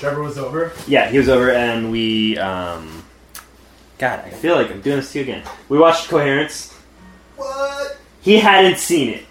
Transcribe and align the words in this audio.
Trevor 0.00 0.22
was 0.22 0.38
over. 0.38 0.72
Yeah, 0.88 1.10
he 1.10 1.18
was 1.18 1.28
over, 1.28 1.50
and 1.50 1.92
we. 1.92 2.38
Um, 2.38 3.04
God, 3.98 4.20
I 4.24 4.30
feel 4.30 4.56
like 4.56 4.70
I'm 4.70 4.80
doing 4.80 4.96
this 4.96 5.12
to 5.12 5.18
you 5.18 5.24
again. 5.24 5.42
We 5.68 5.78
watched 5.78 6.08
Coherence. 6.08 6.72
What? 7.36 7.98
He 8.22 8.38
hadn't 8.38 8.78
seen 8.78 9.10
it. 9.10 9.24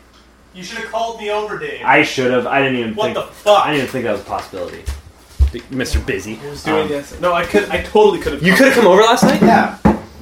You 0.54 0.64
should 0.64 0.78
have 0.78 0.92
called 0.92 1.20
me 1.20 1.32
over, 1.32 1.58
Dave. 1.58 1.82
I 1.84 2.04
should 2.04 2.32
have. 2.32 2.46
I 2.46 2.60
didn't 2.62 2.78
even 2.78 2.96
what 2.96 3.06
think. 3.06 3.16
the 3.16 3.24
fuck? 3.34 3.66
I 3.66 3.72
didn't 3.72 3.78
even 3.84 3.92
think 3.92 4.04
that 4.06 4.12
was 4.12 4.22
a 4.22 4.26
possibility. 4.26 4.84
Mr. 5.72 6.06
Busy. 6.06 6.40
I 6.44 6.50
was 6.52 6.64
doing 6.64 6.84
Um, 6.84 6.88
this. 6.88 7.20
No, 7.20 7.34
I 7.34 7.46
could. 7.46 7.68
I 7.70 7.82
totally 7.82 8.20
could 8.20 8.34
have. 8.34 8.44
You 8.44 8.54
could 8.54 8.68
have 8.68 8.76
come 8.76 8.86
over 8.86 9.02
last 9.02 9.24
night. 9.24 9.42
Yeah. 9.42 9.78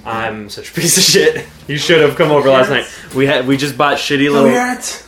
I'm 0.05 0.49
such 0.49 0.69
a 0.69 0.73
piece 0.73 0.97
of 0.97 1.03
shit. 1.03 1.45
You 1.67 1.77
should 1.77 1.99
have 1.99 2.15
come 2.15 2.31
over 2.31 2.49
last 2.49 2.69
night. 2.69 2.85
We 3.13 3.25
had 3.25 3.45
we 3.45 3.57
just 3.57 3.77
bought 3.77 3.97
shitty 3.97 4.31
little 4.31 4.47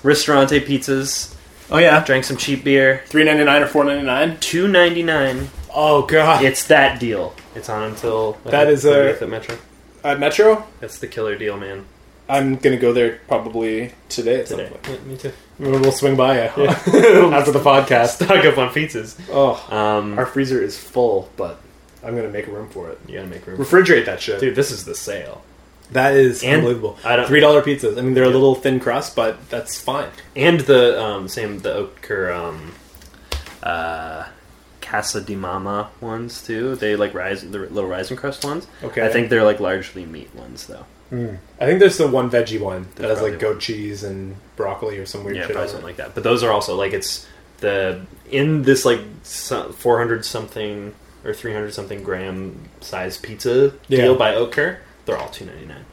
Ristorante 0.04 0.60
pizzas. 0.60 1.34
Oh 1.72 1.78
yeah. 1.78 2.04
Drank 2.04 2.24
some 2.26 2.38
cheap 2.38 2.64
beer. 2.64 3.04
Three 3.08 3.24
ninety 3.24 3.44
nine 3.44 3.62
or 3.62 3.68
four 3.68 3.84
ninety 3.84 4.06
nine. 4.06 4.38
Two 4.40 4.68
ninety 4.68 5.04
nine. 5.04 5.50
Oh 5.74 6.04
god. 6.06 6.44
It's 6.44 6.66
that 6.68 7.00
deal. 7.00 7.36
It's 7.56 7.70
on 7.70 7.84
until 7.92 8.38
I 8.46 8.52
That 8.52 8.66
think, 8.68 8.74
is 8.78 8.86
a- 8.86 8.90
30th 8.94 9.22
at 9.24 9.30
Metro. 9.30 9.58
At 10.04 10.20
Metro, 10.20 10.66
That's 10.80 11.00
the 11.00 11.08
killer 11.08 11.36
deal, 11.36 11.58
man. 11.58 11.86
I'm 12.30 12.56
gonna 12.58 12.78
go 12.78 12.94
there 12.94 13.20
probably 13.28 13.92
today. 14.08 14.42
At 14.42 14.48
some 14.48 14.60
Today. 14.60 14.70
point. 14.70 14.88
Yeah, 15.04 15.12
me 15.12 15.18
too. 15.18 15.32
We'll 15.58 15.92
swing 15.92 16.16
by 16.16 16.36
you 16.36 16.42
after 16.68 17.52
the 17.52 17.60
podcast. 17.60 18.10
Stock 18.24 18.46
up 18.46 18.58
on 18.58 18.70
pizzas. 18.70 19.20
Oh, 19.32 19.56
Um, 19.76 20.18
our 20.18 20.26
freezer 20.28 20.62
is 20.62 20.78
full, 20.78 21.30
but 21.38 21.60
I'm 22.04 22.16
gonna 22.16 22.30
make 22.30 22.46
room 22.48 22.70
for 22.70 22.90
it. 22.90 23.00
you 23.08 23.16
gotta 23.16 23.28
make 23.28 23.46
room. 23.48 23.58
Refrigerate 23.58 24.06
that 24.06 24.22
shit. 24.22 24.40
Dude, 24.40 24.56
this 24.56 24.72
is 24.72 24.86
the 24.86 24.96
sale. 24.96 25.44
That 25.92 26.14
is 26.16 26.44
And 26.44 26.58
unbelievable. 26.58 26.98
I 27.04 27.16
don't- 27.16 27.28
Three 27.28 27.40
dollar 27.40 27.62
pizzas. 27.62 27.98
I 27.98 28.02
mean, 28.02 28.14
they're 28.14 28.24
a 28.24 28.30
little 28.30 28.56
thin 28.56 28.80
crust, 28.80 29.16
but 29.16 29.50
that's 29.50 29.80
fine. 29.80 30.10
And 30.36 30.60
the 30.62 31.02
um, 31.04 31.28
same 31.28 31.60
the 31.60 31.88
Oetker 31.90 32.36
um, 32.36 32.74
uh, 33.64 34.26
Casa 34.82 35.22
di 35.22 35.36
Mama 35.36 35.90
ones 36.02 36.42
too. 36.46 36.76
They 36.76 36.96
like 36.96 37.14
rise 37.14 37.42
the 37.42 37.58
little 37.60 37.90
rising 37.90 38.18
crust 38.18 38.44
ones. 38.46 38.68
Okay. 38.84 39.06
I 39.06 39.10
think 39.10 39.30
they're 39.30 39.44
like 39.44 39.60
largely 39.60 40.06
meat 40.06 40.34
ones 40.36 40.68
though. 40.68 40.86
I 41.12 41.66
think 41.66 41.80
there's 41.80 41.98
the 41.98 42.08
one 42.08 42.30
veggie 42.30 42.60
one 42.60 42.84
that 42.84 42.96
There's 42.98 43.18
has 43.18 43.22
like 43.28 43.40
goat 43.40 43.60
cheese 43.60 44.04
and 44.04 44.36
broccoli 44.56 45.00
or 45.00 45.08
some 45.08 45.24
weird 45.24 45.38
yeah, 45.38 45.48
shit. 45.48 45.56
something 45.56 45.82
like 45.82 45.96
that. 45.98 46.14
But 46.14 46.24
those 46.24 46.44
are 46.44 46.52
also 46.52 46.76
like 46.76 46.94
it's 46.94 47.26
the 47.62 48.02
in 48.30 48.62
this 48.62 48.86
like 48.86 49.00
four 49.26 49.98
hundred 49.98 50.24
something 50.24 50.94
or 51.26 51.34
three 51.34 51.52
hundred 51.52 51.74
something 51.74 52.04
gram 52.04 52.70
size 52.82 53.18
pizza 53.18 53.74
Yeah. 53.88 54.02
deal 54.04 54.16
by 54.16 54.36
Oetker. 54.36 54.78
They're 55.10 55.18
all 55.18 55.30
two 55.30 55.46
ninety 55.46 55.66
nine. 55.66 55.86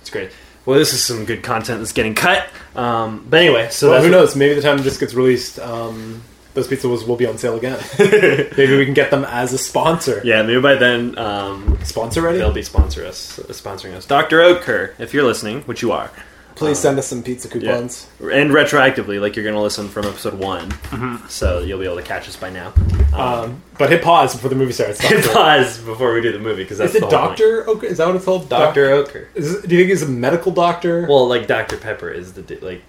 It's 0.00 0.10
great. 0.10 0.30
Well, 0.64 0.78
this 0.78 0.92
is 0.92 1.02
some 1.02 1.24
good 1.24 1.42
content 1.42 1.78
that's 1.80 1.92
getting 1.92 2.14
cut. 2.14 2.48
Um, 2.74 3.24
but 3.30 3.40
anyway, 3.40 3.68
so 3.70 3.90
well, 3.90 4.02
who 4.02 4.10
knows? 4.10 4.34
Maybe 4.34 4.54
the 4.54 4.62
time 4.62 4.78
this 4.78 4.98
gets 4.98 5.14
released, 5.14 5.60
um, 5.60 6.22
those 6.54 6.66
pizzas 6.66 7.06
will 7.06 7.16
be 7.16 7.26
on 7.26 7.38
sale 7.38 7.56
again. 7.56 7.78
Maybe 7.98 8.76
we 8.76 8.84
can 8.84 8.94
get 8.94 9.10
them 9.12 9.24
as 9.24 9.52
a 9.52 9.58
sponsor. 9.58 10.20
Yeah, 10.24 10.42
maybe 10.42 10.60
by 10.60 10.74
then 10.74 11.16
um, 11.18 11.78
Sponsor 11.84 12.22
ready? 12.22 12.38
they'll 12.38 12.52
be 12.52 12.62
sponsor 12.62 13.04
us, 13.04 13.38
sponsoring 13.50 13.94
us. 13.94 14.06
Dr. 14.06 14.38
Oetker, 14.40 14.94
if 14.98 15.12
you're 15.14 15.24
listening, 15.24 15.60
which 15.62 15.82
you 15.82 15.92
are, 15.92 16.10
Please 16.56 16.78
um, 16.78 16.82
send 16.82 16.98
us 16.98 17.06
some 17.06 17.22
pizza 17.22 17.48
coupons. 17.48 18.08
and 18.18 18.50
retroactively, 18.50 19.20
like 19.20 19.36
you're 19.36 19.44
going 19.44 19.54
to 19.54 19.60
listen 19.60 19.88
from 19.88 20.06
episode 20.06 20.32
one, 20.34 20.70
mm-hmm. 20.70 21.26
so 21.28 21.60
you'll 21.60 21.78
be 21.78 21.84
able 21.84 21.96
to 21.96 22.02
catch 22.02 22.26
us 22.28 22.34
by 22.34 22.48
now. 22.48 22.72
Um, 23.12 23.20
um 23.20 23.62
but 23.76 23.90
hit 23.90 24.02
pause 24.02 24.34
before 24.34 24.48
the 24.48 24.56
movie 24.56 24.72
starts. 24.72 24.98
Hit 25.02 25.22
Doctor. 25.22 25.32
pause 25.34 25.78
before 25.78 26.14
we 26.14 26.22
do 26.22 26.32
the 26.32 26.38
movie 26.38 26.62
because 26.62 26.78
that's 26.78 26.94
Is 26.94 27.00
the 27.00 27.06
it 27.06 27.12
whole 27.12 27.26
point. 27.26 27.38
Doctor? 27.38 27.68
Okay, 27.68 27.86
is 27.88 27.98
that 27.98 28.06
what 28.06 28.16
it's 28.16 28.24
called? 28.24 28.48
Dr. 28.48 28.86
Oetker. 28.86 29.26
Doc- 29.26 29.36
Is, 29.36 29.62
do 29.62 29.74
you 29.74 29.82
think 29.82 29.90
he's 29.90 30.02
a 30.02 30.08
medical 30.08 30.50
doctor? 30.50 31.06
Well, 31.06 31.28
like 31.28 31.46
Dr. 31.46 31.76
Pepper 31.76 32.10
is 32.10 32.32
the 32.32 32.58
like. 32.62 32.82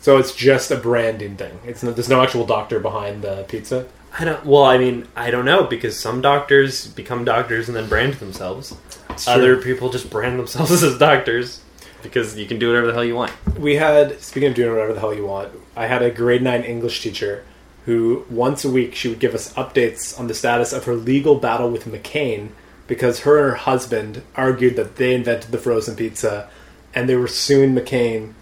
so 0.00 0.18
it's 0.18 0.32
just 0.32 0.70
a 0.70 0.76
branding 0.76 1.36
thing. 1.36 1.58
It's 1.66 1.82
no, 1.82 1.90
there's 1.90 2.08
no 2.08 2.22
actual 2.22 2.46
doctor 2.46 2.78
behind 2.78 3.22
the 3.22 3.44
pizza. 3.48 3.88
I 4.16 4.24
don't. 4.24 4.46
Well, 4.46 4.64
I 4.64 4.78
mean, 4.78 5.08
I 5.16 5.32
don't 5.32 5.44
know 5.44 5.64
because 5.64 5.98
some 5.98 6.20
doctors 6.20 6.86
become 6.86 7.24
doctors 7.24 7.66
and 7.66 7.76
then 7.76 7.88
brand 7.88 8.14
themselves. 8.14 8.76
true. 9.08 9.32
Other 9.32 9.56
people 9.60 9.90
just 9.90 10.10
brand 10.10 10.38
themselves 10.38 10.70
as 10.84 10.96
doctors 10.96 11.60
because 12.02 12.36
you 12.36 12.46
can 12.46 12.58
do 12.58 12.68
whatever 12.68 12.86
the 12.86 12.92
hell 12.92 13.04
you 13.04 13.14
want. 13.14 13.32
we 13.58 13.76
had 13.76 14.20
speaking 14.20 14.48
of 14.48 14.54
doing 14.54 14.70
whatever 14.70 14.92
the 14.92 15.00
hell 15.00 15.14
you 15.14 15.26
want 15.26 15.52
i 15.76 15.86
had 15.86 16.02
a 16.02 16.10
grade 16.10 16.42
9 16.42 16.62
english 16.62 17.02
teacher 17.02 17.44
who 17.86 18.24
once 18.30 18.64
a 18.64 18.70
week 18.70 18.94
she 18.94 19.08
would 19.08 19.18
give 19.18 19.34
us 19.34 19.52
updates 19.54 20.18
on 20.18 20.26
the 20.26 20.34
status 20.34 20.72
of 20.72 20.84
her 20.84 20.94
legal 20.94 21.36
battle 21.36 21.70
with 21.70 21.84
mccain 21.84 22.48
because 22.86 23.20
her 23.20 23.38
and 23.38 23.50
her 23.50 23.56
husband 23.56 24.22
argued 24.34 24.76
that 24.76 24.96
they 24.96 25.14
invented 25.14 25.50
the 25.50 25.58
frozen 25.58 25.96
pizza 25.96 26.48
and 26.94 27.08
they 27.08 27.16
were 27.16 27.28
suing 27.28 27.74
mccain 27.74 28.32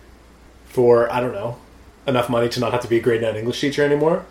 for 0.66 1.10
i 1.12 1.20
don't 1.20 1.32
know 1.32 1.58
enough 2.06 2.28
money 2.28 2.48
to 2.48 2.60
not 2.60 2.72
have 2.72 2.80
to 2.82 2.88
be 2.88 2.96
a 2.98 3.00
grade 3.00 3.22
9 3.22 3.36
english 3.36 3.60
teacher 3.60 3.84
anymore 3.84 4.24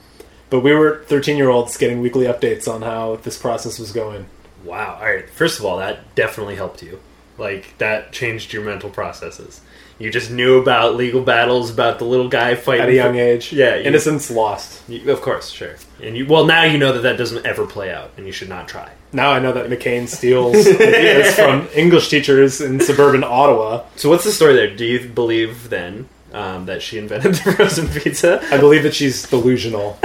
but 0.49 0.61
we 0.61 0.73
were 0.73 1.03
13 1.05 1.37
year 1.37 1.49
olds 1.49 1.77
getting 1.77 2.01
weekly 2.01 2.25
updates 2.25 2.67
on 2.67 2.81
how 2.81 3.15
this 3.17 3.37
process 3.37 3.79
was 3.79 3.91
going 3.91 4.25
Wow. 4.63 4.97
All 4.99 5.05
right. 5.05 5.29
First 5.29 5.59
of 5.59 5.65
all, 5.65 5.77
that 5.77 6.15
definitely 6.15 6.55
helped 6.55 6.83
you. 6.83 6.99
Like 7.39 7.77
that 7.77 8.11
changed 8.11 8.53
your 8.53 8.63
mental 8.63 8.89
processes. 8.89 9.61
You 9.97 10.09
just 10.11 10.31
knew 10.31 10.59
about 10.61 10.95
legal 10.95 11.21
battles, 11.21 11.69
about 11.69 11.99
the 11.99 12.05
little 12.05 12.29
guy 12.29 12.55
fighting 12.55 12.83
at 12.83 12.89
a 12.89 12.93
young 12.95 13.13
for- 13.15 13.19
age 13.19 13.51
Yeah, 13.51 13.75
you- 13.75 13.83
innocence 13.83 14.29
lost 14.31 14.81
You- 14.87 15.11
of 15.11 15.21
course, 15.21 15.49
sure. 15.49 15.75
And 16.01 16.15
you 16.17 16.25
well 16.27 16.45
now 16.45 16.63
you 16.63 16.77
know 16.77 16.93
that 16.93 17.01
that 17.01 17.17
doesn't 17.17 17.45
ever 17.45 17.65
play 17.65 17.91
out, 17.91 18.11
and 18.17 18.25
you 18.25 18.31
should 18.31 18.49
not 18.49 18.67
try. 18.67 18.89
now 19.11 19.31
i 19.31 19.39
know 19.39 19.51
that 19.51 19.67
mccain 19.69 20.07
steals 20.07 20.55
ideas 20.67 21.33
from 21.35 21.67
english 21.75 22.09
teachers 22.09 22.61
in 22.61 22.79
suburban 22.79 23.23
ottawa 23.23 23.83
So 23.95 24.07
what's 24.09 24.23
the 24.23 24.31
story 24.31 24.53
there? 24.53 24.73
Do 24.75 24.85
you 24.85 24.99
believe 25.09 25.69
then 25.69 26.07
um, 26.31 26.65
that 26.67 26.81
she 26.83 26.97
invented 26.99 27.33
the 27.43 27.53
frozen 27.53 27.87
pizza? 27.89 28.39
I 28.53 28.57
believe 28.57 28.83
that 28.83 28.93
she's 28.93 29.23
delusional. 29.27 29.97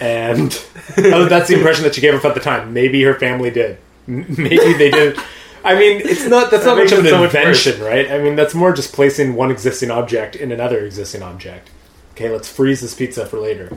and 0.00 0.50
oh, 0.98 1.26
that's 1.26 1.48
the 1.48 1.54
impression 1.54 1.84
that 1.84 1.94
she 1.94 2.00
gave 2.00 2.14
off 2.14 2.24
at 2.24 2.34
the 2.34 2.40
time. 2.40 2.72
Maybe 2.72 3.02
her 3.04 3.14
family 3.14 3.50
did. 3.50 3.78
Maybe 4.06 4.72
they 4.74 4.90
did. 4.90 5.16
I 5.64 5.74
mean, 5.78 6.00
it's 6.04 6.26
not. 6.26 6.50
That's 6.50 6.64
That 6.64 6.76
not 6.76 6.84
much 6.84 6.92
of 6.92 7.00
an 7.00 7.06
so 7.06 7.24
invention, 7.24 7.80
right? 7.82 8.10
I 8.10 8.18
mean, 8.18 8.36
that's 8.36 8.54
more 8.54 8.72
just 8.72 8.92
placing 8.92 9.34
one 9.34 9.50
existing 9.50 9.90
object 9.90 10.36
in 10.36 10.50
another 10.52 10.84
existing 10.84 11.22
object. 11.22 11.70
Okay, 12.12 12.30
let's 12.30 12.48
freeze 12.48 12.80
this 12.80 12.94
pizza 12.94 13.24
for 13.26 13.38
later. 13.38 13.76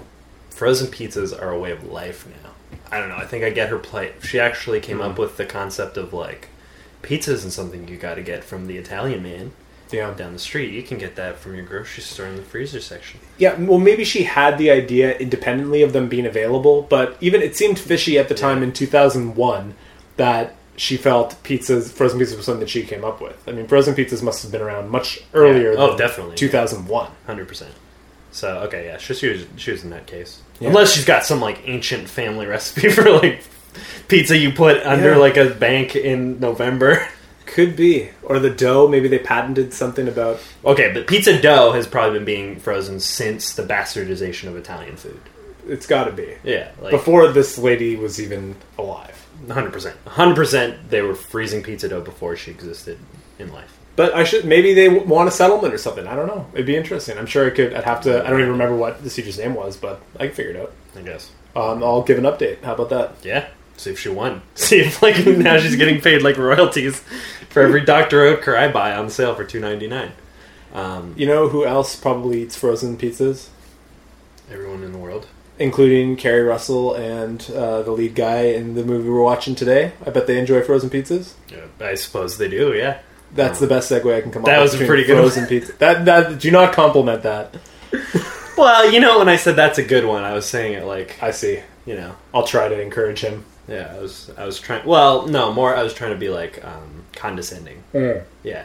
Frozen 0.49 0.87
pizzas 0.87 1.39
are 1.39 1.51
a 1.51 1.59
way 1.59 1.71
of 1.71 1.83
life 1.85 2.25
now. 2.27 2.51
I 2.91 2.99
don't 2.99 3.09
know. 3.09 3.17
I 3.17 3.25
think 3.25 3.43
I 3.43 3.49
get 3.49 3.69
her 3.69 3.77
plight. 3.77 4.15
She 4.23 4.39
actually 4.39 4.79
came 4.79 5.01
up 5.01 5.15
hmm. 5.15 5.21
with 5.21 5.37
the 5.37 5.45
concept 5.45 5.97
of 5.97 6.13
like 6.13 6.49
pizza 7.01 7.33
isn't 7.33 7.51
something 7.51 7.87
you 7.87 7.97
got 7.97 8.15
to 8.15 8.23
get 8.23 8.43
from 8.43 8.65
the 8.67 8.77
Italian 8.77 9.21
man 9.21 9.51
Yeah, 9.91 10.11
down 10.13 10.33
the 10.33 10.39
street. 10.39 10.71
You 10.73 10.81
can 10.81 10.97
get 10.97 11.15
that 11.17 11.37
from 11.37 11.55
your 11.55 11.65
grocery 11.65 12.01
store 12.03 12.25
in 12.25 12.35
the 12.35 12.41
freezer 12.41 12.79
section. 12.81 13.19
yeah. 13.37 13.55
Well, 13.59 13.79
maybe 13.79 14.03
she 14.03 14.23
had 14.23 14.57
the 14.57 14.71
idea 14.71 15.15
independently 15.17 15.81
of 15.83 15.93
them 15.93 16.09
being 16.09 16.25
available, 16.25 16.83
but 16.83 17.17
even 17.21 17.41
it 17.41 17.55
seemed 17.55 17.77
fishy 17.77 18.17
at 18.17 18.27
the 18.27 18.35
time 18.35 18.63
in 18.63 18.71
two 18.73 18.87
thousand 18.87 19.35
one 19.35 19.75
that 20.17 20.55
she 20.77 20.97
felt 20.97 21.41
pizzas, 21.43 21.91
frozen 21.91 22.19
pizzas, 22.19 22.35
was 22.37 22.45
something 22.45 22.59
that 22.61 22.69
she 22.69 22.83
came 22.83 23.03
up 23.05 23.21
with. 23.21 23.41
I 23.47 23.51
mean, 23.51 23.67
frozen 23.67 23.95
pizzas 23.95 24.21
must 24.21 24.43
have 24.43 24.51
been 24.51 24.61
around 24.61 24.89
much 24.89 25.21
earlier. 25.33 25.71
Yeah. 25.73 25.79
Oh, 25.79 25.89
than 25.89 25.97
definitely. 25.97 26.35
two 26.35 26.49
thousand 26.49 26.87
one. 26.87 27.11
Hundred 27.25 27.47
percent. 27.47 27.73
So 28.31 28.59
okay, 28.67 28.85
yeah, 28.85 28.97
she, 28.97 29.13
she 29.13 29.29
was 29.29 29.45
she 29.55 29.71
was 29.71 29.83
in 29.83 29.89
that 29.91 30.07
case. 30.07 30.41
Yeah. 30.59 30.69
Unless 30.69 30.93
she's 30.93 31.05
got 31.05 31.23
some 31.25 31.39
like 31.39 31.61
ancient 31.67 32.09
family 32.09 32.45
recipe 32.45 32.89
for 32.91 33.09
like 33.09 33.43
pizza 34.07 34.37
you 34.37 34.51
put 34.51 34.83
under 34.85 35.11
Yeah. 35.11 35.17
like 35.17 35.37
a 35.37 35.49
bank 35.49 35.95
in 35.95 36.39
November. 36.39 37.07
Could 37.45 37.75
be. 37.75 38.09
Or 38.23 38.39
the 38.39 38.49
dough, 38.49 38.87
maybe 38.87 39.07
they 39.07 39.19
patented 39.19 39.71
something 39.73 40.07
about 40.07 40.41
Okay, 40.65 40.91
but 40.91 41.05
pizza 41.07 41.39
dough 41.39 41.71
has 41.73 41.85
probably 41.87 42.17
been 42.19 42.25
being 42.25 42.59
frozen 42.59 42.99
since 42.99 43.53
the 43.53 43.61
bastardization 43.63 44.47
of 44.49 44.57
Italian 44.57 44.97
food. 44.97 45.21
it's 45.67 45.85
got 45.85 46.05
to 46.05 46.11
be. 46.11 46.35
Yeah, 46.43 46.71
like 46.81 46.91
Before 46.91 47.27
this 47.31 47.57
lady 47.57 47.95
was 47.95 48.19
even 48.19 48.55
alive. 48.79 49.24
Hundred 49.49 49.73
percent, 49.73 49.95
hundred 50.07 50.35
percent. 50.35 50.89
They 50.89 51.01
were 51.01 51.15
freezing 51.15 51.63
pizza 51.63 51.87
dough 51.89 52.01
before 52.01 52.35
she 52.35 52.51
existed 52.51 52.97
in 53.39 53.51
life. 53.53 53.77
But 53.95 54.13
I 54.13 54.23
should 54.25 54.45
maybe 54.45 54.73
they 54.73 54.89
want 54.89 55.29
a 55.29 55.31
settlement 55.31 55.73
or 55.73 55.77
something. 55.77 56.05
I 56.05 56.15
don't 56.15 56.27
know. 56.27 56.47
It'd 56.53 56.65
be 56.65 56.75
interesting. 56.75 57.17
I'm 57.17 57.25
sure 57.25 57.47
I 57.47 57.49
could. 57.49 57.73
I'd 57.73 57.83
have 57.85 58.01
to. 58.01 58.25
I 58.25 58.29
don't 58.29 58.39
even 58.39 58.51
remember 58.51 58.75
what 58.75 59.03
the 59.03 59.09
teacher's 59.09 59.37
name 59.39 59.53
was, 59.55 59.77
but 59.77 60.01
I 60.19 60.27
can 60.27 60.35
figure 60.35 60.51
it 60.51 60.57
out. 60.57 60.73
I 60.97 61.01
guess. 61.01 61.31
Um, 61.55 61.81
I'll 61.83 62.01
give 62.03 62.17
an 62.17 62.25
update. 62.25 62.61
How 62.63 62.73
about 62.73 62.89
that? 62.89 63.13
Yeah. 63.23 63.47
See 63.77 63.91
if 63.91 63.99
she 63.99 64.09
won. 64.09 64.41
See 64.55 64.79
if 64.79 65.01
like 65.01 65.25
now 65.25 65.57
she's 65.59 65.75
getting 65.77 66.01
paid 66.01 66.21
like 66.21 66.37
royalties 66.37 66.99
for 67.49 67.61
every 67.61 67.85
Dr. 67.85 68.17
Oetker 68.35 68.57
I 68.57 68.69
buy 68.71 68.93
on 68.95 69.09
sale 69.09 69.33
for 69.35 69.43
two 69.45 69.59
ninety 69.61 69.87
nine. 69.87 70.11
Um, 70.73 71.13
You 71.17 71.25
know 71.25 71.47
who 71.47 71.65
else 71.65 71.95
probably 71.95 72.41
eats 72.43 72.55
frozen 72.57 72.97
pizzas? 72.97 73.47
everyone 74.51 74.83
in 74.83 74.91
the 74.91 74.97
world. 74.97 75.27
Including 75.57 76.17
Keri 76.17 76.41
Russell 76.43 76.95
and 76.95 77.49
uh, 77.55 77.81
the 77.83 77.91
lead 77.91 78.13
guy 78.13 78.41
in 78.47 78.75
the 78.75 78.83
movie 78.83 79.07
we're 79.09 79.21
watching 79.21 79.55
today. 79.55 79.93
I 80.05 80.09
bet 80.09 80.27
they 80.27 80.37
enjoy 80.37 80.61
frozen 80.61 80.89
pizzas. 80.89 81.33
Yeah, 81.49 81.65
I 81.79 81.95
suppose 81.95 82.37
they 82.37 82.49
do. 82.49 82.73
Yeah. 82.73 82.99
That's 83.33 83.59
the 83.59 83.67
best 83.67 83.89
segue 83.91 84.13
I 84.15 84.21
can 84.21 84.31
come 84.31 84.43
That 84.43 84.55
up 84.59 84.63
with. 84.63 84.73
was 84.73 84.81
a 84.81 84.85
pretty 84.85 85.03
good 85.05 85.17
frozen 85.17 85.45
pizza. 85.47 85.73
That 85.79 86.05
that 86.05 86.39
do 86.39 86.51
not 86.51 86.73
compliment 86.73 87.23
that. 87.23 87.55
Well, 88.57 88.89
you 88.89 89.01
know, 89.01 89.19
when 89.19 89.27
I 89.27 89.35
said 89.35 89.57
that's 89.57 89.79
a 89.79 89.83
good 89.83 90.05
one, 90.05 90.23
I 90.23 90.31
was 90.33 90.45
saying 90.45 90.73
it 90.73 90.85
like 90.85 91.21
I 91.21 91.31
see. 91.31 91.59
you 91.85 91.95
know, 91.95 92.15
I'll 92.33 92.47
try 92.47 92.69
to 92.69 92.79
encourage 92.81 93.19
him. 93.19 93.43
yeah. 93.67 93.93
I 93.93 93.99
was 93.99 94.31
I 94.37 94.45
was 94.45 94.61
trying. 94.61 94.85
Well, 94.87 95.27
no, 95.27 95.51
more. 95.51 95.75
I 95.75 95.83
was 95.83 95.93
trying 95.93 96.11
to 96.13 96.17
be 96.17 96.29
like 96.29 96.63
um, 96.63 97.03
condescending. 97.13 97.83
Yeah. 97.93 98.63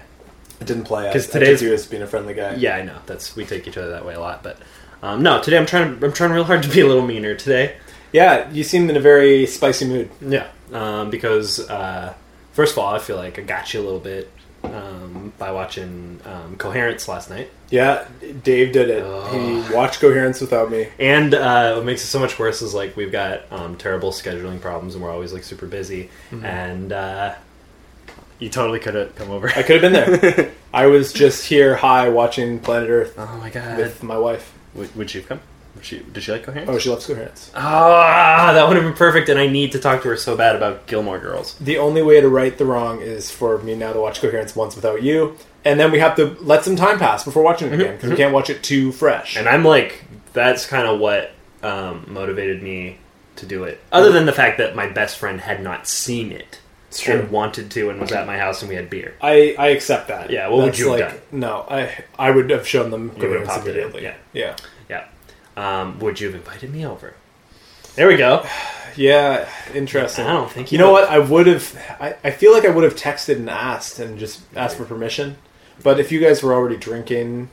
It 0.60 0.66
didn't 0.66 0.84
play 0.84 1.08
out. 1.08 1.12
'Cause 1.12 1.28
I 1.30 1.32
today's- 1.40 1.58
took 1.58 1.68
you 1.68 1.74
as 1.74 1.86
being 1.86 2.02
a 2.02 2.06
friendly 2.06 2.34
guy. 2.34 2.54
Yeah, 2.54 2.76
I 2.76 2.82
know. 2.82 2.98
That's 3.06 3.34
we 3.34 3.44
take 3.44 3.66
each 3.66 3.76
other 3.78 3.90
that 3.90 4.06
way 4.06 4.14
a 4.14 4.20
lot, 4.20 4.44
but 4.44 4.58
um, 5.02 5.22
no. 5.22 5.40
Today 5.42 5.58
I'm 5.58 5.66
trying. 5.66 6.02
I'm 6.02 6.12
trying 6.12 6.32
real 6.32 6.44
hard 6.44 6.62
to 6.62 6.68
be 6.68 6.80
a 6.80 6.86
little 6.86 7.06
meaner 7.06 7.34
today. 7.34 7.76
Yeah, 8.12 8.50
you 8.50 8.64
seem 8.64 8.90
in 8.90 8.96
a 8.96 9.00
very 9.00 9.46
spicy 9.46 9.86
mood. 9.86 10.10
Yeah, 10.20 10.48
um, 10.72 11.10
because 11.10 11.60
uh, 11.70 12.14
first 12.52 12.72
of 12.72 12.78
all, 12.78 12.94
I 12.94 12.98
feel 12.98 13.16
like 13.16 13.38
I 13.38 13.42
got 13.42 13.72
you 13.72 13.80
a 13.80 13.84
little 13.84 14.00
bit 14.00 14.30
um, 14.64 15.32
by 15.38 15.52
watching 15.52 16.20
um, 16.24 16.56
Coherence 16.56 17.08
last 17.08 17.30
night, 17.30 17.50
Yeah, 17.70 18.06
Dave 18.42 18.72
did 18.72 18.90
it. 18.90 19.04
He 19.32 19.74
watched 19.74 20.00
Coherence 20.00 20.40
without 20.40 20.70
me. 20.70 20.88
and 20.98 21.34
uh, 21.34 21.74
what 21.76 21.84
makes 21.84 22.02
it 22.02 22.08
so 22.08 22.18
much 22.18 22.38
worse 22.38 22.62
is 22.62 22.74
like 22.74 22.96
we've 22.96 23.12
got 23.12 23.50
um, 23.52 23.76
terrible 23.76 24.10
scheduling 24.10 24.60
problems, 24.60 24.94
and 24.94 25.02
we're 25.04 25.12
always 25.12 25.32
like 25.32 25.44
super 25.44 25.66
busy, 25.66 26.10
and 26.30 26.92
uh, 26.92 27.34
you 28.38 28.48
totally 28.48 28.80
could 28.80 28.94
have 28.94 29.14
come 29.14 29.30
over. 29.30 29.48
I 29.50 29.62
could 29.62 29.82
have 29.82 29.92
been 29.92 29.92
there. 29.92 30.50
I 30.74 30.86
was 30.86 31.12
just 31.12 31.46
here 31.46 31.76
high 31.76 32.08
watching 32.08 32.58
Planet 32.58 32.90
Earth 32.90 33.14
oh 33.18 33.38
my 33.38 33.50
god! 33.50 33.78
with 33.78 34.02
my 34.02 34.18
wife. 34.18 34.52
Would, 34.74 34.94
would 34.96 35.10
she 35.10 35.18
have 35.18 35.28
come? 35.28 35.40
Would 35.74 35.84
she, 35.84 36.00
did 36.00 36.22
she 36.22 36.32
like 36.32 36.42
Coherence? 36.42 36.68
Oh, 36.70 36.78
she 36.78 36.90
loves 36.90 37.06
Coherence. 37.06 37.50
Ah, 37.54 38.50
that 38.52 38.66
would 38.66 38.76
have 38.76 38.84
been 38.84 38.94
perfect, 38.94 39.28
and 39.28 39.38
I 39.38 39.46
need 39.46 39.72
to 39.72 39.78
talk 39.78 40.02
to 40.02 40.08
her 40.08 40.16
so 40.16 40.36
bad 40.36 40.56
about 40.56 40.86
Gilmore 40.86 41.18
Girls. 41.18 41.54
The 41.58 41.78
only 41.78 42.02
way 42.02 42.20
to 42.20 42.28
right 42.28 42.56
the 42.56 42.66
wrong 42.66 43.00
is 43.00 43.30
for 43.30 43.58
me 43.58 43.76
now 43.76 43.92
to 43.92 44.00
watch 44.00 44.20
Coherence 44.20 44.56
once 44.56 44.74
without 44.74 45.02
you, 45.02 45.36
and 45.64 45.78
then 45.78 45.92
we 45.92 46.00
have 46.00 46.16
to 46.16 46.36
let 46.40 46.64
some 46.64 46.74
time 46.76 46.98
pass 46.98 47.24
before 47.24 47.42
watching 47.42 47.68
it 47.68 47.74
again 47.74 47.96
because 47.96 48.10
we 48.10 48.16
can't 48.16 48.34
watch 48.34 48.50
it 48.50 48.62
too 48.62 48.90
fresh. 48.92 49.36
And 49.36 49.48
I'm 49.48 49.64
like, 49.64 50.04
that's 50.32 50.66
kind 50.66 50.86
of 50.88 50.98
what 50.98 51.32
um, 51.62 52.04
motivated 52.08 52.62
me 52.62 52.98
to 53.36 53.46
do 53.46 53.64
it. 53.64 53.80
Other 53.92 54.10
than 54.10 54.26
the 54.26 54.32
fact 54.32 54.58
that 54.58 54.74
my 54.74 54.88
best 54.88 55.18
friend 55.18 55.40
had 55.40 55.62
not 55.62 55.86
seen 55.86 56.32
it 56.32 56.58
It's 56.90 57.00
true. 57.00 57.20
and 57.20 57.30
wanted 57.30 57.70
to, 57.70 57.88
and 57.90 58.00
was 58.00 58.10
at 58.12 58.26
my 58.26 58.36
house, 58.36 58.62
and 58.62 58.68
we 58.68 58.74
had 58.74 58.90
beer. 58.90 59.14
I, 59.20 59.54
I 59.58 59.68
accept 59.68 60.08
that. 60.08 60.28
Yeah, 60.30 60.48
what 60.48 60.58
would 60.58 60.66
That's 60.72 60.78
you 60.80 60.90
have 60.92 61.12
like, 61.12 61.32
No, 61.32 61.64
I 61.70 62.04
I 62.18 62.30
would 62.32 62.50
have 62.50 62.66
shown 62.66 62.90
them 62.90 63.12
You 63.16 63.28
would 63.28 63.38
have 63.40 63.48
popped 63.48 63.66
it 63.68 63.76
in, 63.76 63.82
immediately. 63.84 64.02
yeah. 64.32 64.56
yeah, 64.88 65.04
Yeah. 65.56 65.80
Um, 65.80 65.98
would 66.00 66.20
you 66.20 66.26
have 66.26 66.34
invited 66.36 66.72
me 66.72 66.84
over? 66.84 67.14
There 67.94 68.08
we 68.08 68.16
go. 68.16 68.44
yeah. 68.96 69.48
Interesting. 69.72 70.26
I 70.26 70.32
don't 70.32 70.50
think 70.50 70.72
You 70.72 70.78
you 70.78 70.84
know 70.84 70.92
would. 70.92 71.02
what? 71.02 71.10
I 71.10 71.18
would 71.20 71.46
have. 71.46 71.96
I, 72.00 72.16
I 72.24 72.30
feel 72.32 72.52
like 72.52 72.64
I 72.64 72.70
would 72.70 72.84
have 72.84 72.96
texted 72.96 73.36
and 73.36 73.48
asked 73.48 73.98
and 74.00 74.18
just 74.18 74.40
asked 74.56 74.76
for 74.76 74.84
permission. 74.84 75.36
But 75.82 75.98
if 76.00 76.10
you 76.12 76.18
guys 76.20 76.42
were 76.42 76.52
already 76.54 76.76
drinking, 76.76 77.50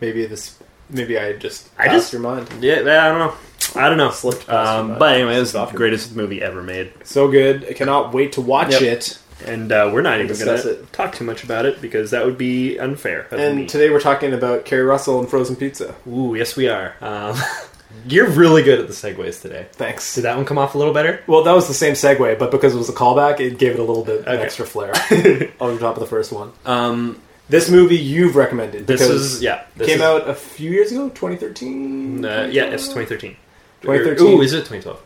maybe 0.00 0.26
this. 0.26 0.56
Maybe 0.88 1.18
I 1.18 1.34
just 1.34 1.68
I 1.78 1.84
passed 1.86 1.94
just- 1.96 2.12
your 2.12 2.22
mind. 2.22 2.48
Yeah, 2.60 2.78
I 2.80 3.08
don't 3.08 3.18
know. 3.18 3.34
I 3.76 3.88
don't 3.88 3.98
know. 3.98 4.10
Slipped 4.10 4.46
past 4.46 4.68
Um, 4.80 4.98
but 4.98 5.14
anyway, 5.14 5.36
it's 5.36 5.50
Slipped 5.52 5.72
the 5.72 5.76
greatest 5.78 6.16
movie 6.16 6.42
ever 6.42 6.62
made, 6.62 6.92
So 7.04 7.28
good. 7.28 7.66
I 7.68 7.72
cannot 7.72 8.12
wait 8.12 8.32
to 8.32 8.40
watch 8.40 8.72
Yep. 8.72 8.82
it. 8.82 9.18
and 9.46 9.72
uh, 9.72 9.90
we're 9.92 10.02
not 10.02 10.16
even 10.20 10.26
going 10.26 10.38
Discuss 10.38 10.62
to 10.64 10.70
it. 10.80 10.92
talk 10.92 11.14
too 11.14 11.24
much 11.24 11.44
about 11.44 11.64
it 11.66 11.80
because 11.80 12.10
that 12.10 12.24
would 12.26 12.36
be 12.36 12.78
unfair. 12.78 13.26
of 13.30 13.32
me. 13.38 13.42
And 13.44 13.68
today 13.68 13.88
we're 13.90 14.00
talking 14.00 14.32
about 14.34 14.64
Keri 14.66 14.82
Russell 14.82 15.18
and 15.20 15.28
frozen 15.28 15.56
pizza. 15.56 15.94
Ooh, 16.06 16.34
yes, 16.36 16.56
we 16.56 16.68
are. 16.68 16.94
Um, 17.00 17.36
you're 18.06 18.28
really 18.28 18.62
good 18.62 18.80
at 18.80 18.86
the 18.86 18.92
segues 18.92 19.40
today. 19.40 19.66
Thanks. 19.72 20.14
Did 20.14 20.22
that 20.24 20.36
one 20.36 20.44
come 20.44 20.58
off 20.58 20.74
a 20.74 20.78
little 20.78 20.92
better? 20.92 21.22
Well, 21.26 21.42
that 21.44 21.52
was 21.52 21.68
the 21.68 21.74
same 21.74 21.94
segue, 21.94 22.38
but 22.38 22.50
because 22.50 22.74
it 22.74 22.78
was 22.78 22.88
a 22.90 22.92
callback, 22.92 23.40
it 23.40 23.56
gave 23.58 23.72
it 23.72 23.78
a 23.78 23.82
little 23.84 24.04
bit 24.04 24.20
an 24.26 24.28
Okay. 24.34 24.42
extra 24.42 24.66
flair 24.66 24.92
on 25.60 25.78
top 25.78 25.94
of 25.96 26.00
the 26.00 26.06
first 26.06 26.32
one. 26.32 26.52
Um, 26.66 27.20
This 27.48 27.70
movie 27.70 27.96
you've 27.96 28.36
recommended. 28.36 28.86
this 28.86 29.00
because 29.00 29.36
is 29.36 29.42
yeah. 29.42 29.62
This 29.76 29.86
came 29.88 29.96
is, 29.96 30.02
out 30.02 30.28
a 30.28 30.34
few 30.34 30.70
years 30.70 30.92
ago, 30.92 31.08
2013. 31.08 32.24
Uh, 32.24 32.48
yeah, 32.52 32.64
it's 32.64 32.84
2013. 32.88 33.36
2013. 33.82 34.26
Ooh, 34.26 34.40
is 34.42 34.52
it 34.52 34.58
2012? 34.66 35.00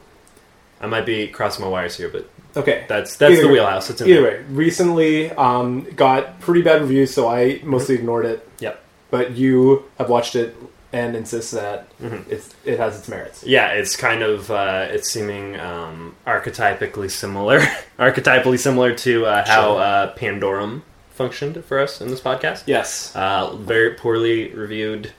I 0.81 0.87
might 0.87 1.07
be 1.07 1.29
crossing 1.29 1.65
my 1.65 1.71
wires 1.71 1.97
here, 1.97 2.09
but 2.09 2.29
Okay. 2.57 2.85
that's 2.89 3.17
that's 3.17 3.33
Either 3.33 3.43
the 3.43 3.49
wheelhouse. 3.49 3.91
It's 3.91 4.01
in 4.01 4.09
Either 4.09 4.23
there. 4.23 4.31
way, 4.41 4.45
recently 4.51 5.31
um, 5.33 5.87
got 5.97 6.41
pretty 6.41 6.63
bad 6.63 6.83
reviews, 6.83 7.13
so 7.15 7.29
I 7.29 7.61
mostly 7.65 7.95
ignored 7.95 8.27
it. 8.27 8.49
Yep. 8.61 8.81
But 9.11 9.33
you 9.33 9.85
have 9.99 10.09
watched 10.09 10.37
it 10.37 10.55
and 10.93 11.17
insist 11.17 11.51
that 11.53 11.89
Mhm. 12.01 12.23
it's 12.31 12.55
it 12.65 12.79
has 12.79 12.97
its 12.99 13.09
merits. 13.09 13.43
Yeah, 13.45 13.69
it's 13.73 13.97
kind 13.97 14.23
of 14.23 14.51
uh, 14.51 14.87
it's 14.91 15.09
seeming 15.11 15.59
um, 15.59 16.15
archetypically 16.27 17.11
similar, 17.11 17.61
archetypally 17.99 18.59
similar 18.59 18.95
to 18.97 19.27
uh, 19.27 19.45
how 19.47 19.63
Sure. 19.75 19.81
uh, 19.81 20.15
Pandorum 20.17 20.83
functioned 21.15 21.65
for 21.65 21.81
us 21.81 22.01
in 22.01 22.09
this 22.09 22.21
podcast. 22.21 22.65
Yes. 22.67 23.13
Uh, 23.17 23.55
very 23.57 23.95
poorly 23.95 24.51
reviewed, 24.53 25.13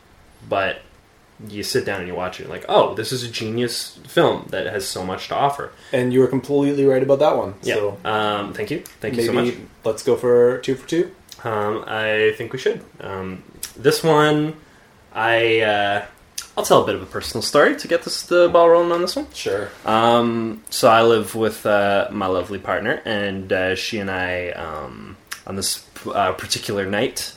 but 0.47 0.77
you 1.49 1.63
sit 1.63 1.85
down 1.85 1.99
and 1.99 2.07
you 2.07 2.15
watch 2.15 2.39
it, 2.39 2.43
and 2.43 2.51
like, 2.51 2.65
oh, 2.69 2.93
this 2.95 3.11
is 3.11 3.23
a 3.23 3.29
genius 3.29 3.99
film 4.07 4.47
that 4.49 4.65
has 4.67 4.87
so 4.87 5.05
much 5.05 5.27
to 5.27 5.35
offer. 5.35 5.71
And 5.91 6.13
you 6.13 6.19
were 6.19 6.27
completely 6.27 6.85
right 6.85 7.03
about 7.03 7.19
that 7.19 7.37
one. 7.37 7.55
Yeah. 7.61 7.75
So 7.75 7.97
um, 8.05 8.53
thank 8.53 8.71
you. 8.71 8.79
Thank 9.01 9.15
you 9.17 9.23
so 9.23 9.33
much. 9.33 9.53
let's 9.83 10.03
go 10.03 10.15
for 10.15 10.59
two 10.59 10.75
for 10.75 10.87
two. 10.87 11.11
Um, 11.43 11.83
I 11.87 12.33
think 12.37 12.53
we 12.53 12.59
should. 12.59 12.81
Um, 13.01 13.43
this 13.75 14.03
one, 14.03 14.55
I 15.13 15.59
uh, 15.61 16.05
I'll 16.57 16.63
tell 16.63 16.83
a 16.83 16.85
bit 16.85 16.95
of 16.95 17.01
a 17.01 17.05
personal 17.05 17.41
story 17.41 17.75
to 17.75 17.87
get 17.87 18.03
this 18.03 18.23
the 18.23 18.49
ball 18.49 18.69
rolling 18.69 18.91
on 18.91 19.01
this 19.01 19.15
one. 19.15 19.27
Sure. 19.33 19.69
Um, 19.85 20.63
so 20.69 20.89
I 20.89 21.03
live 21.03 21.35
with 21.35 21.65
uh, 21.65 22.07
my 22.11 22.27
lovely 22.27 22.59
partner, 22.59 23.01
and 23.03 23.51
uh, 23.51 23.75
she 23.75 23.99
and 23.99 24.09
I, 24.09 24.51
um, 24.51 25.17
on 25.45 25.57
this 25.57 25.85
uh, 26.07 26.31
particular 26.31 26.85
night, 26.85 27.35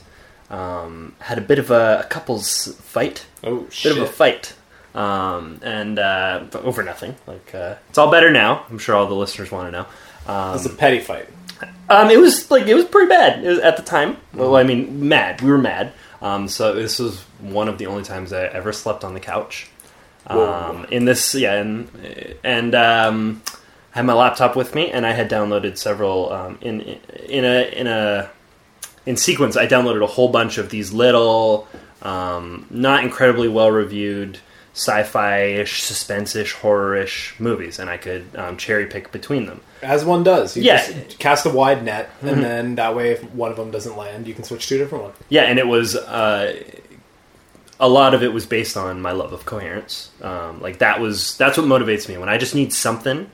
um, 0.50 1.14
had 1.20 1.38
a 1.38 1.42
bit 1.42 1.58
of 1.58 1.70
a, 1.70 2.00
a 2.04 2.06
couples 2.08 2.74
fight. 2.82 3.26
Oh 3.44 3.60
Bit 3.62 3.72
shit. 3.72 3.92
of 3.96 4.02
a 4.02 4.06
fight. 4.06 4.54
Um, 4.94 5.60
and 5.62 5.98
uh, 5.98 6.44
over 6.54 6.82
nothing. 6.82 7.14
Like 7.26 7.54
uh, 7.54 7.76
it's 7.88 7.98
all 7.98 8.10
better 8.10 8.30
now. 8.30 8.64
I'm 8.70 8.78
sure 8.78 8.96
all 8.96 9.06
the 9.06 9.14
listeners 9.14 9.50
want 9.52 9.68
to 9.68 9.72
know. 9.72 9.86
Um, 10.32 10.52
was 10.52 10.66
a 10.66 10.70
petty 10.70 10.98
fight. 11.00 11.28
um, 11.88 12.10
it 12.10 12.18
was 12.18 12.50
like 12.50 12.66
it 12.66 12.74
was 12.74 12.84
pretty 12.86 13.08
bad 13.08 13.44
It 13.44 13.48
was- 13.48 13.58
at 13.60 13.76
the 13.76 13.82
time. 13.82 14.16
Well, 14.34 14.56
I 14.56 14.62
mean, 14.64 15.08
mad. 15.08 15.40
We 15.42 15.50
were 15.50 15.58
mad. 15.58 15.92
Um, 16.20 16.48
so 16.48 16.74
this 16.74 16.98
was 16.98 17.20
one 17.40 17.68
of 17.68 17.78
the 17.78 17.86
only 17.86 18.02
times 18.02 18.32
I 18.32 18.44
ever 18.46 18.72
slept 18.72 19.04
on 19.04 19.14
the 19.14 19.20
couch. 19.20 19.68
Whoa. 20.28 20.52
Um, 20.52 20.84
in 20.90 21.04
this, 21.04 21.34
yeah, 21.34 21.54
and 21.54 21.88
and 22.42 22.74
um, 22.74 23.42
I 23.94 23.98
had 23.98 24.04
my 24.06 24.14
laptop 24.14 24.56
with 24.56 24.74
me, 24.74 24.90
and 24.90 25.06
I 25.06 25.12
had 25.12 25.30
downloaded 25.30 25.78
several 25.78 26.32
um, 26.32 26.58
in 26.60 26.80
in 27.28 27.44
a 27.44 27.68
in 27.72 27.86
a 27.86 28.28
in 29.08 29.16
sequence. 29.16 29.56
I 29.56 29.66
downloaded 29.66 30.02
a 30.02 30.06
whole 30.06 30.28
bunch 30.28 30.58
of 30.58 30.68
these 30.70 30.92
little, 30.92 31.66
um, 32.02 32.66
not 32.70 33.02
incredibly 33.02 33.48
well 33.48 33.70
reviewed 33.70 34.38
sci-fi-ish, 34.74 35.82
suspense-ish, 35.82 36.52
horror-ish 36.52 37.34
movies, 37.40 37.78
and 37.80 37.90
I 37.90 37.96
could 37.96 38.24
um, 38.36 38.56
cherry 38.56 38.86
pick 38.86 39.10
between 39.10 39.46
them. 39.46 39.60
As 39.82 40.04
one 40.04 40.22
does. 40.22 40.56
You 40.56 40.62
Yeah. 40.62 40.80
Mm-hmm. 40.84 41.04
just 41.06 41.18
cast 41.18 41.46
a 41.46 41.50
wide 41.50 41.84
net, 41.84 42.10
and 42.22 42.42
then 42.44 42.74
that 42.76 42.94
way, 42.94 43.10
if 43.10 43.22
one 43.34 43.50
of 43.50 43.56
them 43.56 43.70
doesn't 43.72 43.96
land, 43.96 44.28
you 44.28 44.34
can 44.34 44.44
switch 44.44 44.68
to 44.68 44.76
a 44.76 44.78
different 44.78 45.04
one. 45.04 45.12
Yeah, 45.30 45.42
and 45.42 45.58
it 45.58 45.66
was 45.66 45.96
uh, 45.96 46.62
a 47.80 47.88
lot 47.88 48.14
of 48.14 48.22
it 48.22 48.32
was 48.32 48.46
based 48.46 48.76
on 48.76 49.00
my 49.02 49.12
love 49.12 49.32
of 49.32 49.44
coherence. 49.46 50.10
Um, 50.22 50.60
like 50.60 50.78
that 50.78 51.00
was 51.00 51.36
that's 51.38 51.56
what 51.58 51.66
motivates 51.66 52.08
me 52.08 52.16
when 52.18 52.28
I 52.28 52.38
just 52.38 52.54
need 52.54 52.72
something 52.72 53.30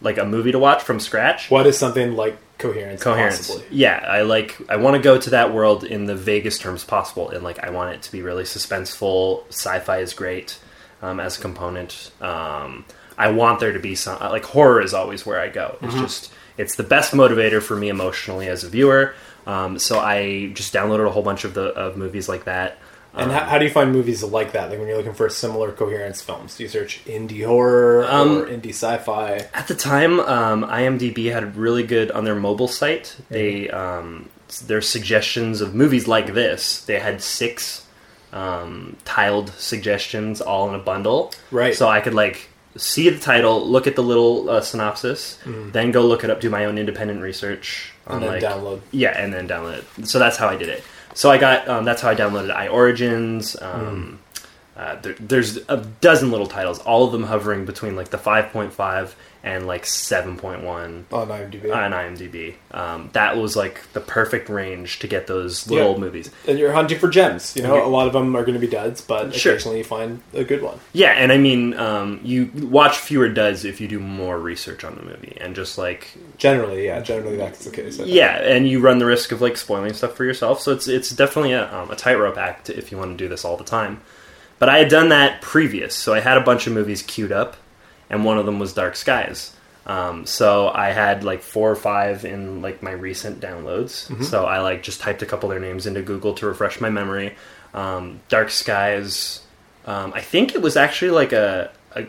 like 0.00 0.16
a 0.16 0.24
movie 0.24 0.52
to 0.52 0.58
watch 0.58 0.82
from 0.82 1.00
scratch. 1.00 1.50
What 1.50 1.66
is 1.66 1.76
something 1.76 2.14
like 2.16 2.38
coherence? 2.58 3.02
Coherence. 3.02 3.48
Possibly? 3.48 3.64
Yeah, 3.70 4.04
I 4.06 4.22
like. 4.22 4.58
I 4.68 4.76
want 4.76 4.96
to 4.96 5.02
go 5.02 5.18
to 5.18 5.30
that 5.30 5.54
world 5.54 5.84
in 5.84 6.06
the 6.06 6.14
vaguest 6.14 6.60
terms 6.60 6.84
possible, 6.84 7.30
and 7.30 7.42
like 7.42 7.58
I 7.60 7.70
want 7.70 7.94
it 7.94 8.02
to 8.02 8.12
be 8.12 8.22
really 8.22 8.44
suspenseful. 8.44 9.46
Sci-fi 9.48 9.98
is 9.98 10.12
great 10.12 10.58
um, 11.02 11.20
as 11.20 11.38
a 11.38 11.40
component. 11.40 12.10
Um, 12.20 12.84
I 13.16 13.30
want 13.30 13.60
there 13.60 13.72
to 13.72 13.80
be 13.80 13.94
some 13.94 14.18
like 14.20 14.44
horror 14.44 14.80
is 14.80 14.94
always 14.94 15.26
where 15.26 15.40
I 15.40 15.48
go. 15.48 15.76
It's 15.82 15.94
just 15.94 16.32
it's 16.56 16.76
the 16.76 16.82
best 16.82 17.12
motivator 17.12 17.62
for 17.62 17.76
me 17.76 17.88
emotionally 17.88 18.48
as 18.48 18.64
a 18.64 18.68
viewer. 18.68 19.14
Um, 19.46 19.78
so 19.78 19.98
I 19.98 20.50
just 20.54 20.74
downloaded 20.74 21.06
a 21.06 21.10
whole 21.10 21.22
bunch 21.22 21.44
of 21.44 21.54
the 21.54 21.66
of 21.74 21.96
movies 21.96 22.28
like 22.28 22.44
that. 22.44 22.78
And 23.18 23.32
how, 23.32 23.44
how 23.44 23.58
do 23.58 23.64
you 23.64 23.70
find 23.70 23.92
movies 23.92 24.22
like 24.22 24.52
that? 24.52 24.70
Like 24.70 24.78
when 24.78 24.88
you're 24.88 24.96
looking 24.96 25.14
for 25.14 25.28
similar 25.28 25.72
coherence 25.72 26.20
films, 26.22 26.56
do 26.56 26.62
you 26.62 26.68
search 26.68 27.04
indie 27.04 27.44
horror 27.44 28.06
Um, 28.08 28.38
or 28.38 28.46
indie 28.46 28.70
sci-fi? 28.70 29.46
At 29.54 29.66
the 29.68 29.74
time, 29.74 30.20
um, 30.20 30.64
IMDb 30.64 31.32
had 31.32 31.56
really 31.56 31.82
good 31.82 32.10
on 32.12 32.24
their 32.24 32.34
mobile 32.36 32.68
site. 32.68 33.16
They 33.28 33.68
um, 33.70 34.28
their 34.66 34.80
suggestions 34.80 35.60
of 35.60 35.74
movies 35.74 36.06
like 36.08 36.32
this. 36.34 36.82
They 36.84 36.98
had 37.00 37.20
six 37.22 37.84
um, 38.32 38.96
tiled 39.04 39.50
suggestions 39.50 40.40
all 40.40 40.68
in 40.68 40.74
a 40.74 40.78
bundle. 40.78 41.32
Right. 41.50 41.74
So 41.74 41.88
I 41.88 42.00
could 42.00 42.14
like 42.14 42.48
see 42.76 43.08
the 43.08 43.18
title, 43.18 43.66
look 43.66 43.86
at 43.86 43.96
the 43.96 44.02
little 44.02 44.48
uh, 44.48 44.60
synopsis, 44.60 45.38
then 45.44 45.90
go 45.90 46.02
look 46.06 46.22
it 46.24 46.30
up, 46.30 46.40
do 46.40 46.48
my 46.50 46.64
own 46.66 46.78
independent 46.78 47.20
research 47.22 47.92
on 48.06 48.16
And 48.16 48.22
then 48.22 48.30
like 48.34 48.42
download. 48.42 48.80
yeah, 48.92 49.18
and 49.20 49.32
then 49.32 49.48
download 49.48 49.78
it. 49.98 50.06
So 50.06 50.18
that's 50.20 50.36
how 50.36 50.48
I 50.48 50.56
did 50.56 50.68
it. 50.68 50.84
So 51.18 51.32
I 51.32 51.38
got 51.38 51.66
um, 51.66 51.84
that's 51.84 52.00
how 52.00 52.10
I 52.10 52.14
downloaded 52.14 52.54
I 52.54 52.68
Origins. 52.68 53.60
Um, 53.60 54.20
uh, 54.76 55.00
there, 55.00 55.14
there's 55.14 55.56
a 55.68 55.78
dozen 56.00 56.30
little 56.30 56.46
titles, 56.46 56.78
all 56.78 57.04
of 57.04 57.10
them 57.10 57.24
hovering 57.24 57.64
between 57.64 57.96
like 57.96 58.10
the 58.10 58.18
5.5 58.18 59.14
and 59.48 59.66
like 59.66 59.84
7.1 59.84 61.04
on 61.12 61.28
IMDb. 61.28 61.72
on 61.74 61.92
IMDb. 61.92 62.54
Um, 62.70 63.08
that 63.12 63.36
was 63.36 63.56
like 63.56 63.80
the 63.94 64.00
perfect 64.00 64.48
range 64.48 64.98
to 64.98 65.06
get 65.08 65.26
those 65.26 65.68
little 65.70 65.92
Yeah. 65.92 65.98
movies. 65.98 66.30
and 66.46 66.58
you're 66.58 66.72
hunting 66.72 66.98
for 66.98 67.08
gems. 67.08 67.54
You 67.56 67.62
know, 67.62 67.84
a 67.84 67.88
lot 67.88 68.06
of 68.06 68.12
them 68.12 68.36
are 68.36 68.42
going 68.42 68.54
to 68.54 68.60
be 68.60 68.66
duds, 68.66 69.00
but 69.00 69.34
Sure. 69.34 69.52
occasionally 69.54 69.78
you 69.78 69.84
find 69.84 70.20
a 70.34 70.44
good 70.44 70.62
one. 70.62 70.78
Yeah, 70.92 71.12
and 71.12 71.32
I 71.32 71.38
mean, 71.38 71.74
um, 71.78 72.20
you 72.22 72.50
watch 72.54 72.98
fewer 72.98 73.28
duds 73.28 73.64
if 73.64 73.80
you 73.80 73.88
do 73.88 73.98
more 73.98 74.38
research 74.38 74.84
on 74.84 74.96
the 74.96 75.02
movie 75.02 75.36
and 75.40 75.54
just 75.56 75.78
like 75.78 76.08
Generally, 76.36 76.84
yeah, 76.86 77.00
generally 77.00 77.36
that's 77.36 77.64
the 77.64 77.70
case. 77.70 77.98
Yeah, 77.98 78.36
and 78.36 78.68
you 78.68 78.80
run 78.80 78.98
the 78.98 79.06
risk 79.06 79.32
of 79.32 79.40
like 79.40 79.56
spoiling 79.56 79.92
stuff 79.94 80.14
for 80.14 80.24
yourself. 80.24 80.60
So 80.60 80.72
it's 80.72 80.86
it's 80.88 81.10
definitely 81.10 81.52
a, 81.52 81.72
um, 81.74 81.90
a 81.90 81.96
tightrope 81.96 82.36
act 82.36 82.70
if 82.70 82.92
you 82.92 82.98
want 82.98 83.16
to 83.16 83.24
do 83.24 83.28
this 83.28 83.44
all 83.44 83.56
the 83.56 83.64
time. 83.64 84.00
But 84.58 84.68
I 84.68 84.78
had 84.78 84.88
done 84.88 85.08
that 85.10 85.40
previous, 85.40 85.94
so 85.94 86.12
I 86.14 86.20
had 86.20 86.36
a 86.36 86.40
bunch 86.40 86.66
of 86.66 86.72
movies 86.72 87.00
queued 87.02 87.30
up, 87.32 87.56
and 88.10 88.24
one 88.24 88.38
of 88.38 88.46
them 88.46 88.58
was 88.58 88.72
Dark 88.72 88.96
Skies. 88.96 89.52
Um, 89.86 90.26
so 90.26 90.68
I 90.68 90.90
had 90.90 91.24
like 91.24 91.40
four 91.42 91.70
or 91.70 91.76
five 91.76 92.24
in 92.26 92.60
like 92.60 92.82
my 92.82 92.90
recent 92.90 93.40
downloads. 93.40 94.22
So 94.24 94.44
I 94.44 94.60
like 94.60 94.82
just 94.82 95.00
typed 95.00 95.22
a 95.22 95.26
couple 95.26 95.50
of 95.50 95.58
their 95.58 95.66
names 95.66 95.86
into 95.86 96.02
Google 96.02 96.34
to 96.34 96.46
refresh 96.46 96.78
my 96.80 96.90
memory. 96.90 97.34
Um, 97.72 98.20
Dark 98.28 98.50
Skies. 98.50 99.42
Um, 99.86 100.12
I 100.14 100.20
think 100.20 100.54
it 100.54 100.60
was 100.60 100.76
actually 100.76 101.12
like 101.12 101.32
a, 101.32 101.70
a 101.92 102.04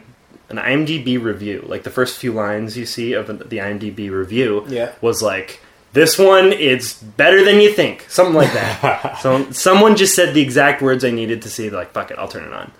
an 0.49 0.57
IMDb 0.57 1.21
review. 1.23 1.63
Like 1.67 1.83
the 1.83 1.89
first 1.89 2.17
few 2.17 2.33
lines 2.33 2.77
you 2.77 2.85
see 2.85 3.13
of 3.13 3.27
the, 3.27 3.57
IMDb 3.57 4.09
review 4.11 4.65
Yeah. 4.67 4.91
was 4.99 5.21
like, 5.21 5.61
"This 5.93 6.17
one 6.19 6.51
is 6.51 6.95
better 6.95 7.45
than 7.45 7.61
you 7.61 7.71
think," 7.71 8.05
something 8.09 8.35
like 8.35 8.51
that. 8.53 9.19
so 9.21 9.49
someone 9.51 9.95
just 9.95 10.15
said 10.15 10.33
the 10.33 10.41
exact 10.41 10.81
words 10.81 11.05
I 11.05 11.11
needed 11.11 11.43
to 11.43 11.49
see. 11.49 11.69
Like, 11.69 11.91
fuck 11.93 12.11
it, 12.11 12.17
I'll 12.19 12.27
turn 12.27 12.43
it 12.43 12.51
on. 12.53 12.71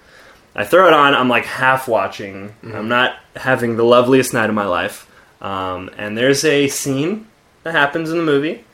I 0.60 0.66
throw 0.66 0.88
it 0.88 0.94
on. 0.94 1.14
I'm 1.16 1.30
like 1.30 1.46
half 1.46 1.88
watching. 1.88 2.54
I'm 2.64 2.90
not 2.90 3.16
having 3.36 3.78
the 3.78 3.84
loveliest 3.86 4.34
night 4.34 4.50
of 4.50 4.56
my 4.56 4.66
life. 4.66 5.10
Um, 5.42 5.90
and 5.98 6.18
there's 6.18 6.44
a 6.44 6.68
scene 6.68 7.28
that 7.64 7.72
happens 7.72 8.12
in 8.12 8.18
the 8.18 8.26
movie, 8.26 8.66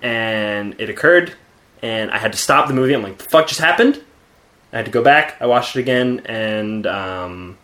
and 0.00 0.76
it 0.80 0.88
occurred, 0.88 1.32
and 1.82 2.12
I 2.12 2.18
had 2.18 2.30
to 2.32 2.38
stop 2.38 2.68
the 2.68 2.74
movie. 2.74 2.94
I'm 2.94 3.02
like, 3.02 3.18
the 3.18 3.24
fuck 3.24 3.48
just 3.48 3.60
happened? 3.60 4.00
I 4.72 4.76
had 4.76 4.84
to 4.84 4.92
go 4.92 5.02
back. 5.02 5.36
I 5.40 5.46
watched 5.46 5.74
it 5.74 5.80
again, 5.80 6.22
and 6.26 6.86
um, 6.86 7.58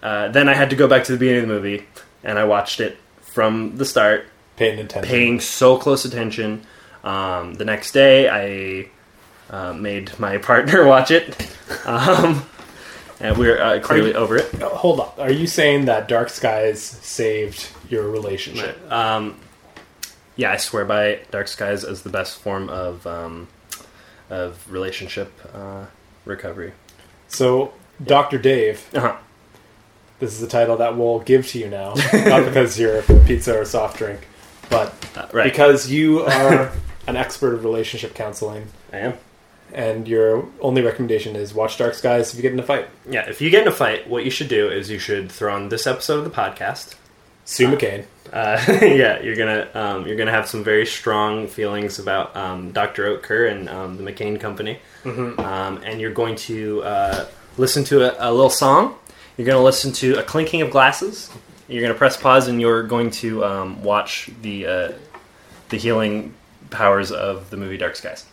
uh, 0.00 0.28
then 0.28 0.48
I 0.48 0.54
had 0.54 0.70
to 0.70 0.76
go 0.76 0.86
back 0.86 1.02
to 1.04 1.12
the 1.12 1.18
beginning 1.18 1.42
of 1.42 1.48
the 1.48 1.54
movie, 1.54 1.86
and 2.22 2.38
I 2.38 2.44
watched 2.44 2.78
it 2.78 2.98
from 3.20 3.76
the 3.78 3.84
start, 3.84 4.26
Paying 4.56 4.78
attention. 4.78 5.08
paying 5.08 5.40
so 5.40 5.76
close 5.76 6.04
attention. 6.04 6.62
Um, 7.02 7.54
the 7.54 7.64
next 7.64 7.90
day, 7.92 8.28
I 8.28 8.90
uh, 9.50 9.72
made 9.72 10.16
my 10.18 10.38
partner 10.38 10.84
watch 10.94 11.10
it, 11.10 11.48
um, 11.86 12.44
and 13.20 13.36
we're 13.36 13.60
uh, 13.60 13.80
clearly 13.80 14.14
over 14.14 14.36
it. 14.36 14.48
Oh, 14.60 14.68
Hold 14.76 15.00
on. 15.00 15.10
Are 15.18 15.30
you 15.32 15.46
saying 15.46 15.86
that 15.86 16.08
Dark 16.08 16.28
Skies 16.30 16.82
saved 16.82 17.68
your 17.88 18.08
relationship? 18.08 18.78
Um, 18.92 19.38
yeah, 20.36 20.52
I 20.52 20.56
swear 20.56 20.84
by 20.84 21.20
Dark 21.30 21.48
Skies 21.48 21.82
as 21.84 22.02
the 22.02 22.10
best 22.10 22.38
form 22.40 22.68
of 22.68 23.06
um, 23.06 23.48
of 24.30 24.70
relationship 24.70 25.32
uh, 25.54 25.86
recovery. 26.24 26.72
So, 27.28 27.72
Dr. 28.02 28.38
Dave, 28.38 28.86
Uh-huh. 28.94 29.16
this 30.20 30.32
is 30.32 30.40
the 30.40 30.46
title 30.46 30.76
that 30.76 30.96
we'll 30.96 31.18
give 31.20 31.46
to 31.48 31.58
you 31.58 31.68
now. 31.68 31.94
Not 32.12 32.44
because 32.44 32.78
you're 32.78 32.98
a 32.98 33.02
pizza 33.26 33.58
or 33.58 33.64
soft 33.64 33.96
drink, 33.98 34.26
but 34.70 34.94
Uh, 35.16 35.26
right, 35.32 35.44
because 35.50 35.90
you 35.90 36.20
are 36.22 36.70
an 37.06 37.16
expert 37.16 37.54
of 37.54 37.64
relationship 37.64 38.14
counseling, 38.14 38.68
I 38.92 38.98
am. 38.98 39.14
And 39.72 40.08
your 40.08 40.46
only 40.60 40.82
recommendation 40.82 41.36
is 41.36 41.54
watch 41.54 41.78
Dark 41.78 41.94
Skies 41.94 42.30
if 42.30 42.36
you 42.36 42.42
get 42.42 42.52
in 42.52 42.60
a 42.60 42.62
fight. 42.62 42.88
Yeah, 43.08 43.28
if 43.28 43.40
you 43.40 43.50
get 43.50 43.62
in 43.62 43.68
a 43.68 43.72
fight, 43.72 44.08
what 44.08 44.24
you 44.24 44.30
should 44.30 44.48
do 44.48 44.68
is 44.68 44.90
you 44.90 44.98
should 44.98 45.30
throw 45.30 45.54
on 45.54 45.68
this 45.68 45.86
episode 45.86 46.18
of 46.18 46.24
the 46.24 46.30
podcast. 46.30 46.94
Sue 47.44 47.68
McCain. 47.68 48.04
Uh, 48.30 48.62
yeah, 48.82 49.22
you're 49.22 49.36
gonna 49.36 49.68
um, 49.72 50.06
you're 50.06 50.16
gonna 50.16 50.30
have 50.30 50.46
some 50.46 50.62
very 50.62 50.84
strong 50.84 51.46
feelings 51.46 51.98
about 51.98 52.36
um, 52.36 52.72
Dr. 52.72 53.16
Oetker 53.16 53.50
and 53.50 53.68
um, 53.70 53.96
the 53.96 54.02
McCain 54.02 54.38
Company, 54.38 54.78
um, 55.04 55.80
and 55.82 55.98
you're 56.00 56.12
going 56.12 56.36
to 56.36 56.82
uh, 56.82 57.26
listen 57.56 57.84
to 57.84 58.02
a, 58.02 58.30
a 58.30 58.30
little 58.30 58.50
song. 58.50 58.96
You're 59.36 59.46
gonna 59.46 59.62
listen 59.62 59.92
to 59.92 60.18
a 60.18 60.22
clinking 60.22 60.60
of 60.60 60.70
glasses. 60.70 61.30
You're 61.68 61.80
gonna 61.80 61.94
press 61.94 62.18
pause, 62.18 62.48
and 62.48 62.60
you're 62.60 62.82
going 62.82 63.10
to 63.12 63.44
um, 63.46 63.82
watch 63.82 64.28
the 64.42 64.66
uh, 64.66 64.92
the 65.70 65.78
healing 65.78 66.34
powers 66.70 67.10
of 67.10 67.48
the 67.48 67.56
movie 67.56 67.78
Dark 67.78 67.96
Skies, 67.96 68.26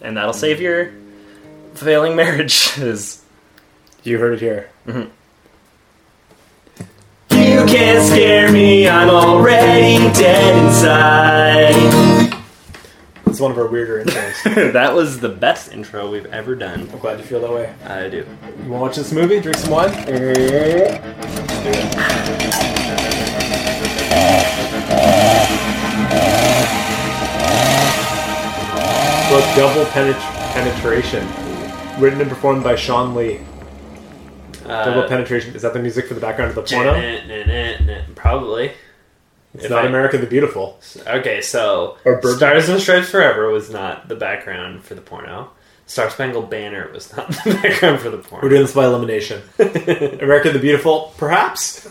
and 0.00 0.16
that'll 0.16 0.32
save 0.32 0.60
your 0.60 0.92
failing 1.74 2.16
marriages. 2.16 3.22
You 4.02 4.18
heard 4.18 4.34
it 4.34 4.40
here. 4.40 4.70
Mm-hmm. 4.86 5.10
You 7.32 7.66
can't 7.66 8.06
scare 8.06 8.52
me, 8.52 8.88
I'm 8.88 9.10
already 9.10 9.96
dead 10.12 10.64
inside. 10.64 12.32
It's 13.26 13.40
one 13.40 13.50
of 13.50 13.58
our 13.58 13.66
weirder 13.66 14.04
intros. 14.04 14.72
that 14.72 14.94
was 14.94 15.18
the 15.18 15.28
best 15.28 15.72
intro 15.72 16.08
we've 16.08 16.26
ever 16.26 16.54
done. 16.54 16.88
I'm 16.92 16.98
glad 17.00 17.18
you 17.18 17.24
feel 17.24 17.40
that 17.40 17.52
way. 17.52 17.74
I 17.84 18.08
do. 18.08 18.18
You 18.18 18.24
want 18.24 18.66
to 18.66 18.70
watch 18.70 18.96
this 18.96 19.10
movie? 19.10 19.40
Drink 19.40 19.58
some 19.58 19.72
wine? 19.72 19.92
Double 29.56 29.84
Penet- 29.86 30.14
Penetration. 30.52 31.26
Written 31.98 32.20
and 32.20 32.28
performed 32.28 32.62
by 32.62 32.76
Sean 32.76 33.14
Lee. 33.14 33.40
Double 34.64 35.00
Uh, 35.02 35.08
Penetration. 35.08 35.54
Is 35.54 35.62
that 35.62 35.72
the 35.72 35.78
music 35.78 36.06
for 36.08 36.14
the 36.14 36.20
background 36.20 36.50
of 36.50 36.54
the 36.56 36.62
porno? 36.74 36.92
Probably. 38.14 38.72
It's 39.54 39.64
if 39.64 39.70
not 39.70 39.84
I- 39.84 39.88
America 39.88 40.18
the 40.18 40.26
Beautiful. 40.26 40.78
Okay, 41.06 41.40
so 41.40 41.96
Or 42.04 42.16
Bourbon. 42.20 42.36
Stars 42.36 42.68
and 42.68 42.80
Stripes 42.80 43.08
Forever 43.08 43.48
was 43.50 43.70
not 43.70 44.08
the 44.08 44.14
background 44.16 44.84
for 44.84 44.94
the 44.94 45.00
porno. 45.00 45.50
Star 45.86 46.10
Spangled 46.10 46.50
Banner 46.50 46.90
was 46.92 47.16
not 47.16 47.28
the 47.44 47.54
background 47.62 48.00
for 48.00 48.10
the 48.10 48.18
porno. 48.18 48.36
We're 48.36 48.40
porno. 48.40 48.48
doing 48.50 48.62
this 48.62 48.74
by 48.74 48.84
elimination. 48.84 49.40
America 49.58 50.50
the 50.50 50.58
Beautiful, 50.58 51.14
perhaps. 51.16 51.88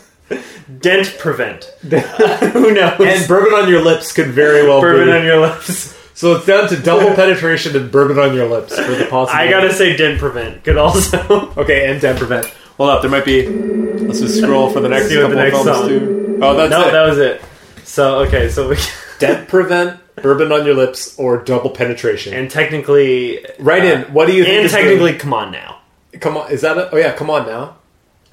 Dent 0.81 1.15
Prevent. 1.17 1.63
Who 1.81 2.73
knows? 2.73 2.99
And 2.99 3.27
Bourbon 3.27 3.53
on 3.53 3.69
Your 3.69 3.81
Lips 3.81 4.11
could 4.11 4.27
very 4.27 4.67
well 4.67 4.81
be. 4.81 4.87
Bourbon 4.87 5.05
be. 5.07 5.11
on 5.13 5.23
your 5.23 5.39
lips. 5.39 5.94
So 6.15 6.35
it's 6.37 6.45
down 6.45 6.67
to 6.69 6.77
double 6.81 7.13
penetration 7.15 7.75
and 7.75 7.91
bourbon 7.91 8.17
on 8.17 8.33
your 8.33 8.47
lips 8.49 8.75
for 8.79 8.95
the 8.95 9.05
possible. 9.05 9.37
I 9.37 9.49
gotta 9.49 9.71
say 9.73 9.95
Dent 9.95 10.17
Prevent. 10.19 10.63
Could 10.63 10.77
also. 10.77 11.51
Okay, 11.57 11.91
and 11.91 12.01
Dent 12.01 12.17
Prevent. 12.17 12.45
Hold 12.77 12.89
up, 12.89 13.01
there 13.01 13.11
might 13.11 13.25
be. 13.25 13.47
Let's 13.47 14.19
just 14.21 14.37
scroll 14.41 14.69
for 14.71 14.79
the 14.79 14.89
next 14.89 15.07
See 15.09 15.17
what 15.17 15.23
couple 15.23 15.37
the 15.37 15.43
next 15.43 15.57
of 15.59 15.63
films 15.65 15.77
song- 15.79 15.87
do. 15.89 16.39
Oh, 16.41 16.55
that's 16.55 16.71
no, 16.71 16.87
it. 16.87 16.91
that 16.91 17.03
was 17.07 17.17
it. 17.19 17.41
So, 17.83 18.19
okay, 18.23 18.49
so 18.49 18.69
we. 18.69 18.77
Dent 19.19 19.47
Prevent, 19.47 19.99
bourbon 20.17 20.51
on 20.51 20.65
your 20.65 20.75
lips, 20.75 21.17
or 21.17 21.37
double 21.43 21.69
penetration. 21.69 22.33
And 22.33 22.49
technically. 22.51 23.45
right 23.59 23.81
uh, 23.83 23.85
in. 23.85 24.13
What 24.13 24.25
do 24.27 24.33
you 24.33 24.43
think? 24.43 24.55
And 24.55 24.65
is 24.65 24.71
the- 24.71 24.77
technically, 24.77 25.13
come 25.13 25.33
on 25.33 25.51
now. 25.51 25.79
come 26.19 26.35
on. 26.37 26.51
Is 26.51 26.61
that? 26.61 26.77
A, 26.77 26.91
oh 26.91 26.97
yeah, 26.97 27.13
come 27.13 27.29
on 27.29 27.45
now. 27.45 27.77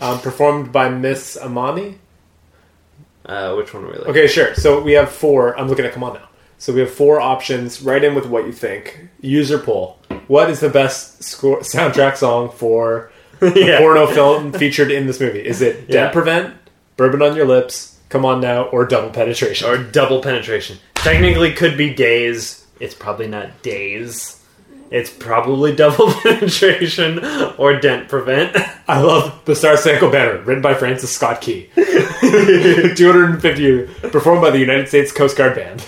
Um, 0.01 0.19
performed 0.21 0.73
by 0.73 0.89
Miss 0.89 1.37
Amani. 1.37 1.99
Uh, 3.25 3.55
which 3.55 3.73
one 3.73 3.85
are 3.85 3.87
we 3.87 3.93
looking 3.93 4.11
Okay, 4.11 4.27
sure. 4.27 4.55
So 4.57 4.83
we 4.83 4.93
have 4.93 5.11
four. 5.11 5.57
I'm 5.59 5.69
looking 5.69 5.85
at 5.85 5.93
come 5.93 6.03
on 6.03 6.15
now. 6.15 6.29
So 6.63 6.73
we 6.73 6.79
have 6.79 6.93
four 6.93 7.21
options. 7.21 7.83
Write 7.83 8.05
in 8.05 8.15
with 8.15 8.27
what 8.27 8.47
you 8.47 8.53
think. 8.53 9.09
User 9.21 9.59
poll. 9.59 9.99
What 10.29 10.49
is 10.49 10.61
the 10.61 10.69
best 10.69 11.25
score, 11.25 11.59
soundtrack 11.63 12.17
song 12.17 12.53
for 12.53 13.11
yeah. 13.43 13.79
porno 13.79 14.07
film 14.07 14.53
featured 14.53 14.93
in 14.93 15.09
this 15.09 15.19
movie? 15.19 15.45
Is 15.45 15.61
it 15.61 15.87
Yeah. 15.89 16.05
Dent 16.05 16.13
Prevent, 16.13 16.55
Bourbon 16.97 17.21
on 17.21 17.35
Your 17.35 17.47
Lips, 17.47 17.99
Come 18.11 18.25
On 18.25 18.41
Now, 18.41 18.67
or 18.67 18.87
Double 18.87 19.11
Penetration? 19.11 19.69
Or 19.69 19.77
double 19.77 20.23
penetration. 20.23 20.79
Technically, 20.95 21.53
could 21.53 21.77
be 21.77 21.93
days. 21.93 22.65
It's 22.79 22.95
probably 22.95 23.27
not 23.27 23.63
days. 23.63 24.41
It's 24.93 25.11
probably 25.11 25.75
double 25.85 26.13
penetration 26.13 27.25
or 27.59 27.81
dent 27.81 28.09
prevent. 28.09 28.57
I 28.87 29.01
love 29.01 29.45
the 29.47 29.57
Star 29.57 29.77
Spangled 29.77 30.13
Banner, 30.13 30.39
written 30.43 30.63
by 30.63 30.75
Francis 30.75 31.11
Scott 31.11 31.41
Key. 31.41 31.71
250, 31.75 34.11
performed 34.11 34.43
by 34.43 34.51
the 34.51 34.61
United 34.61 34.87
States 34.87 35.11
Coast 35.11 35.37
Guard 35.37 35.57
Band, 35.57 35.85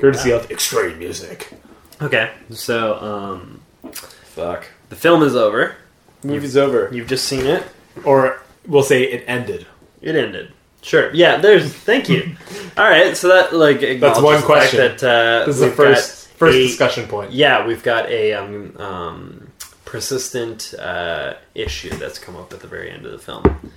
courtesy 0.00 0.30
of 0.32 0.50
Extreme 0.50 0.98
Music. 0.98 1.52
Okay, 2.00 2.30
so 2.50 3.00
um, 3.00 3.60
Fuck. 3.92 4.66
the 4.88 4.96
film 4.96 5.22
is 5.22 5.36
over. 5.36 5.76
Movie's 6.24 6.56
over. 6.56 6.88
You've 6.92 7.08
just 7.08 7.26
seen 7.26 7.46
it. 7.46 7.64
Or 8.04 8.40
we'll 8.66 8.82
say 8.82 9.02
it 9.04 9.24
ended. 9.26 9.66
It 10.00 10.16
ended. 10.16 10.52
Sure. 10.82 11.12
Yeah. 11.14 11.36
There's. 11.36 11.72
Thank 11.72 12.08
you. 12.08 12.36
All 12.76 12.88
right. 12.88 13.16
So 13.16 13.28
that 13.28 13.52
like 13.54 13.80
That's 14.00 14.20
one 14.20 14.40
the 14.40 14.46
question. 14.46 14.78
That 14.78 15.02
uh, 15.02 15.46
This 15.46 15.56
is 15.56 15.60
the 15.62 15.70
first 15.70 16.28
first 16.28 16.56
a- 16.56 16.62
discussion 16.66 17.06
point. 17.08 17.32
Yeah, 17.32 17.66
we've 17.66 17.82
got 17.82 18.08
a 18.08 18.32
um, 18.34 18.76
um, 18.78 19.48
persistent 19.84 20.74
uh, 20.78 21.34
issue 21.54 21.90
that's 21.90 22.18
come 22.18 22.34
up 22.36 22.52
at 22.52 22.60
the 22.60 22.66
very 22.66 22.90
end 22.90 23.04
of 23.06 23.12
the 23.12 23.18
film. 23.18 23.72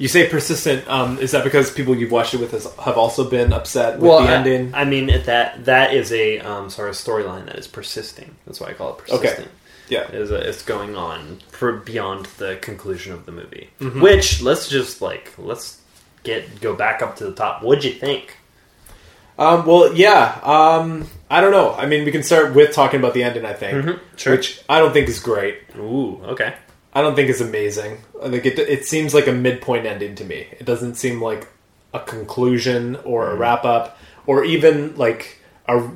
You 0.00 0.08
say 0.08 0.28
persistent. 0.28 0.88
Um, 0.88 1.18
is 1.18 1.30
that 1.32 1.44
because 1.44 1.70
people 1.70 1.94
you've 1.94 2.10
watched 2.10 2.32
it 2.34 2.40
with 2.40 2.52
has, 2.52 2.64
have 2.76 2.96
also 2.96 3.28
been 3.28 3.52
upset 3.52 3.98
with 4.00 4.08
well, 4.08 4.22
the 4.22 4.28
I- 4.30 4.34
ending? 4.34 4.74
I, 4.74 4.84
mean, 4.84 5.06
that 5.26 5.64
that 5.66 5.92
is 5.94 6.10
a 6.10 6.38
um, 6.40 6.70
sort 6.70 6.88
of 6.88 6.94
storyline 6.96 7.44
that 7.46 7.56
is 7.56 7.68
persisting. 7.68 8.34
That's 8.46 8.60
why 8.60 8.68
I 8.68 8.72
call 8.72 8.94
it 8.94 8.98
persistent. 8.98 9.48
yeah. 9.88 10.08
It 10.08 10.14
is 10.14 10.30
a, 10.30 10.36
it's 10.36 10.62
going 10.62 10.96
on 10.96 11.40
for 11.50 11.72
beyond 11.74 12.26
the 12.38 12.56
conclusion 12.62 13.12
of 13.12 13.26
the 13.26 13.32
movie. 13.32 13.68
Mm-hmm. 13.78 14.00
Which 14.00 14.40
let's 14.42 14.68
just 14.68 15.02
like 15.02 15.32
let's 15.36 15.80
get 16.22 16.60
go 16.62 16.74
back 16.74 17.02
up 17.02 17.16
to 17.16 17.24
the 17.24 17.32
top. 17.34 17.62
What'd 17.62 17.84
you 17.84 17.92
think? 17.92 18.38
Um, 19.38 19.64
well, 19.66 19.94
yeah. 19.94 20.38
Um, 20.42 21.06
I 21.30 21.40
don't 21.42 21.52
know. 21.52 21.74
I 21.74 21.84
mean, 21.86 22.04
we 22.06 22.10
can 22.12 22.22
start 22.22 22.54
with 22.54 22.72
talking 22.74 23.00
about 23.00 23.14
the 23.14 23.22
ending. 23.22 23.44
I 23.44 23.52
think, 23.52 23.84
Mhm, 23.84 24.00
sure. 24.16 24.34
which 24.34 24.62
I 24.68 24.78
don't 24.78 24.92
think 24.92 25.08
is 25.08 25.18
great. 25.20 25.58
Ooh, 25.76 26.20
okay. 26.24 26.54
I 26.92 27.02
don't 27.02 27.14
think 27.14 27.30
is 27.30 27.40
amazing. 27.40 27.98
Like 28.14 28.46
it, 28.46 28.58
it 28.58 28.84
seems 28.84 29.14
like 29.14 29.26
a 29.26 29.32
midpoint 29.32 29.86
ending 29.86 30.14
to 30.16 30.24
me. 30.24 30.46
It 30.58 30.64
doesn't 30.64 30.96
seem 30.96 31.22
like 31.22 31.48
a 31.94 32.00
conclusion 32.00 32.96
or 33.04 33.30
a 33.30 33.36
wrap 33.36 33.64
up, 33.64 33.98
or 34.26 34.44
even 34.44 34.96
like 34.96 35.38
a 35.68 35.88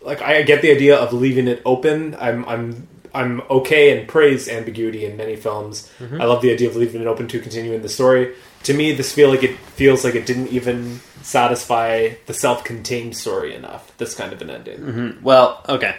like. 0.00 0.22
I 0.22 0.42
get 0.42 0.62
the 0.62 0.70
idea 0.70 0.96
of 0.96 1.12
leaving 1.12 1.48
it 1.48 1.60
open. 1.64 2.16
I'm 2.18 2.44
I'm 2.46 2.88
I'm 3.14 3.42
okay 3.50 3.96
and 3.96 4.08
praise 4.08 4.48
ambiguity 4.48 5.04
in 5.04 5.16
many 5.16 5.36
films. 5.36 5.90
Mm-hmm. 5.98 6.20
I 6.20 6.24
love 6.24 6.42
the 6.42 6.52
idea 6.52 6.68
of 6.68 6.76
leaving 6.76 7.00
it 7.00 7.06
open 7.06 7.28
to 7.28 7.40
continuing 7.40 7.82
the 7.82 7.88
story. 7.88 8.34
To 8.64 8.74
me, 8.74 8.92
this 8.92 9.12
feel 9.12 9.30
like 9.30 9.42
it 9.42 9.58
feels 9.58 10.04
like 10.04 10.14
it 10.14 10.26
didn't 10.26 10.48
even 10.48 11.00
satisfy 11.22 12.10
the 12.26 12.34
self-contained 12.34 13.16
story 13.16 13.54
enough. 13.54 13.96
This 13.98 14.14
kind 14.14 14.32
of 14.32 14.40
an 14.42 14.50
ending. 14.50 14.78
Mm-hmm. 14.78 15.22
Well, 15.22 15.64
okay. 15.68 15.96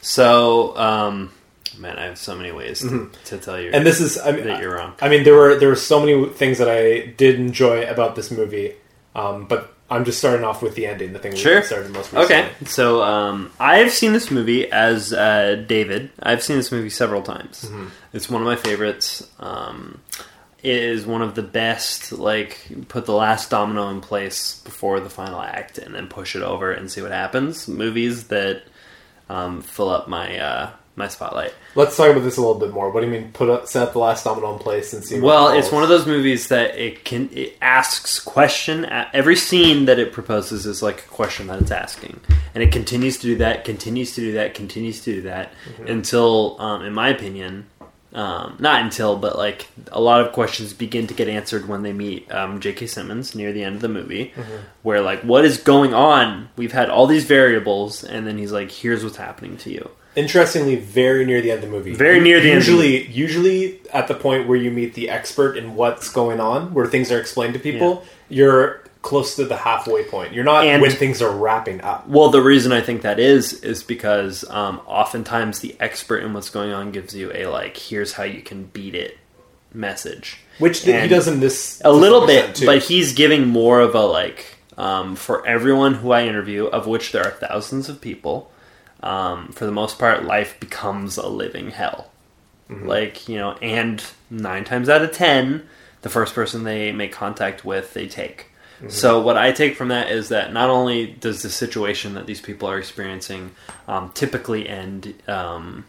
So, 0.00 0.76
um, 0.76 1.32
man, 1.78 1.98
I 1.98 2.04
have 2.04 2.18
so 2.18 2.34
many 2.34 2.52
ways 2.52 2.80
to, 2.80 3.10
to 3.26 3.38
tell 3.38 3.58
you 3.60 3.66
Mm-hmm. 3.68 3.74
And 3.76 3.86
this 3.86 4.00
is, 4.00 4.18
I 4.18 4.32
mean, 4.32 4.44
that 4.46 4.60
you're 4.60 4.74
wrong. 4.74 4.94
I 5.00 5.08
mean, 5.08 5.24
there 5.24 5.34
were 5.34 5.58
there 5.58 5.68
were 5.68 5.76
so 5.76 6.00
many 6.00 6.28
things 6.30 6.58
that 6.58 6.68
I 6.68 7.06
did 7.16 7.36
enjoy 7.40 7.88
about 7.88 8.16
this 8.16 8.30
movie, 8.30 8.74
um, 9.14 9.46
but 9.46 9.74
I'm 9.90 10.04
just 10.06 10.18
starting 10.18 10.42
off 10.44 10.62
with 10.62 10.74
the 10.74 10.86
ending. 10.86 11.12
The 11.12 11.18
thing 11.18 11.34
Sure. 11.36 11.56
we 11.60 11.62
started 11.66 11.90
most 11.92 12.12
recently. 12.12 12.24
Okay, 12.24 12.50
so 12.64 13.02
um, 13.02 13.50
I've 13.60 13.92
seen 13.92 14.12
this 14.14 14.30
movie 14.30 14.70
as 14.72 15.12
uh, 15.12 15.62
David. 15.66 16.10
I've 16.22 16.42
seen 16.42 16.56
this 16.56 16.72
movie 16.72 16.88
several 16.90 17.22
times. 17.22 17.64
Mm-hmm. 17.66 17.86
It's 18.14 18.30
one 18.30 18.40
of 18.40 18.46
my 18.46 18.56
favorites. 18.56 19.28
Um, 19.38 20.00
it 20.62 20.76
is 20.76 21.04
one 21.04 21.20
of 21.22 21.34
the 21.34 21.42
best. 21.42 22.10
Like, 22.12 22.58
put 22.88 23.04
the 23.04 23.12
last 23.12 23.50
domino 23.50 23.90
in 23.90 24.00
place 24.00 24.60
before 24.62 25.00
the 25.00 25.10
final 25.10 25.42
act, 25.42 25.76
and 25.76 25.94
then 25.94 26.06
push 26.08 26.36
it 26.36 26.42
over 26.42 26.72
and 26.72 26.90
see 26.90 27.02
what 27.02 27.10
happens. 27.12 27.68
Movies 27.68 28.28
that 28.28 28.62
um, 29.28 29.60
fill 29.60 29.90
up 29.90 30.08
my 30.08 30.38
uh, 30.38 30.70
my 30.94 31.08
spotlight. 31.08 31.54
Let's 31.74 31.96
talk 31.96 32.10
about 32.10 32.22
this 32.22 32.36
a 32.36 32.40
little 32.40 32.58
bit 32.58 32.70
more. 32.70 32.90
What 32.90 33.00
do 33.00 33.06
you 33.06 33.12
mean? 33.12 33.32
Put 33.32 33.48
up, 33.48 33.66
set 33.66 33.82
up 33.82 33.92
the 33.94 33.98
last 33.98 34.24
domino 34.24 34.52
in 34.52 34.58
place 34.58 34.92
and 34.92 35.02
see. 35.02 35.20
Well, 35.20 35.48
it's 35.48 35.72
one 35.72 35.82
of 35.82 35.88
those 35.88 36.06
movies 36.06 36.48
that 36.48 36.76
it 36.76 37.04
can 37.04 37.30
it 37.32 37.56
asks 37.62 38.20
question. 38.20 38.84
Every 38.84 39.36
scene 39.36 39.86
that 39.86 39.98
it 39.98 40.12
proposes 40.12 40.66
is 40.66 40.82
like 40.82 41.00
a 41.00 41.08
question 41.08 41.46
that 41.46 41.62
it's 41.62 41.70
asking, 41.70 42.20
and 42.54 42.62
it 42.62 42.72
continues 42.72 43.16
to 43.18 43.22
do 43.22 43.36
that, 43.36 43.64
continues 43.64 44.14
to 44.16 44.20
do 44.20 44.32
that, 44.32 44.54
continues 44.54 45.00
to 45.04 45.14
do 45.14 45.22
that 45.22 45.52
until, 45.86 46.60
um, 46.60 46.84
in 46.84 46.92
my 46.92 47.08
opinion, 47.08 47.66
um, 48.12 48.56
not 48.60 48.82
until, 48.82 49.16
but 49.16 49.38
like 49.38 49.68
a 49.90 50.00
lot 50.00 50.20
of 50.20 50.32
questions 50.32 50.74
begin 50.74 51.06
to 51.06 51.14
get 51.14 51.28
answered 51.28 51.66
when 51.66 51.82
they 51.82 51.94
meet 51.94 52.30
um, 52.30 52.60
J.K. 52.60 52.86
Simmons 52.86 53.34
near 53.34 53.52
the 53.52 53.64
end 53.64 53.76
of 53.76 53.80
the 53.80 53.88
movie, 53.88 54.34
where 54.82 55.00
like 55.00 55.22
what 55.22 55.46
is 55.46 55.56
going 55.56 55.94
on? 55.94 56.50
We've 56.56 56.72
had 56.72 56.90
all 56.90 57.06
these 57.06 57.24
variables, 57.24 58.04
and 58.04 58.26
then 58.26 58.36
he's 58.36 58.52
like, 58.52 58.70
"Here's 58.70 59.02
what's 59.02 59.16
happening 59.16 59.56
to 59.58 59.72
you." 59.72 59.90
Interestingly 60.16 60.76
very 60.76 61.24
near 61.24 61.40
the 61.40 61.50
end 61.50 61.62
of 61.64 61.70
the 61.70 61.76
movie. 61.76 61.94
Very 61.94 62.20
near 62.20 62.40
the 62.40 62.50
end 62.50 62.56
usually, 62.56 63.06
Usually, 63.06 63.80
at 63.92 64.08
the 64.08 64.14
point 64.14 64.46
where 64.48 64.58
you 64.58 64.70
meet 64.70 64.94
the 64.94 65.08
expert 65.10 65.56
in 65.56 65.74
what's 65.74 66.10
going 66.10 66.40
on, 66.40 66.74
where 66.74 66.86
things 66.86 67.10
are 67.10 67.18
explained 67.20 67.54
to 67.54 67.60
people, 67.60 68.04
you're 68.28 68.82
close 69.02 69.34
to 69.34 69.44
the 69.44 69.56
halfway 69.56 70.04
point. 70.04 70.32
You're 70.32 70.44
not 70.44 70.64
And- 70.64 70.80
when 70.80 70.92
things 70.92 71.20
are 71.20 71.30
wrapping 71.32 71.80
up. 71.80 72.08
Well, 72.08 72.28
the 72.30 72.40
reason 72.42 72.70
I 72.72 72.80
think 72.80 73.02
that 73.02 73.18
is 73.18 73.52
is 73.64 73.82
because 73.82 74.48
um, 74.48 74.80
oftentimes 74.86 75.58
the 75.58 75.74
expert 75.80 76.18
in 76.22 76.32
what's 76.34 76.50
going 76.50 76.72
on 76.72 76.92
gives 76.92 77.14
you 77.14 77.32
a 77.34 77.46
like, 77.46 77.76
here's 77.76 78.12
how 78.12 78.22
you 78.22 78.42
can 78.42 78.64
beat 78.66 78.94
it 78.94 79.18
message. 79.74 80.38
Which 80.58 80.82
th- 80.82 81.02
he 81.02 81.08
does 81.08 81.26
in 81.26 81.40
this 81.40 81.80
a 81.84 81.90
little 81.92 82.26
bit, 82.26 82.54
too. 82.54 82.66
but 82.66 82.82
he's 82.82 83.12
giving 83.14 83.48
more 83.48 83.80
of 83.80 83.94
a 83.94 84.02
like 84.02 84.46
um, 84.76 85.16
for 85.16 85.44
everyone 85.46 85.94
who 85.94 86.12
I 86.12 86.24
interview, 86.26 86.66
of 86.66 86.86
which 86.86 87.10
there 87.10 87.24
are 87.24 87.30
thousands 87.32 87.88
of 87.88 88.00
people. 88.00 88.51
Um, 89.02 89.48
for 89.48 89.66
the 89.66 89.72
most 89.72 89.98
part, 89.98 90.24
life 90.24 90.58
becomes 90.60 91.16
a 91.16 91.26
living 91.26 91.70
hell. 91.70 92.10
Mm-hmm. 92.70 92.86
Like 92.86 93.28
you 93.28 93.36
know, 93.36 93.52
and 93.62 94.04
nine 94.30 94.64
times 94.64 94.88
out 94.88 95.02
of 95.02 95.12
ten, 95.12 95.68
the 96.02 96.08
first 96.08 96.34
person 96.34 96.64
they 96.64 96.92
make 96.92 97.12
contact 97.12 97.64
with, 97.64 97.94
they 97.94 98.08
take. 98.08 98.46
Mm-hmm. 98.78 98.88
So 98.88 99.20
what 99.20 99.36
I 99.36 99.52
take 99.52 99.76
from 99.76 99.88
that 99.88 100.10
is 100.10 100.28
that 100.30 100.52
not 100.52 100.70
only 100.70 101.06
does 101.06 101.42
the 101.42 101.50
situation 101.50 102.14
that 102.14 102.26
these 102.26 102.40
people 102.40 102.68
are 102.68 102.78
experiencing 102.78 103.52
um, 103.86 104.10
typically 104.14 104.68
end, 104.68 105.14
um, 105.28 105.84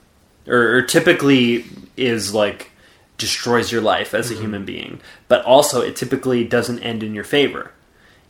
or, 0.47 0.77
or 0.77 0.81
typically 0.81 1.65
is 1.97 2.33
like 2.33 2.71
destroys 3.17 3.71
your 3.71 3.81
life 3.81 4.13
as 4.13 4.31
a 4.31 4.35
human 4.35 4.65
being, 4.65 4.99
but 5.27 5.43
also 5.45 5.81
it 5.81 5.95
typically 5.95 6.43
doesn't 6.43 6.79
end 6.79 7.03
in 7.03 7.13
your 7.13 7.23
favor. 7.23 7.71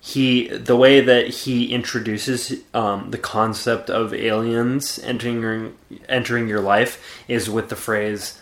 He, 0.05 0.49
the 0.49 0.75
way 0.75 0.99
that 0.99 1.29
he 1.29 1.71
introduces 1.73 2.61
um, 2.73 3.11
the 3.11 3.17
concept 3.17 3.89
of 3.89 4.13
aliens 4.13 4.99
entering 4.99 5.39
your, 5.39 5.71
entering 6.09 6.49
your 6.49 6.59
life 6.59 7.23
is 7.29 7.49
with 7.49 7.69
the 7.69 7.77
phrase, 7.77 8.37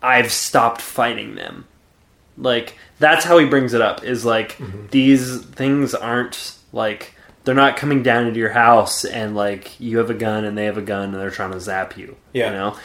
"I've 0.00 0.30
stopped 0.30 0.80
fighting 0.80 1.34
them." 1.34 1.66
Like 2.38 2.76
that's 3.00 3.24
how 3.24 3.38
he 3.38 3.46
brings 3.46 3.74
it 3.74 3.80
up. 3.80 4.04
Is 4.04 4.24
like 4.24 4.56
these 4.92 5.42
things 5.42 5.96
aren't 5.96 6.54
like 6.72 7.16
they're 7.42 7.56
not 7.56 7.76
coming 7.76 8.04
down 8.04 8.28
into 8.28 8.38
your 8.38 8.50
house 8.50 9.04
and 9.04 9.34
like 9.34 9.80
you 9.80 9.98
have 9.98 10.10
a 10.10 10.14
gun 10.14 10.44
and 10.44 10.56
they 10.56 10.66
have 10.66 10.78
a 10.78 10.82
gun 10.82 11.06
and 11.06 11.14
they're 11.14 11.30
trying 11.30 11.50
to 11.50 11.60
zap 11.60 11.96
you. 11.98 12.16
Yeah. 12.32 12.46
you 12.46 12.52
know, 12.52 12.76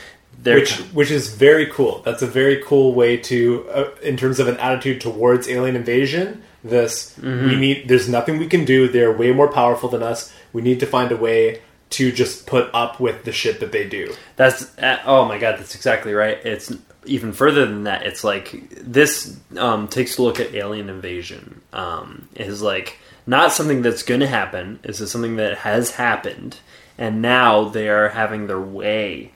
they're 0.41 0.55
which 0.55 0.77
which 0.93 1.11
is 1.11 1.33
very 1.35 1.67
cool. 1.67 2.01
That's 2.03 2.23
a 2.23 2.27
very 2.27 2.63
cool 2.63 2.95
way 2.95 3.17
to, 3.17 3.69
uh, 3.69 3.89
in 4.01 4.17
terms 4.17 4.39
of 4.39 4.47
an 4.47 4.57
attitude 4.57 4.99
towards 4.99 5.47
alien 5.47 5.75
invasion. 5.75 6.41
This 6.65 7.13
Mm-hmm. 7.19 7.47
we 7.47 7.56
need. 7.56 7.88
There's 7.88 8.10
nothing 8.10 8.39
we 8.39 8.47
can 8.47 8.65
do. 8.65 8.88
They're 8.88 9.12
way 9.15 9.32
more 9.32 9.47
powerful 9.51 9.88
than 9.89 10.01
us. 10.04 10.34
We 10.51 10.62
need 10.62 10.80
to 10.82 10.86
find 10.88 11.12
a 11.12 11.15
way 11.17 11.62
to 11.91 12.12
just 12.12 12.47
put 12.47 12.69
up 12.73 12.99
with 12.99 13.23
the 13.23 13.32
shit 13.32 13.60
that 13.60 13.71
they 13.71 13.88
do. 13.88 14.13
That's 14.36 14.75
uh, 14.80 14.99
oh 15.06 15.25
my 15.25 15.38
god, 15.38 15.60
that's 15.60 15.75
exactly 15.75 16.13
right. 16.13 16.38
It's 16.43 16.73
even 17.06 17.32
further 17.34 17.65
than 17.67 17.84
that. 17.84 18.04
It's 18.06 18.23
like 18.23 18.69
this 18.71 19.38
um, 19.58 19.88
takes 19.88 20.17
a 20.17 20.23
look 20.23 20.39
at 20.39 20.56
alien 20.56 20.89
invasion. 20.89 21.62
Um, 21.71 22.28
is 22.36 22.62
like 22.63 22.97
not 23.28 23.51
something 23.51 23.84
that's 23.84 24.01
going 24.04 24.21
to 24.21 24.28
happen. 24.28 24.80
Is 24.84 24.99
it 25.01 25.08
something 25.08 25.36
that 25.36 25.60
has 25.60 25.91
happened, 25.91 26.58
and 26.97 27.21
now 27.21 27.65
they 27.69 27.89
are 27.89 28.10
having 28.10 28.47
their 28.47 28.60
way. 28.60 29.32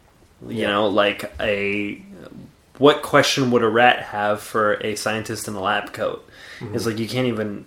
You 0.48 0.62
Yeah. 0.62 0.68
know, 0.72 0.88
like 0.88 1.32
a 1.40 2.02
what 2.80 3.02
question 3.04 3.52
would 3.52 3.62
a 3.64 3.68
rat 3.70 4.02
have 4.04 4.42
for 4.42 4.76
a 4.76 4.96
scientist 4.96 5.48
in 5.48 5.54
a 5.54 5.62
lab 5.62 5.94
coat? 5.94 6.26
Mm-hmm. 6.60 6.76
It's 6.76 6.86
like 6.86 7.00
you 7.00 7.08
can't 7.08 7.28
even. 7.28 7.66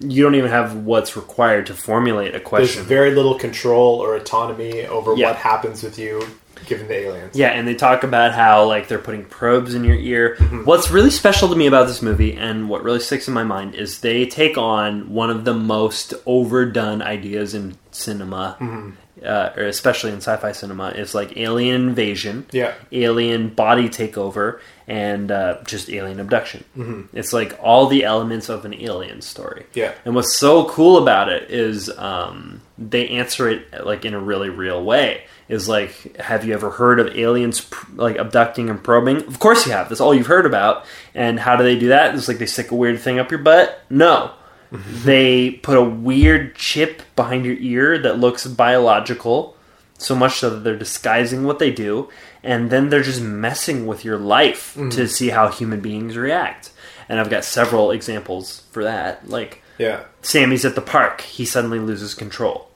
You 0.00 0.22
don't 0.22 0.36
even 0.36 0.50
have 0.50 0.76
what's 0.76 1.16
required 1.16 1.66
to 1.66 1.74
formulate 1.74 2.32
a 2.36 2.38
question. 2.40 2.76
There's 2.76 2.86
very 2.86 3.10
little 3.16 3.34
control 3.34 3.96
or 3.98 4.14
autonomy 4.14 4.86
over 4.86 5.16
Yeah. 5.16 5.26
what 5.30 5.36
happens 5.36 5.82
with 5.82 5.98
you 5.98 6.24
given 6.66 6.86
the 6.86 6.94
aliens. 6.94 7.34
Yeah, 7.36 7.48
and 7.48 7.66
they 7.66 7.74
talk 7.74 8.04
about 8.04 8.32
how 8.32 8.64
like 8.66 8.86
they're 8.86 8.98
putting 9.00 9.24
probes 9.24 9.74
in 9.74 9.82
your 9.82 9.96
ear. 9.96 10.36
Mm-hmm. 10.38 10.64
What's 10.66 10.92
really 10.92 11.10
special 11.10 11.48
to 11.48 11.56
me 11.56 11.66
about 11.66 11.88
this 11.88 12.00
movie 12.00 12.34
and 12.36 12.68
what 12.68 12.84
really 12.84 13.00
sticks 13.00 13.26
in 13.26 13.34
my 13.34 13.42
mind 13.42 13.74
is 13.74 13.98
they 14.00 14.24
take 14.26 14.56
on 14.56 15.10
one 15.12 15.30
of 15.30 15.44
the 15.44 15.54
most 15.54 16.14
overdone 16.26 17.02
ideas 17.02 17.54
in 17.54 17.76
cinema, 17.90 18.56
mm-hmm. 18.60 18.90
uh, 19.24 19.50
or 19.56 19.64
especially 19.64 20.10
in 20.10 20.18
sci-fi 20.18 20.52
cinema. 20.52 20.90
Is 20.90 21.12
like 21.12 21.36
alien 21.36 21.88
invasion, 21.88 22.46
Yeah. 22.52 22.74
alien 22.92 23.48
body 23.48 23.88
takeover, 23.88 24.60
and 24.88 25.30
uh, 25.30 25.58
just 25.66 25.90
alien 25.90 26.18
abduction. 26.18 27.08
It's 27.12 27.32
like 27.32 27.56
all 27.62 27.86
the 27.86 28.04
elements 28.04 28.48
of 28.48 28.64
an 28.64 28.74
alien 28.74 29.20
story. 29.20 29.66
Yeah. 29.74 29.92
And 30.04 30.14
what's 30.14 30.34
so 30.34 30.66
cool 30.68 30.96
about 30.96 31.28
it 31.28 31.50
is 31.50 31.90
um, 31.98 32.62
they 32.78 33.08
answer 33.10 33.48
it 33.50 33.84
like 33.84 34.04
in 34.06 34.14
a 34.14 34.18
really 34.20 34.48
real 34.48 34.82
way. 34.82 35.24
Is 35.48 35.68
like, 35.68 36.16
have 36.16 36.44
you 36.44 36.54
ever 36.54 36.70
heard 36.70 37.00
of 37.00 37.16
aliens 37.16 37.60
pr- 37.60 37.92
like 37.96 38.16
abducting 38.16 38.68
and 38.70 38.82
probing? 38.82 39.18
Of 39.26 39.38
course 39.38 39.66
you 39.66 39.72
have. 39.72 39.88
That's 39.88 40.00
all 40.00 40.14
you've 40.14 40.26
heard 40.26 40.46
about. 40.46 40.84
And 41.14 41.38
how 41.38 41.56
do 41.56 41.64
they 41.64 41.78
do 41.78 41.88
that? 41.88 42.14
It's 42.14 42.28
like 42.28 42.38
they 42.38 42.46
stick 42.46 42.70
a 42.70 42.74
weird 42.74 43.00
thing 43.00 43.18
up 43.18 43.30
your 43.30 43.40
butt. 43.40 43.80
No, 43.88 44.32
they 44.70 45.50
put 45.50 45.78
a 45.78 45.82
weird 45.82 46.54
chip 46.54 47.02
behind 47.16 47.46
your 47.46 47.56
ear 47.56 47.98
that 47.98 48.18
looks 48.18 48.46
biological, 48.46 49.56
so 49.96 50.14
much 50.14 50.36
so 50.38 50.50
that 50.50 50.64
they're 50.64 50.76
disguising 50.76 51.44
what 51.44 51.58
they 51.58 51.70
do, 51.70 52.10
and 52.42 52.70
then 52.70 52.88
they're 52.88 53.02
just 53.02 53.20
messing 53.22 53.86
with 53.86 54.04
your 54.04 54.18
life 54.18 54.74
to 54.90 55.08
see 55.08 55.28
how 55.30 55.48
human 55.48 55.80
beings 55.80 56.16
react. 56.16 56.70
And 57.08 57.18
I've 57.18 57.30
got 57.30 57.44
several 57.44 57.90
examples 57.90 58.62
for 58.72 58.84
that. 58.84 59.28
Like 59.28 59.62
Yeah. 59.78 60.00
Sammy's 60.22 60.64
at 60.64 60.74
the 60.74 60.80
park, 60.82 61.20
he 61.22 61.44
suddenly 61.44 61.78
loses 61.78 62.14
control. 62.14 62.68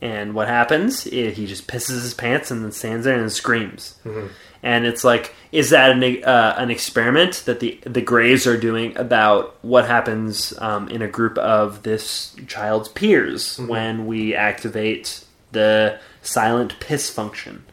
And 0.00 0.34
what 0.34 0.48
happens? 0.48 1.06
is 1.06 1.36
he 1.36 1.46
just 1.46 1.66
pisses 1.66 2.02
his 2.02 2.12
pants 2.14 2.50
and 2.50 2.62
then 2.62 2.72
stands 2.72 3.04
there 3.06 3.18
and 3.18 3.32
screams. 3.32 3.94
And 4.62 4.86
it's 4.86 5.04
like, 5.04 5.34
is 5.52 5.70
that 5.70 5.90
an, 5.92 6.24
uh, 6.24 6.54
an 6.58 6.70
experiment 6.70 7.42
that 7.46 7.60
the 7.60 7.78
the 7.84 8.00
Greys 8.00 8.46
are 8.46 8.56
doing 8.56 8.96
about 8.96 9.56
what 9.62 9.86
happens 9.86 10.52
um, 10.58 10.88
in 10.88 11.02
a 11.02 11.08
group 11.08 11.36
of 11.38 11.82
this 11.82 12.34
child's 12.46 12.88
peers 12.88 13.58
when 13.58 14.06
we 14.06 14.34
activate 14.34 15.22
the 15.52 15.98
silent 16.26 16.78
piss 16.80 17.10
function? 17.10 17.64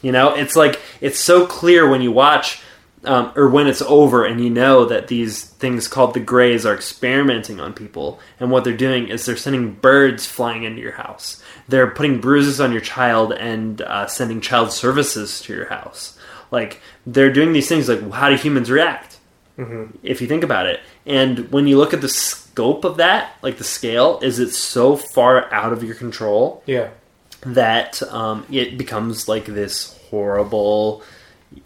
You 0.00 0.12
know, 0.12 0.34
it's 0.34 0.54
like 0.54 0.80
it's 1.00 1.18
so 1.18 1.46
clear 1.46 1.88
when 1.88 2.00
you 2.00 2.12
watch 2.12 2.62
um, 3.04 3.32
or 3.36 3.48
when 3.48 3.66
it's 3.66 3.82
over 3.82 4.24
and 4.24 4.42
you 4.42 4.50
know 4.50 4.84
that 4.86 5.08
these 5.08 5.44
things 5.44 5.86
called 5.88 6.14
the 6.14 6.20
Greys 6.20 6.64
are 6.66 6.74
experimenting 6.74 7.60
on 7.60 7.72
people, 7.72 8.18
and 8.40 8.50
what 8.50 8.64
they're 8.64 8.76
doing 8.76 9.08
is 9.08 9.26
they're 9.26 9.36
sending 9.36 9.72
birds 9.72 10.26
flying 10.26 10.62
into 10.64 10.80
your 10.80 10.92
house. 10.92 11.42
They're 11.68 11.90
putting 11.90 12.20
bruises 12.20 12.60
on 12.60 12.72
your 12.72 12.80
child 12.80 13.32
and 13.32 13.80
uh, 13.80 14.06
sending 14.06 14.40
child 14.40 14.70
services 14.72 15.40
to 15.42 15.52
your 15.52 15.66
house. 15.66 16.16
Like 16.50 16.80
they're 17.06 17.32
doing 17.32 17.52
these 17.52 17.68
things. 17.68 17.88
Like 17.88 18.08
how 18.12 18.28
do 18.28 18.36
humans 18.36 18.70
react? 18.70 19.18
If 20.02 20.20
you 20.20 20.28
think 20.28 20.44
about 20.44 20.66
it, 20.66 20.80
and 21.06 21.50
when 21.50 21.66
you 21.66 21.78
look 21.78 21.94
at 21.94 22.02
the 22.02 22.08
scope 22.08 22.84
of 22.84 22.98
that, 22.98 23.36
like 23.42 23.56
the 23.58 23.64
scale, 23.64 24.20
is 24.22 24.38
it 24.38 24.50
so 24.50 24.96
far 24.96 25.52
out 25.52 25.72
of 25.72 25.82
your 25.82 25.94
control 25.94 26.62
Yeah. 26.66 26.90
That 27.42 28.02
um, 28.12 28.46
it 28.50 28.76
becomes 28.78 29.28
like 29.28 29.46
this 29.46 29.98
horrible 30.10 31.02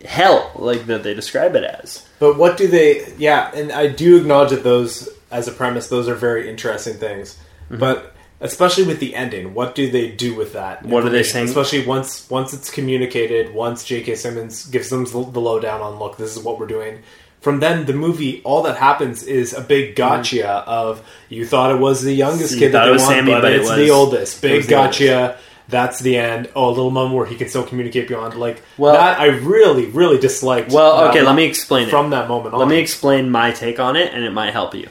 hell, 0.05 0.51
like 0.57 0.87
that 0.87 1.03
they 1.03 1.15
describe 1.15 1.55
it 1.57 1.65
as. 1.65 2.07
But 2.19 2.37
what 2.39 2.57
do 2.57 2.69
they? 2.69 3.13
Yeah, 3.17 3.51
and 3.55 3.73
I 3.73 3.87
do 3.89 4.17
acknowledge 4.19 4.51
that 4.51 4.63
those, 4.65 5.09
as 5.31 5.49
a 5.49 5.53
premise, 5.53 5.89
those 5.89 6.09
are 6.09 6.15
very 6.15 6.49
interesting 6.49 6.95
things. 6.95 7.39
Mm-hmm. 7.65 7.79
But 7.79 8.15
especially 8.41 8.85
with 8.85 9.01
the 9.01 9.15
ending, 9.15 9.55
what 9.55 9.75
do 9.75 9.91
they 9.91 10.11
do 10.11 10.35
with 10.35 10.53
that? 10.55 10.85
What 10.85 11.05
are 11.05 11.11
they 11.11 11.23
saying? 11.23 11.49
Especially 11.49 11.87
once 11.87 12.29
once 12.31 12.53
it's 12.53 12.71
communicated, 12.71 13.55
once 13.55 13.85
J.K. 13.85 14.17
Simmons 14.17 14.67
gives 14.67 14.91
them 14.91 15.05
the 15.05 15.41
lowdown 15.41 15.81
on, 15.81 15.99
look, 15.99 16.17
this 16.17 16.37
is 16.37 16.43
what 16.43 16.59
we're 16.59 16.67
doing. 16.67 17.03
From 17.41 17.61
then, 17.61 17.87
the 17.87 17.95
movie, 17.95 18.43
all 18.45 18.63
that 18.65 18.77
happens 18.77 19.23
is 19.23 19.55
a 19.55 19.63
big 19.63 19.97
gotcha 19.97 20.47
of 20.47 21.03
you 21.31 21.47
thought 21.47 21.75
it 21.75 21.79
was 21.81 22.03
the 22.03 22.13
youngest 22.13 22.53
You 22.53 22.59
kid 22.59 22.73
that 22.73 22.85
they 22.85 22.91
it 22.91 22.93
was 22.93 23.03
want, 23.03 23.15
Sammy, 23.15 23.33
but, 23.33 23.41
but 23.41 23.53
it 23.53 23.61
it's 23.61 23.69
was- 23.71 23.79
the 23.79 23.91
oldest. 23.91 24.39
it 24.45 24.49
Big 24.49 24.63
the 24.65 24.69
gotcha. 24.69 25.39
That's 25.71 26.01
the 26.01 26.17
end. 26.19 26.49
Oh, 26.55 26.69
a 26.69 26.71
little 26.71 26.91
moment 26.91 27.15
where 27.17 27.27
he 27.27 27.37
can 27.37 27.49
still 27.49 27.65
communicate 27.65 28.09
beyond. 28.09 28.35
Like 28.35 28.63
Well- 28.77 28.95
that, 28.95 29.21
I 29.21 29.27
really, 29.27 29.87
really 29.87 30.19
disliked. 30.19 30.73
Well, 30.73 31.09
okay, 31.09 31.23
let 31.23 31.35
me 31.35 31.45
explain 31.45 31.89
it. 31.89 31.91
from 31.91 32.11
that 32.11 32.29
moment 32.29 32.55
on. 32.55 32.61
Let 32.61 32.69
me 32.69 32.79
explain 32.79 33.31
my 33.31 33.53
take 33.53 33.79
on 33.81 33.97
it, 33.97 34.13
and 34.13 34.25
it 34.25 34.31
might 34.33 34.53
help 34.53 34.75
you. 34.75 34.89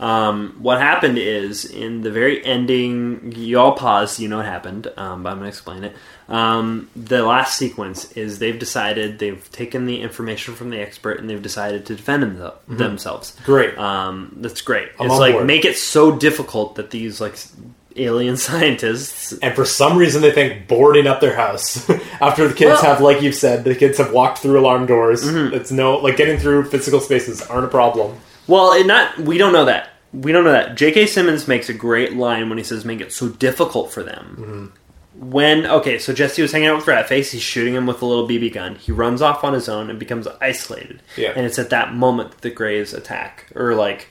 Um, 0.00 0.56
what 0.58 0.80
happened 0.80 1.16
is 1.16 1.64
in 1.64 2.00
the 2.02 2.10
very 2.10 2.44
ending, 2.44 3.32
you 3.36 3.60
all 3.60 3.72
paused, 3.76 4.18
you 4.18 4.26
know 4.28 4.38
what 4.38 4.46
happened, 4.46 4.88
um, 4.96 5.22
but 5.22 5.28
I'm 5.30 5.36
going 5.36 5.44
to 5.44 5.48
explain 5.48 5.84
it. 5.84 5.94
Um, 6.28 6.90
the 6.96 7.22
last 7.22 7.56
sequence 7.56 8.10
is 8.12 8.40
they've 8.40 8.58
decided, 8.58 9.20
they've 9.20 9.48
taken 9.52 9.86
the 9.86 10.00
information 10.00 10.54
from 10.56 10.70
the 10.70 10.80
expert 10.80 11.20
and 11.20 11.30
they've 11.30 11.40
decided 11.42 11.86
to 11.86 11.94
defend 11.94 12.24
them- 12.24 12.52
themselves. 12.66 13.36
Great. 13.44 13.78
Um, 13.78 14.34
that's 14.40 14.60
great. 14.62 14.88
I'm 14.98 15.06
it's 15.06 15.18
like 15.20 15.34
board. 15.34 15.46
make 15.46 15.64
it 15.64 15.76
so 15.76 16.10
difficult 16.16 16.74
that 16.76 16.90
these 16.90 17.20
like 17.20 17.36
alien 17.96 18.36
scientists 18.48 19.32
And 19.42 19.54
for 19.54 19.64
some 19.64 19.96
reason, 19.98 20.22
they 20.22 20.32
think 20.32 20.68
boarding 20.68 21.06
up 21.06 21.20
their 21.20 21.34
house 21.36 21.88
after 22.20 22.46
the 22.48 22.54
kids 22.54 22.68
Well- 22.70 22.76
Mm-hmm. 22.78 22.86
have, 22.86 23.00
like 23.00 23.22
you've 23.22 23.34
said, 23.34 23.64
the 23.64 23.74
kids 23.74 23.98
have 23.98 24.12
walked 24.12 24.38
through 24.38 24.58
alarm 24.60 24.86
doors. 24.86 25.26
It's 25.26 25.70
no 25.72 25.96
like 25.96 26.16
getting 26.16 26.38
through 26.38 26.64
physical 26.70 27.00
spaces 27.00 27.42
aren't 27.42 27.64
a 27.66 27.68
problem. 27.68 28.18
Well, 28.46 28.72
it 28.72 28.86
not 28.86 29.18
we 29.18 29.38
don't 29.38 29.52
know 29.52 29.64
that. 29.66 29.90
We 30.12 30.30
don't 30.32 30.44
know 30.44 30.52
that. 30.52 30.76
J.K. 30.76 31.06
Simmons 31.06 31.48
makes 31.48 31.68
a 31.70 31.74
great 31.74 32.14
line 32.16 32.48
when 32.50 32.58
he 32.58 32.64
says 32.64 32.84
make 32.84 33.00
it 33.00 33.12
so 33.12 33.28
difficult 33.30 33.90
for 33.92 34.02
them. 34.02 34.72
When 35.14 35.66
okay, 35.66 35.98
so 35.98 36.12
Jesse 36.12 36.40
was 36.42 36.52
hanging 36.52 36.68
out 36.68 36.76
with 36.76 36.86
Ratface, 36.86 37.30
he's 37.30 37.42
shooting 37.42 37.74
him 37.74 37.86
with 37.86 38.00
a 38.02 38.06
little 38.06 38.26
BB 38.26 38.52
gun. 38.54 38.76
He 38.76 38.92
runs 38.92 39.20
off 39.22 39.44
on 39.44 39.52
his 39.52 39.68
own 39.68 39.90
and 39.90 39.98
becomes 39.98 40.26
isolated. 40.40 41.02
Yeah. 41.16 41.32
And 41.36 41.44
it's 41.46 41.58
at 41.58 41.70
that 41.70 41.92
moment 41.94 42.30
that 42.32 42.40
the 42.40 42.50
Greys 42.50 42.94
attack 42.94 43.46
or 43.54 43.74
like 43.74 44.08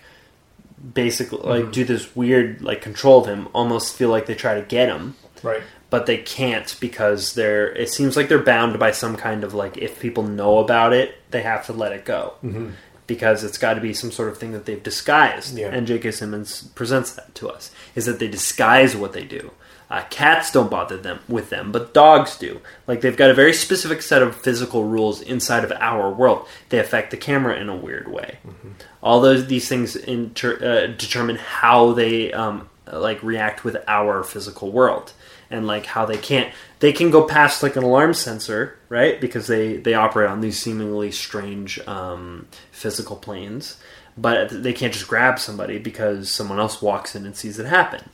basically 0.94 1.39
like 1.39 1.63
mm-hmm. 1.63 1.72
do 1.72 1.86
this 1.86 2.15
weird 2.15 2.62
like 2.62 2.82
control 2.82 3.22
of 3.22 3.28
him, 3.28 3.48
almost 3.54 3.96
feel 3.96 4.10
like 4.10 4.26
they 4.26 4.36
try 4.36 4.56
to 4.56 4.65
get 4.65 4.89
him. 4.89 5.15
Right. 5.44 5.63
but 5.89 6.06
they 6.06 6.17
can't 6.17 6.76
because 6.80 7.34
they're 7.34 7.72
it 7.74 7.89
seems 7.89 8.15
like 8.15 8.30
they're 8.30 8.44
bound 8.44 8.78
by 8.80 8.91
some 8.91 9.17
kind 9.17 9.44
of 9.44 9.56
like 9.56 9.76
if 9.78 10.00
people 10.00 10.22
know 10.22 10.60
about 10.60 10.94
it 10.94 11.15
they 11.32 11.41
have 11.41 11.65
to 11.67 11.74
let 11.74 11.91
it 11.91 12.06
go. 12.06 12.34
Mm-hmm. 12.44 12.72
Because 13.08 13.44
it's 13.44 13.58
got 13.58 13.74
to 13.74 13.82
be 13.82 13.94
some 13.94 14.12
sort 14.12 14.30
of 14.30 14.38
thing 14.38 14.54
that 14.54 14.65
they've 14.65 14.82
disguised. 14.82 15.58
Yeah. 15.58 15.67
and 15.67 15.86
j.k 15.86 16.12
simmons 16.12 16.63
presents 16.76 17.13
that 17.13 17.36
to 17.36 17.50
us 17.50 17.72
is 17.96 18.06
that 18.06 18.20
they 18.20 18.28
disguise 18.28 18.96
what 18.96 19.13
they 19.13 19.26
do. 19.26 19.52
Uh, 19.89 20.06
cats 20.10 20.52
don't 20.52 20.72
bother 20.72 20.96
them 20.98 21.20
with 21.28 21.50
them 21.50 21.72
but 21.72 21.94
dogs 21.94 22.38
do. 22.38 22.62
Like 22.88 23.02
they've 23.02 23.17
got 23.17 23.32
a 23.32 23.34
very 23.34 23.54
specific 23.54 24.02
set 24.02 24.22
of 24.22 24.36
physical 24.36 24.86
rules 24.86 25.22
inside 25.22 25.63
of 25.63 25.72
our 25.74 26.10
world. 26.10 26.48
They 26.70 26.80
affect 26.80 27.12
the 27.12 27.17
camera 27.17 27.56
in 27.60 27.67
a 27.67 27.76
weird 27.76 28.08
way 28.08 28.38
mm-hmm. 28.48 28.70
All 29.02 29.22
those 29.22 29.48
these 29.48 29.68
things 29.68 29.96
inter, 29.96 30.56
uh, 30.64 30.88
determine 30.88 31.38
how 31.38 31.94
they 31.94 32.32
um, 32.34 32.70
like 32.92 33.22
react 33.24 33.64
with 33.64 33.78
our 33.88 34.24
physical 34.24 34.72
world. 34.72 35.14
And 35.50 35.68
like 35.68 35.86
how 35.86 36.06
they 36.06 36.16
can't 36.16 36.54
they 36.80 36.94
can 36.94 37.12
go 37.12 37.26
past 37.28 37.62
like 37.62 37.76
an 37.76 37.84
alarm 37.84 38.14
sensor 38.14 38.78
right? 38.88 39.20
Because 39.20 39.48
they 39.48 39.76
they 39.76 39.94
operate 39.94 40.30
on 40.30 40.40
these 40.40 40.58
seemingly 40.58 41.12
strange 41.12 41.78
um, 41.88 42.48
physical 42.72 43.18
planes. 43.18 43.76
But 44.18 44.64
they 44.64 44.72
can't 44.72 44.94
just 44.94 45.10
grab 45.10 45.40
somebody 45.40 45.78
because 45.78 46.30
someone 46.30 46.60
else 46.60 46.82
walks 46.82 47.16
in 47.16 47.26
and 47.26 47.36
sees 47.36 47.60
it 47.60 47.66
happen 47.66 48.10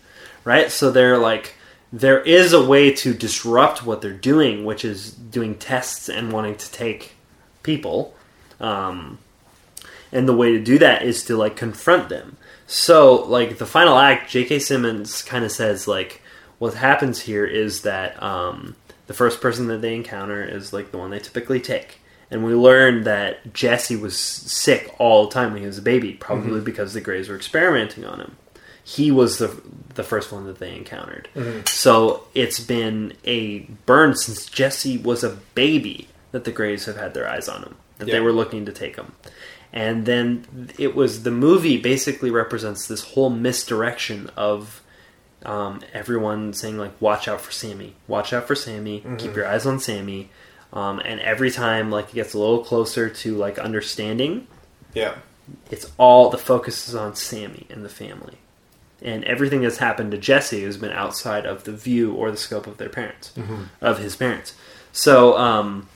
right? 0.47 0.71
So 0.71 0.89
they're 0.89 1.17
like 1.17 1.55
there 1.91 2.21
is 2.21 2.53
a 2.53 2.65
way 2.65 2.91
to 2.93 3.13
disrupt 3.13 3.85
what 3.85 4.01
they're 4.01 4.11
doing 4.13 4.65
which 4.65 4.83
is 4.83 5.11
doing 5.11 5.55
tests 5.55 6.09
and 6.09 6.31
wanting 6.31 6.55
to 6.55 6.71
take 6.71 7.13
people 7.63 8.15
um, 8.59 9.19
and 10.11 10.27
the 10.27 10.35
way 10.35 10.53
to 10.53 10.59
do 10.59 10.77
that 10.79 11.03
is 11.03 11.23
to 11.25 11.35
like 11.35 11.55
confront 11.55 12.09
them. 12.09 12.37
So 12.65 13.15
like 13.25 13.57
the 13.57 13.65
final 13.65 13.97
act 13.97 14.29
j.k 14.29 14.59
simmons 14.59 15.21
kind 15.21 15.45
of 15.45 15.51
says 15.51 15.87
like 15.87 16.21
what 16.59 16.73
happens 16.73 17.21
here 17.21 17.45
is 17.45 17.81
that 17.83 18.21
um, 18.21 18.75
the 19.07 19.13
first 19.13 19.41
person 19.41 19.67
that 19.67 19.81
they 19.81 19.95
encounter 19.95 20.43
is 20.43 20.73
like 20.73 20.91
the 20.91 20.97
one 20.97 21.11
they 21.11 21.19
typically 21.19 21.59
take. 21.59 21.99
And 22.29 22.43
we 22.43 22.53
learn 22.53 23.03
that 23.03 23.53
jesse 23.53 23.95
was 23.95 24.17
sick 24.17 24.93
all 24.99 25.25
the 25.25 25.33
time 25.33 25.53
when 25.53 25.61
he 25.61 25.67
was 25.67 25.77
a 25.77 25.83
baby 25.83 26.13
probably 26.13 26.59
because 26.61 26.93
the 26.93 27.01
greys 27.01 27.29
were 27.29 27.35
experimenting 27.35 28.05
on 28.05 28.19
him. 28.19 28.35
He 28.83 29.11
was 29.11 29.37
the 29.37 29.61
the 29.95 30.03
first 30.03 30.31
one 30.31 30.45
that 30.45 30.59
they 30.59 30.75
encountered. 30.75 31.29
So 31.67 32.23
it's 32.33 32.59
been 32.59 33.13
a 33.23 33.59
burn 33.85 34.15
since 34.15 34.45
jesse 34.45 34.97
was 34.97 35.23
a 35.23 35.37
baby 35.55 36.07
that 36.31 36.43
the 36.43 36.51
greys 36.51 36.85
have 36.85 36.97
had 36.97 37.13
their 37.13 37.27
eyes 37.29 37.47
on 37.47 37.63
him 37.63 37.75
that 37.97 38.05
they 38.05 38.19
were 38.19 38.31
looking 38.33 38.65
to 38.65 38.71
take 38.71 38.95
him 38.95 39.13
and 39.73 40.05
then 40.05 40.69
it 40.77 40.95
was 40.95 41.23
the 41.23 41.31
movie 41.31 41.77
basically 41.77 42.31
represents 42.31 42.87
this 42.87 43.01
whole 43.13 43.29
misdirection 43.29 44.29
of 44.35 44.81
um, 45.45 45.81
everyone 45.93 46.53
saying 46.53 46.77
like 46.77 46.99
watch 47.01 47.27
out 47.27 47.41
for 47.41 47.51
sammy. 47.51 47.95
Watch 48.07 48.33
out 48.33 48.47
for 48.47 48.55
sammy. 48.55 49.03
Keep 49.17 49.35
your 49.35 49.47
eyes 49.47 49.65
on 49.65 49.79
sammy. 49.79 50.29
Um, 50.73 50.99
and 50.99 51.19
every 51.21 51.51
time 51.51 51.91
like 51.91 52.09
it 52.09 52.15
gets 52.15 52.33
a 52.33 52.39
little 52.39 52.63
closer 52.63 53.09
to 53.09 53.35
like 53.35 53.57
understanding 53.59 54.47
Yeah. 54.93 55.15
it's 55.71 55.89
all 55.97 56.29
the 56.29 56.37
focus 56.37 56.89
is 56.89 56.95
on 56.95 57.15
sammy 57.15 57.65
and 57.69 57.85
the 57.85 57.89
family. 57.89 58.37
And 59.01 59.23
everything 59.25 59.61
that's 59.61 59.77
happened 59.77 60.11
to 60.11 60.17
jesse 60.17 60.63
has 60.63 60.75
been 60.75 60.91
outside 60.91 61.45
of 61.45 61.63
the 61.65 61.71
view 61.71 62.13
or 62.13 62.31
the 62.31 62.37
scope 62.37 62.65
of 62.67 62.77
their 62.77 62.89
parents 62.89 63.31
of 63.79 63.99
his 63.99 64.15
parents. 64.15 64.53
So 64.91 65.37
um, 65.37 65.87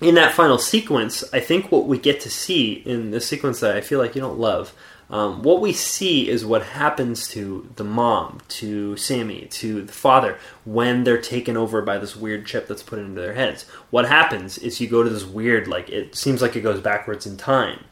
in 0.00 0.14
that 0.14 0.32
final 0.32 0.58
sequence, 0.58 1.24
I 1.32 1.40
think 1.40 1.70
what 1.70 1.86
we 1.86 1.98
get 1.98 2.20
to 2.20 2.30
see 2.30 2.72
in 2.72 3.10
the 3.10 3.20
sequence 3.20 3.60
that 3.60 3.76
I 3.76 3.80
feel 3.80 3.98
like 3.98 4.14
you 4.14 4.20
don't 4.20 4.38
love, 4.38 4.72
um, 5.10 5.42
what 5.42 5.60
we 5.60 5.72
see 5.72 6.28
is 6.28 6.44
what 6.44 6.62
happens 6.62 7.26
to 7.28 7.68
the 7.74 7.84
mom, 7.84 8.40
to 8.48 8.96
Sammy, 8.96 9.46
to 9.46 9.82
the 9.82 9.92
father 9.92 10.38
when 10.64 11.02
they're 11.02 11.20
taken 11.20 11.56
over 11.56 11.82
by 11.82 11.98
this 11.98 12.14
weird 12.14 12.46
chip 12.46 12.68
that's 12.68 12.84
put 12.84 13.00
into 13.00 13.20
their 13.20 13.34
heads. 13.34 13.64
What 13.90 14.06
happens 14.06 14.56
is 14.56 14.80
you 14.80 14.86
go 14.88 15.02
to 15.02 15.10
this 15.10 15.24
weird, 15.24 15.66
like, 15.66 15.90
it 15.90 16.14
seems 16.14 16.40
like 16.40 16.54
it 16.54 16.60
goes 16.60 16.80
backwards 16.80 17.26
in 17.26 17.36
time. 17.36 17.84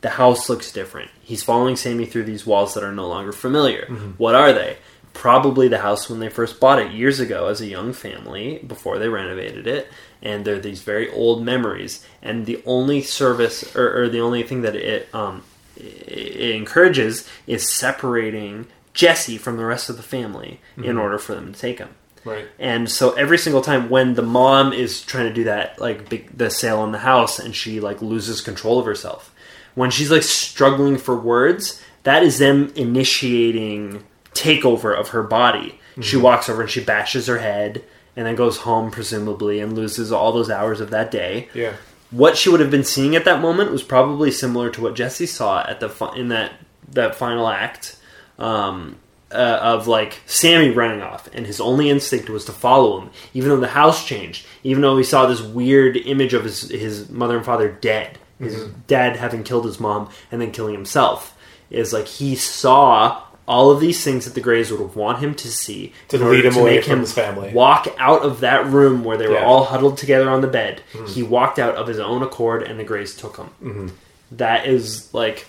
The 0.00 0.10
house 0.10 0.48
looks 0.48 0.72
different. 0.72 1.10
He's 1.20 1.42
following 1.42 1.76
Sammy 1.76 2.06
through 2.06 2.24
these 2.24 2.46
walls 2.46 2.72
that 2.74 2.82
are 2.84 2.92
no 2.92 3.06
longer 3.06 3.32
familiar. 3.32 3.86
What 4.16 4.34
are 4.34 4.52
they? 4.54 4.78
Probably 5.12 5.68
the 5.68 5.78
house 5.78 6.08
when 6.08 6.20
they 6.20 6.30
first 6.30 6.58
bought 6.58 6.80
it 6.80 6.92
years 6.92 7.20
ago 7.20 7.48
as 7.48 7.60
a 7.60 7.66
young 7.66 7.92
family 7.92 8.60
before 8.66 8.98
they 8.98 9.10
renovated 9.10 9.66
it 9.66 9.88
and 10.22 10.44
they're 10.44 10.60
these 10.60 10.82
very 10.82 11.10
old 11.10 11.44
memories 11.44 12.04
and 12.22 12.46
the 12.46 12.62
only 12.64 13.02
service 13.02 13.74
or, 13.74 14.02
or 14.02 14.08
the 14.08 14.20
only 14.20 14.42
thing 14.42 14.62
that 14.62 14.76
it 14.76 15.12
um, 15.14 15.42
it 15.76 16.54
encourages 16.54 17.28
is 17.46 17.68
separating 17.68 18.66
Jesse 18.94 19.38
from 19.38 19.56
the 19.56 19.64
rest 19.64 19.88
of 19.88 19.96
the 19.96 20.02
family 20.02 20.60
in 20.76 20.98
order 20.98 21.18
for 21.18 21.34
them 21.34 21.52
to 21.52 21.58
take 21.58 21.78
him. 21.78 21.88
Right. 22.24 22.46
And 22.58 22.88
so 22.90 23.12
every 23.12 23.38
single 23.38 23.62
time 23.62 23.90
when 23.90 24.14
the 24.14 24.22
mom 24.22 24.72
is 24.72 25.02
trying 25.02 25.28
to 25.28 25.34
do 25.34 25.44
that, 25.44 25.80
like 25.80 26.08
big, 26.08 26.36
the 26.36 26.50
sale 26.50 26.78
on 26.78 26.92
the 26.92 26.98
house, 26.98 27.38
and 27.38 27.54
she 27.54 27.80
like 27.80 28.00
loses 28.00 28.40
control 28.40 28.78
of 28.78 28.86
herself, 28.86 29.34
when 29.74 29.90
she's 29.90 30.10
like 30.10 30.22
struggling 30.22 30.98
for 30.98 31.16
words, 31.16 31.82
that 32.04 32.22
is 32.22 32.38
them 32.38 32.72
initiating 32.76 34.04
takeover 34.34 34.96
of 34.96 35.08
her 35.08 35.22
body. 35.22 35.80
She 36.00 36.16
walks 36.16 36.48
over 36.48 36.62
and 36.62 36.70
she 36.70 36.82
bashes 36.82 37.26
her 37.26 37.38
head, 37.38 37.84
and 38.16 38.26
then 38.26 38.34
goes 38.34 38.58
home 38.58 38.90
presumably 38.90 39.60
and 39.60 39.74
loses 39.74 40.12
all 40.12 40.32
those 40.32 40.50
hours 40.50 40.80
of 40.80 40.90
that 40.90 41.10
day 41.10 41.48
Yeah. 41.54 41.72
what 42.10 42.36
she 42.36 42.48
would 42.50 42.60
have 42.60 42.70
been 42.70 42.84
seeing 42.84 43.16
at 43.16 43.24
that 43.24 43.40
moment 43.40 43.70
was 43.72 43.82
probably 43.82 44.30
similar 44.30 44.68
to 44.70 44.82
what 44.82 44.94
Jesse 44.94 45.26
saw 45.26 45.64
at 45.66 45.80
the 45.80 45.88
fi- 45.88 46.14
in 46.16 46.28
that 46.28 46.52
that 46.90 47.14
final 47.14 47.48
act 47.48 47.96
um, 48.38 48.96
uh, 49.30 49.58
of 49.62 49.86
like 49.88 50.20
Sammy 50.26 50.68
running 50.70 51.00
off, 51.00 51.26
and 51.32 51.46
his 51.46 51.58
only 51.60 51.88
instinct 51.88 52.28
was 52.28 52.44
to 52.44 52.52
follow 52.52 53.00
him, 53.00 53.10
even 53.32 53.48
though 53.48 53.60
the 53.60 53.68
house 53.68 54.04
changed, 54.06 54.46
even 54.62 54.82
though 54.82 54.98
he 54.98 55.04
saw 55.04 55.24
this 55.26 55.40
weird 55.40 55.96
image 55.96 56.34
of 56.34 56.44
his 56.44 56.68
his 56.70 57.08
mother 57.08 57.36
and 57.36 57.46
father 57.46 57.70
dead, 57.70 58.18
his 58.38 58.64
dad 58.88 59.16
having 59.16 59.42
killed 59.42 59.64
his 59.64 59.80
mom 59.80 60.10
and 60.30 60.40
then 60.42 60.50
killing 60.52 60.74
himself. 60.74 61.34
Is 61.70 61.94
like 61.94 62.06
he 62.08 62.34
saw 62.36 63.22
all 63.46 63.70
of 63.70 63.80
these 63.80 64.02
things 64.04 64.24
that 64.24 64.34
the 64.34 64.40
Greys 64.40 64.70
would 64.70 64.94
want 64.94 65.18
him 65.18 65.34
to 65.34 65.48
see 65.48 65.92
To 66.08 66.18
lead 66.18 66.44
him 66.44 66.52
to 66.54 66.60
away 66.60 66.76
make 66.76 66.84
from 66.84 66.92
him 66.94 66.98
his 67.00 67.12
family. 67.12 67.52
walk 67.52 67.88
out 67.98 68.22
of 68.22 68.40
that 68.40 68.66
room 68.66 69.02
where 69.04 69.16
they 69.16 69.26
were 69.26 69.34
Yeah. 69.34 69.44
all 69.44 69.64
huddled 69.64 69.98
together 69.98 70.30
on 70.30 70.40
the 70.42 70.46
bed. 70.48 70.80
Mm-hmm. 70.92 71.06
He 71.06 71.22
walked 71.22 71.58
out 71.58 71.74
of 71.74 71.86
his 71.88 71.98
own 71.98 72.22
accord, 72.22 72.62
and 72.62 72.78
the 72.78 72.84
Greys 72.84 73.16
took 73.16 73.36
him. 73.36 73.50
Mm-hmm. 73.62 73.88
That 74.32 74.66
is 74.66 75.12
like 75.12 75.46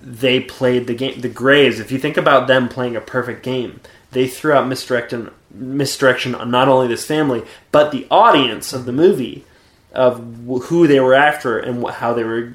they 0.00 0.40
played 0.40 0.86
the 0.86 0.94
game. 0.94 1.20
The 1.20 1.28
Greys, 1.28 1.80
if 1.80 1.90
you 1.90 1.98
think 1.98 2.16
about 2.16 2.46
them 2.46 2.68
playing 2.68 2.94
a 2.94 3.00
perfect 3.00 3.42
game, 3.42 3.80
they 4.12 4.26
threw 4.28 4.52
out 4.52 4.68
misdirection 4.68 5.30
misdirection 5.50 6.34
on 6.34 6.50
not 6.50 6.68
only 6.68 6.86
this 6.88 7.06
family 7.06 7.42
but 7.72 7.90
the 7.90 8.06
audience 8.10 8.74
of 8.74 8.84
the 8.84 8.92
movie 8.92 9.44
of 9.92 10.18
who 10.64 10.86
they 10.86 11.00
were 11.00 11.14
after 11.14 11.58
and 11.58 11.84
how 11.88 12.12
they 12.12 12.22
were 12.22 12.52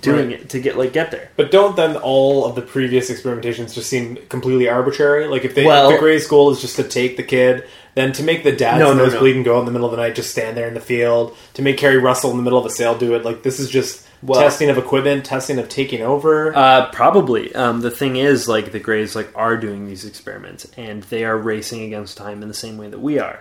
doing 0.00 0.30
Right. 0.30 0.40
it 0.40 0.48
to 0.50 0.60
get 0.60 0.76
like 0.78 0.92
get 0.92 1.10
there. 1.10 1.28
But 1.36 1.50
don't 1.50 1.76
then 1.76 1.96
all 1.96 2.44
of 2.46 2.54
the 2.54 2.62
previous 2.62 3.10
experimentations 3.10 3.74
just 3.74 3.88
seem 3.88 4.16
completely 4.28 4.68
arbitrary? 4.68 5.26
Like 5.26 5.44
if 5.44 5.54
they 5.54 5.64
Well- 5.66 5.90
if 5.90 5.96
the 5.96 6.00
Gray's 6.00 6.26
goal 6.26 6.50
is 6.50 6.60
just 6.60 6.76
to 6.76 6.82
take 6.84 7.16
the 7.16 7.22
kid, 7.22 7.64
then 7.94 8.12
to 8.12 8.22
make 8.22 8.44
the 8.44 8.52
dad's 8.52 8.78
No, 8.80 8.92
no, 8.94 9.04
nose 9.04 9.14
no. 9.14 9.24
and 9.24 9.44
go 9.44 9.58
in 9.58 9.64
the 9.66 9.72
middle 9.72 9.86
of 9.86 9.90
the 9.90 9.96
night, 9.96 10.14
just 10.14 10.30
stand 10.30 10.56
there 10.56 10.68
in 10.68 10.74
the 10.74 10.80
field, 10.80 11.36
to 11.54 11.62
make 11.62 11.76
Keri 11.76 11.98
Russell 11.98 12.30
in 12.30 12.36
the 12.36 12.42
middle 12.42 12.58
of 12.58 12.64
a 12.66 12.70
sale 12.70 12.94
do 12.96 13.14
it, 13.14 13.24
like 13.24 13.42
this 13.42 13.58
is 13.58 13.68
just 13.68 14.02
Well- 14.22 14.40
testing 14.40 14.70
of 14.70 14.78
equipment, 14.78 15.24
testing 15.24 15.58
of 15.58 15.68
taking 15.68 16.02
over. 16.02 16.54
Uh, 16.56 16.86
probably. 16.92 17.54
Um, 17.54 17.80
the 17.80 17.90
thing 17.90 18.16
is, 18.16 18.48
like 18.48 18.70
the 18.72 18.78
Greys, 18.78 19.16
like 19.16 19.28
are 19.34 19.56
doing 19.56 19.86
these 19.88 20.04
experiments, 20.04 20.66
and 20.76 21.02
they 21.04 21.24
are 21.24 21.36
racing 21.36 21.82
against 21.82 22.16
time 22.16 22.42
in 22.42 22.48
the 22.48 22.54
same 22.54 22.76
way 22.78 22.88
that 22.88 23.00
we 23.00 23.18
are, 23.18 23.40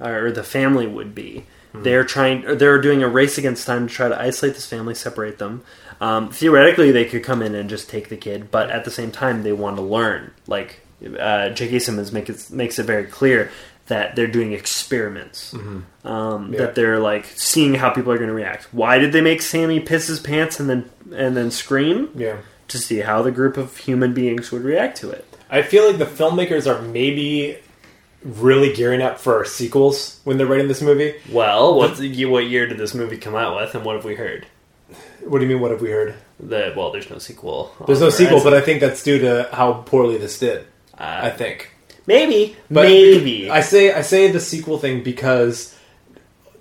or 0.00 0.30
the 0.30 0.42
family 0.42 0.86
would 0.86 1.14
be. 1.14 1.46
They're 1.78 2.04
trying. 2.04 2.56
They're 2.56 2.80
doing 2.80 3.02
a 3.02 3.08
race 3.08 3.36
against 3.36 3.66
time 3.66 3.86
to 3.86 3.92
try 3.94 4.08
to 4.08 4.18
isolate 4.18 4.54
this 4.54 4.64
family, 4.64 4.94
separate 4.94 5.36
them. 5.38 5.60
Um, 6.00 6.30
theoretically, 6.30 6.92
they 6.92 7.04
could 7.04 7.22
come 7.24 7.42
in 7.42 7.54
and 7.54 7.68
just 7.70 7.88
take 7.88 8.08
the 8.08 8.16
kid, 8.16 8.50
but 8.50 8.70
at 8.70 8.84
the 8.84 8.90
same 8.90 9.10
time, 9.10 9.42
they 9.42 9.52
want 9.52 9.76
to 9.76 9.82
learn. 9.82 10.32
Like 10.46 10.80
uh, 11.18 11.50
J.K. 11.50 11.78
Simmons 11.78 12.12
make 12.12 12.28
it, 12.28 12.50
makes 12.50 12.78
it 12.78 12.84
very 12.84 13.04
clear 13.04 13.50
that 13.86 14.16
they're 14.16 14.26
doing 14.26 14.52
experiments. 14.52 15.54
Um, 16.04 16.52
Yeah. 16.52 16.58
That 16.58 16.74
they're 16.74 16.98
like 16.98 17.24
seeing 17.26 17.74
how 17.74 17.90
people 17.90 18.12
are 18.12 18.18
going 18.18 18.28
to 18.28 18.34
react. 18.34 18.64
Why 18.72 18.98
did 18.98 19.12
they 19.12 19.20
make 19.20 19.42
Sammy 19.42 19.80
piss 19.80 20.08
his 20.08 20.20
pants 20.20 20.60
and 20.60 20.68
then 20.68 20.90
and 21.14 21.36
then 21.36 21.50
scream? 21.50 22.10
yeah. 22.14 22.38
to 22.68 22.78
see 22.78 22.98
how 22.98 23.22
the 23.22 23.30
group 23.30 23.56
of 23.56 23.76
human 23.76 24.12
beings 24.12 24.50
would 24.50 24.64
react 24.64 24.98
to 24.98 25.10
it. 25.10 25.24
I 25.48 25.62
feel 25.62 25.86
like 25.86 25.98
the 25.98 26.04
filmmakers 26.04 26.66
are 26.66 26.82
maybe 26.82 27.58
really 28.24 28.72
gearing 28.72 29.00
up 29.00 29.20
for 29.20 29.44
sequels 29.44 30.20
when 30.24 30.36
they're 30.36 30.48
writing 30.48 30.66
this 30.66 30.82
movie. 30.82 31.14
Well, 31.30 31.76
what 31.76 31.98
what 31.98 32.46
year 32.46 32.66
did 32.66 32.78
this 32.78 32.92
movie 32.94 33.18
come 33.18 33.36
out 33.36 33.54
with, 33.54 33.74
and 33.76 33.84
what 33.84 33.94
have 33.94 34.04
we 34.04 34.16
heard? 34.16 34.46
What 35.26 35.38
do 35.38 35.44
you 35.44 35.52
mean? 35.52 35.60
What 35.60 35.70
have 35.70 35.80
we 35.80 35.90
heard? 35.90 36.14
That 36.40 36.76
well, 36.76 36.90
there's 36.92 37.10
no 37.10 37.18
sequel. 37.18 37.74
There's 37.86 38.00
no 38.00 38.10
sequel, 38.10 38.42
but. 38.42 38.54
I 38.54 38.60
think 38.60 38.80
that's 38.80 39.02
due 39.02 39.18
to 39.20 39.48
how 39.52 39.72
poorly 39.86 40.18
this 40.18 40.38
did. 40.38 40.66
Uh, 40.98 41.20
I 41.24 41.30
think. 41.30 41.72
maybe, 42.06 42.56
But 42.70 42.82
maybe. 42.84 43.50
I 43.50 43.60
say 43.60 43.92
I 43.92 44.02
say 44.02 44.30
the 44.30 44.40
sequel 44.40 44.78
thing 44.78 45.02
because 45.02 45.74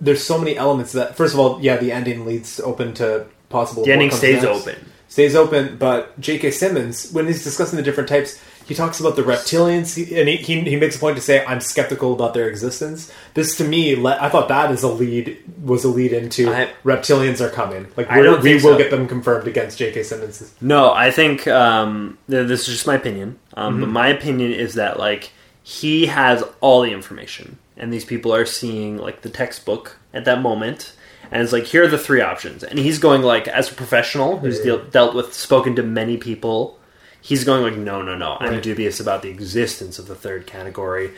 there's 0.01 0.23
so 0.23 0.37
many 0.37 0.57
elements 0.57 0.91
that 0.93 1.15
first 1.15 1.33
of 1.33 1.39
all, 1.39 1.61
yeah, 1.61 1.77
the 1.77 1.91
ending 1.91 2.25
leads 2.25 2.59
open 2.59 2.93
to 2.95 3.27
possible. 3.49 3.83
the 3.85 3.91
ending 3.91 4.11
stays 4.11 4.43
next. 4.43 4.67
open. 4.67 4.91
Stays 5.07 5.35
open, 5.35 5.77
but 5.77 6.19
J.K. 6.19 6.51
Simmons, 6.51 7.11
when 7.13 7.27
he's 7.27 7.43
discussing 7.43 7.77
the 7.77 7.83
different 7.83 8.09
types, 8.09 8.37
he 8.65 8.73
talks 8.75 8.99
about 8.99 9.15
the 9.15 9.21
reptilians, 9.21 9.95
he, 9.95 10.19
and 10.19 10.27
he, 10.27 10.37
he, 10.37 10.59
he 10.61 10.75
makes 10.75 10.95
a 10.95 10.99
point 10.99 11.15
to 11.17 11.21
say, 11.21 11.45
"I'm 11.45 11.59
skeptical 11.61 12.13
about 12.13 12.33
their 12.33 12.47
existence." 12.49 13.11
This, 13.33 13.55
to 13.57 13.63
me, 13.63 13.95
le- 13.95 14.17
I 14.19 14.29
thought 14.29 14.47
that 14.49 14.71
is 14.71 14.83
a 14.83 14.87
lead 14.87 15.37
was 15.63 15.83
a 15.83 15.87
lead 15.89 16.13
into 16.13 16.51
I- 16.51 16.71
reptilians 16.83 17.41
are 17.41 17.49
coming. 17.49 17.87
Like 17.95 18.09
we 18.09 18.21
will 18.55 18.59
so. 18.61 18.77
get 18.77 18.89
them 18.91 19.07
confirmed 19.07 19.47
against 19.47 19.77
J.K. 19.77 20.03
Simmons. 20.03 20.53
No, 20.61 20.91
I 20.93 21.11
think 21.11 21.47
um, 21.47 22.17
th- 22.29 22.47
this 22.47 22.61
is 22.67 22.67
just 22.75 22.87
my 22.87 22.95
opinion. 22.95 23.39
Um, 23.55 23.73
Mm-hmm. 23.73 23.81
But 23.81 23.89
my 23.89 24.07
opinion 24.09 24.51
is 24.51 24.73
that 24.75 24.99
like 24.99 25.31
he 25.63 26.05
has 26.07 26.43
all 26.61 26.81
the 26.81 26.91
information, 26.91 27.57
and 27.77 27.91
these 27.93 28.05
people 28.05 28.33
are 28.33 28.45
seeing 28.45 28.97
like 28.97 29.21
the 29.21 29.29
textbook 29.29 29.97
at 30.13 30.25
that 30.25 30.41
moment, 30.41 30.93
and 31.31 31.41
it's 31.43 31.51
like 31.53 31.63
here 31.65 31.83
are 31.83 31.87
the 31.87 31.97
three 31.97 32.21
options, 32.21 32.63
and 32.63 32.77
he's 32.79 32.99
going 32.99 33.21
like 33.21 33.47
as 33.47 33.71
a 33.71 33.75
professional 33.75 34.37
who's 34.39 34.59
deal- 34.61 34.83
dealt 34.85 35.13
with, 35.15 35.33
spoken 35.33 35.75
to 35.75 35.83
many 35.83 36.17
people. 36.17 36.79
He's 37.25 37.43
going 37.43 37.63
like, 37.63 37.75
no, 37.75 38.03
no, 38.03 38.15
no. 38.15 38.37
I'm 38.39 38.53
Right. 38.53 38.61
dubious 38.61 38.99
about 38.99 39.23
the 39.23 39.29
existence 39.29 39.97
of 39.97 40.05
the 40.05 40.13
third 40.13 40.45
category. 40.45 41.09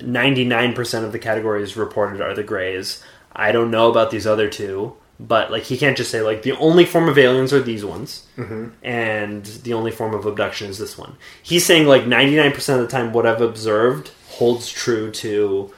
Ninety-nine 0.00 0.74
percent 0.74 1.04
of 1.04 1.10
the 1.10 1.18
categories 1.18 1.76
reported 1.76 2.20
are 2.20 2.34
the 2.34 2.44
grays. 2.44 3.02
I 3.34 3.50
don't 3.50 3.72
know 3.72 3.90
about 3.90 4.12
these 4.12 4.28
other 4.28 4.48
two, 4.48 4.94
but 5.18 5.50
like 5.50 5.64
he 5.64 5.76
can't 5.76 5.96
just 5.96 6.12
say 6.12 6.22
like 6.22 6.42
the 6.42 6.52
only 6.52 6.84
form 6.84 7.08
of 7.08 7.18
aliens 7.18 7.52
are 7.52 7.60
these 7.60 7.84
ones, 7.84 8.26
mm-hmm. 8.36 8.68
and 8.84 9.44
the 9.44 9.72
only 9.72 9.90
form 9.90 10.14
of 10.14 10.24
abduction 10.24 10.70
is 10.70 10.78
this 10.78 10.96
one. 10.96 11.16
He's 11.42 11.66
saying 11.66 11.88
like 11.88 12.06
ninety-nine 12.06 12.52
percent 12.52 12.80
of 12.80 12.86
the 12.86 12.96
time, 12.96 13.12
what 13.12 13.26
I've 13.26 13.40
observed 13.40 14.12
holds 14.28 14.68
true 14.68 15.10
to 15.10 15.74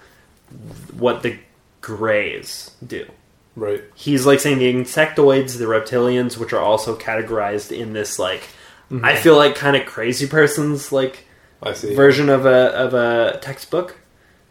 what 0.98 1.22
the 1.22 1.38
grays 1.80 2.72
do. 2.86 3.06
Right. 3.54 3.84
He's 3.94 4.26
like 4.26 4.40
saying 4.40 4.58
the 4.58 4.70
insectoids, 4.72 5.56
the 5.56 5.64
reptilians, 5.64 6.36
which 6.36 6.52
are 6.52 6.60
also 6.60 6.94
categorized 6.94 7.74
in 7.74 7.94
this 7.94 8.18
like 8.18 8.48
I 8.90 8.94
mm-hmm. 8.94 9.22
feel 9.22 9.36
like 9.36 9.54
kind 9.54 9.76
of 9.76 9.86
crazy 9.86 10.26
person's 10.28 10.92
like 10.92 11.24
version 11.62 12.28
of 12.28 12.46
a 12.46 12.74
of 12.74 12.94
a 12.94 13.38
textbook. 13.40 13.98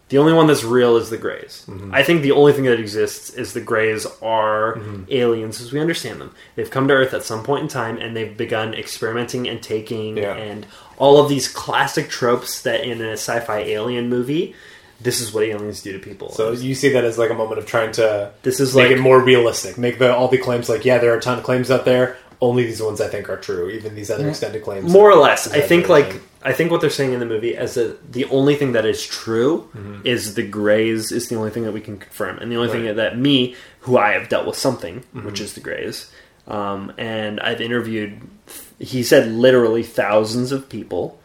The 0.09 0.19
only 0.19 0.33
one 0.33 0.45
that's 0.45 0.63
real 0.63 0.97
is 0.97 1.09
the 1.09 1.17
Greys. 1.17 1.65
Mm-hmm. 1.67 1.93
I 1.93 2.03
think 2.03 2.21
the 2.21 2.31
only 2.31 2.53
thing 2.53 2.65
that 2.65 2.79
exists 2.79 3.31
is 3.31 3.53
the 3.53 3.61
Greys 3.61 4.05
are 4.21 4.75
mm-hmm. 4.75 5.03
aliens 5.09 5.59
as 5.61 5.73
we 5.73 5.79
understand 5.79 6.21
them. 6.21 6.35
They've 6.55 6.69
come 6.69 6.87
to 6.89 6.93
Earth 6.93 7.15
at 7.15 7.23
some 7.23 7.43
point 7.43 7.63
in 7.63 7.67
time 7.69 7.97
and 7.97 8.15
they've 8.15 8.37
begun 8.37 8.75
experimenting 8.75 9.47
and 9.47 9.63
taking 9.63 10.17
Yeah. 10.17 10.35
and 10.35 10.67
all 10.97 11.17
of 11.17 11.27
these 11.27 11.47
classic 11.47 12.09
tropes 12.09 12.61
that 12.61 12.81
in 12.81 13.01
a 13.01 13.13
sci-fi 13.13 13.59
alien 13.59 14.07
movie, 14.07 14.53
this 15.01 15.19
is 15.19 15.33
what 15.33 15.43
aliens 15.43 15.81
do 15.81 15.91
to 15.91 15.99
people. 15.99 16.31
so 16.31 16.51
you 16.51 16.75
see 16.75 16.89
that 16.89 17.03
as 17.03 17.17
like 17.17 17.29
a 17.29 17.33
moment 17.33 17.57
of 17.57 17.65
trying 17.65 17.91
to 17.93 18.31
this 18.43 18.59
is 18.59 18.75
make 18.75 18.89
like 18.89 18.97
it 18.97 19.01
more 19.01 19.19
realistic. 19.19 19.77
Make 19.77 19.97
the 19.97 20.15
all 20.15 20.27
the 20.27 20.37
claims 20.37 20.69
like, 20.69 20.85
yeah, 20.85 20.99
there 20.99 21.13
are 21.13 21.17
a 21.17 21.21
ton 21.21 21.39
of 21.39 21.43
claims 21.43 21.71
out 21.71 21.83
there. 21.83 22.15
Only 22.41 22.63
these 22.65 22.81
ones 22.81 22.99
I 23.01 23.07
think 23.07 23.29
are 23.29 23.37
true. 23.37 23.69
Even 23.69 23.95
these 23.95 24.11
other 24.11 24.27
extended 24.29 24.63
claims, 24.63 24.91
more 24.91 25.09
or 25.11 25.15
less 25.15 25.51
i 25.51 25.61
think 25.61 25.87
like 25.89 26.21
i 26.43 26.51
think 26.53 26.69
what 26.71 26.81
they're 26.81 26.89
saying 26.89 27.13
in 27.13 27.19
the 27.19 27.25
movie 27.25 27.55
is 27.55 27.73
that 27.75 28.11
the 28.11 28.25
only 28.25 28.55
thing 28.55 28.73
that 28.73 28.85
is 28.85 29.05
true 29.05 29.67
Mm-hmm. 29.75 30.01
is 30.05 30.35
the 30.35 30.43
grays 30.43 31.11
is 31.11 31.27
the 31.29 31.35
only 31.35 31.49
thing 31.49 31.63
that 31.63 31.71
we 31.71 31.81
can 31.81 31.97
confirm 31.97 32.37
and 32.39 32.51
the 32.51 32.55
only 32.57 32.67
Right. 32.69 32.77
Mm-hmm. 32.77 32.87
thing 32.87 32.95
that 32.97 33.17
me 33.17 33.55
who 33.81 33.97
i 33.97 34.11
have 34.11 34.27
dealt 34.29 34.45
with 34.45 34.57
something 34.57 35.03
which 35.13 35.39
is 35.39 35.53
the 35.53 35.61
grays 35.61 36.11
um, 36.47 36.91
and 36.97 37.39
i've 37.39 37.61
interviewed 37.61 38.21
he 38.79 39.01
said 39.03 39.31
literally 39.31 39.81
thousands 39.83 40.51
of 40.51 40.67
people 40.69 41.19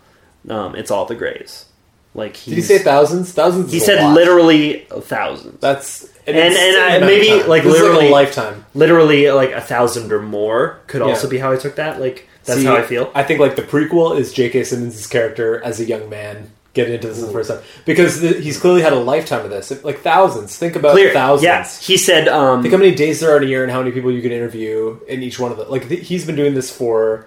um, 0.48 0.74
it's 0.76 0.90
all 0.90 1.04
the 1.06 1.14
grays 1.16 1.66
like 2.14 2.32
Did 2.44 2.54
he 2.54 2.62
say 2.62 2.78
thousands? 2.78 3.32
Thousands. 3.32 3.70
he 3.70 3.76
is 3.76 3.82
a 3.84 3.86
said 3.86 4.02
lot. 4.02 4.14
literally 4.14 4.86
thousands 5.02 5.60
That's 5.60 6.04
an 6.04 6.10
And- 6.36 6.54
and 6.56 7.04
I- 7.04 7.06
maybe, 7.06 7.42
like, 7.44 7.62
This 7.64 7.74
is 7.74 7.80
literally- 7.80 8.08
a 8.08 8.10
lifetime. 8.12 8.64
literally 8.74 9.30
like 9.30 9.52
a 9.52 9.60
thousand 9.60 10.12
or 10.12 10.20
more 10.22 10.78
could 10.86 11.02
also 11.02 11.28
be 11.28 11.38
how 11.38 11.52
i 11.52 11.56
took 11.56 11.76
that 11.76 12.00
like 12.00 12.26
that's 12.44 12.60
See, 12.60 12.66
how 12.66 12.76
i 12.76 12.82
feel 12.82 13.10
I 13.14 13.22
think 13.22 13.40
like 13.40 13.56
the 13.56 13.62
prequel 13.62 14.18
is 14.18 14.32
J.K. 14.32 14.64
Simmons' 14.64 15.06
character 15.06 15.60
as 15.62 15.78
a 15.80 15.84
young 15.84 16.08
man 16.08 16.50
getting 16.72 16.94
into 16.94 17.08
this 17.08 17.18
for 17.18 17.26
the 17.26 17.32
first 17.32 17.50
time 17.50 17.58
because 17.84 18.20
the, 18.20 18.28
he's 18.34 18.56
clearly 18.58 18.80
had 18.80 18.92
a 18.92 18.96
lifetime 18.98 19.44
of 19.44 19.50
this, 19.50 19.72
like 19.84 20.00
thousands. 20.02 20.56
Think 20.56 20.76
about 20.76 20.92
clear 20.92 21.12
thousands. 21.12 21.44
yeah 21.44 21.66
he 21.80 21.96
said 21.96 22.28
um 22.28 22.62
Think 22.62 22.72
how 22.72 22.78
many 22.78 22.94
days 22.94 23.20
there 23.20 23.32
are 23.32 23.36
in 23.38 23.42
a 23.42 23.46
year 23.46 23.62
and 23.64 23.72
how 23.72 23.80
many 23.80 23.90
people 23.90 24.10
you 24.12 24.22
can 24.22 24.30
interview 24.32 24.98
in 25.08 25.22
each 25.22 25.38
one 25.40 25.50
of 25.52 25.58
them. 25.58 25.68
Like 25.68 25.88
th- 25.88 26.06
he's 26.06 26.24
been 26.24 26.36
doing 26.36 26.54
this 26.54 26.70
for 26.70 27.26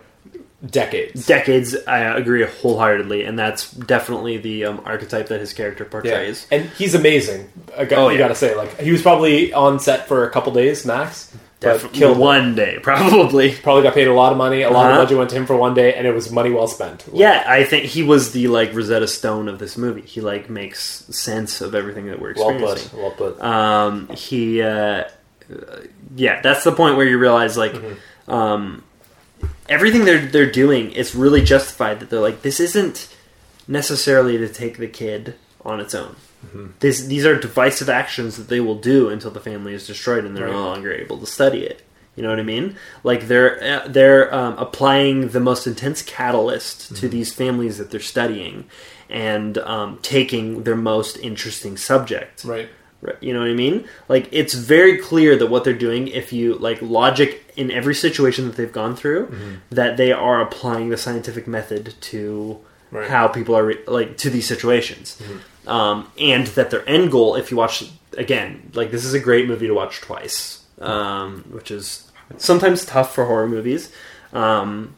decades. 0.65 1.25
decades 1.25 1.75
i 1.87 1.99
agree 1.99 2.45
wholeheartedly 2.45 3.23
and 3.25 3.37
that's 3.37 3.71
definitely 3.71 4.37
the 4.37 4.65
um, 4.65 4.81
archetype 4.85 5.27
that 5.27 5.39
his 5.39 5.51
character 5.53 5.83
Yeah. 5.83 5.89
portrays 5.89 6.47
and 6.51 6.65
he's 6.71 6.95
amazing. 6.95 7.49
I 7.77 7.85
got, 7.85 7.99
Oh, 7.99 8.07
you 8.09 8.13
yeah. 8.17 8.19
got 8.19 8.27
to 8.29 8.35
say, 8.35 8.55
like 8.55 8.79
he 8.79 8.91
was 8.91 9.01
probably 9.01 9.51
on 9.53 9.79
set 9.79 10.07
for 10.07 10.25
a 10.27 10.31
couple 10.31 10.53
days 10.53 10.85
max, 10.85 11.35
but 11.59 11.81
Def- 11.81 11.91
killed. 11.93 12.17
One. 12.17 12.45
one 12.45 12.55
day 12.55 12.77
probably 12.83 13.53
Probably 13.55 13.83
got 13.83 13.93
paid 13.93 14.07
a 14.07 14.13
lot 14.13 14.31
of 14.31 14.37
money. 14.37 14.61
A 14.61 14.69
lot 14.69 14.85
Uh-huh. 14.85 14.99
of 15.01 15.05
budget 15.05 15.17
went 15.17 15.29
to 15.31 15.35
him 15.35 15.45
for 15.45 15.55
one 15.57 15.73
day, 15.73 15.93
and 15.95 16.05
it 16.07 16.13
was 16.13 16.31
money 16.31 16.49
well 16.51 16.67
spent. 16.67 17.03
yeah 17.13 17.43
i 17.47 17.63
think 17.63 17.85
he 17.85 18.03
was 18.03 18.31
the 18.31 18.47
like 18.47 18.73
rosetta 18.73 19.07
stone 19.07 19.49
of 19.49 19.59
this 19.59 19.77
movie 19.77 20.01
he 20.01 20.21
like 20.21 20.49
makes 20.49 20.79
sense 21.15 21.59
of 21.61 21.73
everything 21.75 22.05
that 22.07 22.19
we're 22.21 22.31
experiencing. 22.31 22.99
well 22.99 23.11
put. 23.11 23.19
Well 23.19 23.31
put. 23.33 23.41
um 23.41 24.07
he 24.09 24.61
uh 24.61 25.03
yeah 26.15 26.41
that's 26.41 26.63
the 26.63 26.71
point 26.71 26.95
where 26.97 27.05
you 27.05 27.17
realize 27.17 27.57
like 27.57 27.73
Mm-hmm. 27.73 28.31
um 28.31 28.83
everything 29.69 30.05
they're 30.05 30.25
they're 30.25 30.51
doing 30.51 30.91
is 30.91 31.15
really 31.15 31.41
justified 31.41 31.99
that 31.99 32.09
they're 32.09 32.19
like 32.19 32.41
this 32.41 32.59
isn't 32.59 33.07
necessarily 33.67 34.37
to 34.37 34.49
take 34.49 34.77
the 34.77 34.87
kid 34.87 35.35
on 35.65 35.79
its 35.79 35.95
own 35.95 36.15
Mm-hmm. 36.45 36.71
this 36.81 37.05
these 37.05 37.25
are 37.25 37.39
divisive 37.39 37.87
actions 37.87 38.35
that 38.35 38.49
they 38.49 38.59
will 38.59 38.75
do 38.77 39.07
until 39.07 39.31
the 39.31 39.39
family 39.39 39.73
is 39.73 39.87
destroyed 39.87 40.25
and 40.25 40.35
they're 40.35 40.47
Right. 40.47 40.51
no 40.53 40.65
longer 40.65 40.91
able 40.91 41.17
to 41.19 41.25
study 41.25 41.63
it 41.63 41.81
you 42.17 42.21
know 42.23 42.27
what 42.27 42.37
i 42.39 42.43
mean 42.43 42.75
like 43.01 43.29
they're 43.29 43.63
uh, 43.63 43.87
they're 43.87 44.33
um, 44.35 44.57
applying 44.57 45.29
the 45.29 45.39
most 45.39 45.65
intense 45.67 46.01
catalyst 46.01 46.81
Mm-hmm. 46.81 46.95
to 46.95 47.07
these 47.07 47.33
families 47.33 47.77
that 47.77 47.91
they're 47.91 48.01
studying 48.01 48.65
and 49.09 49.57
um, 49.59 49.99
taking 50.01 50.63
their 50.63 50.75
most 50.75 51.15
interesting 51.19 51.77
subject 51.77 52.43
right. 52.43 52.67
You 53.21 53.33
know 53.33 53.39
what 53.39 53.49
I 53.49 53.53
mean? 53.53 53.87
Like 54.09 54.29
it's 54.31 54.53
very 54.53 54.97
clear 54.97 55.35
that 55.37 55.47
what 55.47 55.63
they're 55.63 55.73
doing, 55.73 56.07
if 56.07 56.31
you 56.33 56.55
like 56.55 56.81
logic 56.81 57.51
in 57.55 57.69
every 57.71 57.95
situation 57.95 58.45
that 58.47 58.55
they've 58.55 58.71
gone 58.71 58.95
through, 58.95 59.27
Mm-hmm. 59.27 59.53
that 59.71 59.97
they 59.97 60.11
are 60.11 60.41
applying 60.41 60.89
the 60.89 60.97
scientific 60.97 61.47
method 61.47 61.93
to 62.11 62.59
Right. 62.91 63.09
how 63.09 63.27
people 63.27 63.55
are 63.57 63.65
re- 63.65 63.79
like 63.87 64.17
to 64.17 64.29
these 64.29 64.47
situations, 64.47 65.19
um, 65.65 66.07
and 66.19 66.45
that 66.47 66.69
their 66.69 66.87
end 66.87 67.11
goal, 67.11 67.33
if 67.35 67.49
you 67.49 67.57
watch 67.57 67.83
again, 68.17 68.69
like 68.75 68.91
this 68.91 69.03
is 69.03 69.13
a 69.15 69.19
great 69.19 69.47
movie 69.47 69.65
to 69.67 69.73
watch 69.73 69.99
twice, 69.99 70.61
um, 70.79 71.43
which 71.49 71.71
is 71.71 72.11
sometimes 72.37 72.85
tough 72.85 73.13
for 73.15 73.25
horror 73.25 73.47
movies. 73.47 73.91
Um, 74.31 74.95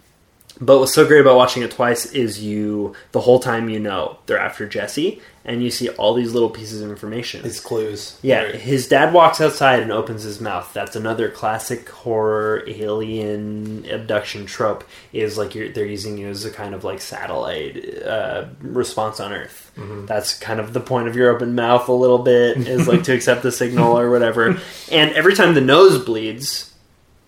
But 0.62 0.80
what's 0.80 0.94
so 0.94 1.06
great 1.06 1.22
about 1.22 1.36
watching 1.36 1.64
it 1.64 1.72
twice 1.72 2.06
is 2.14 2.42
you 2.42 2.94
the 3.12 3.22
whole 3.22 3.40
time 3.40 3.68
you 3.70 3.80
know 3.80 4.18
they're 4.26 4.38
after 4.40 4.68
Jesse, 4.68 5.22
and 5.44 5.62
you 5.62 5.70
see 5.70 5.90
all 5.90 6.14
these 6.14 6.34
little 6.34 6.50
pieces 6.50 6.82
of 6.82 6.90
information. 6.90 7.44
His 7.44 7.60
clues. 7.60 8.18
Yeah, 8.22 8.44
Right. 8.44 8.56
his 8.56 8.88
dad 8.88 9.14
walks 9.14 9.42
outside 9.42 9.82
and 9.84 9.92
opens 9.92 10.24
his 10.24 10.40
mouth. 10.40 10.72
That's 10.74 10.96
another 10.96 11.30
classic 11.30 11.90
horror 11.90 12.64
alien 12.68 13.86
abduction 13.92 14.46
trope. 14.46 14.84
Is 15.14 15.38
like 15.38 15.56
you're, 15.56 15.70
they're 15.70 15.86
using 15.86 16.18
you 16.18 16.30
as 16.30 16.46
a 16.46 16.52
kind 16.52 16.74
of 16.74 16.84
like 16.84 17.02
satellite 17.02 18.04
uh, 18.04 18.46
response 18.62 19.20
on 19.20 19.34
Earth. 19.34 19.72
That's 20.08 20.40
kind 20.40 20.60
of 20.62 20.72
the 20.74 20.80
point 20.80 21.10
of 21.10 21.16
your 21.18 21.36
open 21.36 21.54
mouth 21.54 21.90
a 21.90 21.94
little 21.94 22.20
bit 22.20 22.58
is 22.66 22.88
like 22.88 23.04
to 23.04 23.14
accept 23.14 23.44
the 23.44 23.52
signal 23.52 23.98
or 24.00 24.10
whatever. 24.10 24.58
And 24.92 25.12
every 25.16 25.34
time 25.36 25.54
the 25.56 25.62
nose 25.62 26.04
bleeds, 26.04 26.72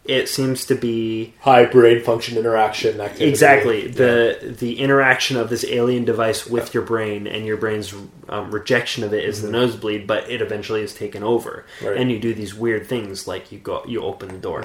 it 0.07 0.29
seems 0.29 0.65
to 0.65 0.75
be 0.75 1.33
High 1.41 1.65
brain 1.65 2.03
function 2.03 2.37
interaction 2.37 2.99
activity. 3.01 3.29
exactly. 3.29 3.87
The 3.87 4.55
the 4.59 4.79
interaction 4.79 5.37
of 5.37 5.49
this 5.49 5.65
alien 5.65 6.05
device 6.05 6.47
with 6.47 6.73
your 6.73 6.83
brain 6.83 7.27
and 7.27 7.45
your 7.45 7.57
brain's 7.57 7.93
um, 8.29 8.51
rejection 8.51 9.03
of 9.03 9.13
it 9.13 9.23
is 9.25 9.41
the 9.41 9.51
nosebleed 9.51 10.07
but 10.07 10.29
it 10.29 10.41
eventually 10.41 10.81
is 10.81 10.93
taken 10.93 11.23
over. 11.23 11.65
Right. 11.81 11.97
and 11.97 12.11
you 12.11 12.19
do 12.19 12.33
these 12.33 12.53
weird 12.55 12.87
things 12.87 13.27
like 13.27 13.51
you 13.51 13.59
go 13.59 13.83
you 13.87 14.01
open 14.01 14.29
the 14.29 14.37
door. 14.37 14.61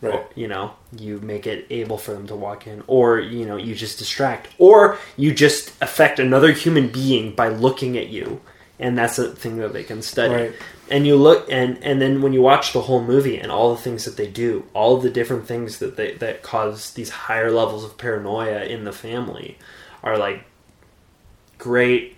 Right. 0.00 0.14
or, 0.14 0.26
you 0.34 0.48
know 0.48 0.74
you 0.96 1.18
make 1.20 1.46
it 1.46 1.66
able 1.70 1.98
for 1.98 2.12
them 2.12 2.26
to 2.28 2.36
walk 2.36 2.66
in. 2.66 2.82
Or 2.86 3.18
you 3.20 3.46
know 3.46 3.56
you 3.56 3.74
just 3.74 3.98
distract. 3.98 4.48
Or 4.58 4.98
you 5.16 5.34
just 5.34 5.72
affect 5.80 6.18
another 6.18 6.52
human 6.52 6.88
being 6.88 7.34
by 7.34 7.48
looking 7.48 7.96
at 7.96 8.08
you. 8.08 8.40
And 8.78 8.98
that's 8.98 9.18
a 9.18 9.30
thing 9.30 9.58
that 9.58 9.72
they 9.72 9.84
can 9.84 10.02
study. 10.02 10.34
Right. 10.34 10.52
And 10.90 11.06
you 11.06 11.16
look 11.16 11.50
and 11.50 11.82
and 11.82 12.00
then 12.00 12.20
when 12.22 12.32
you 12.32 12.42
watch 12.42 12.72
the 12.72 12.82
whole 12.82 13.02
movie 13.02 13.38
and 13.38 13.50
all 13.50 13.74
the 13.74 13.80
things 13.80 14.04
that 14.04 14.16
they 14.16 14.26
do 14.26 14.64
all 14.74 14.98
the 14.98 15.10
different 15.10 15.46
things 15.46 15.78
that 15.78 15.96
they 15.96 16.12
that 16.14 16.42
cause 16.42 16.92
these 16.92 17.08
higher 17.10 17.50
levels 17.50 17.84
of 17.84 17.96
paranoia 17.96 18.64
in 18.64 18.84
the 18.84 18.92
family 18.92 19.56
are 20.02 20.18
like 20.18 20.44
great 21.58 22.16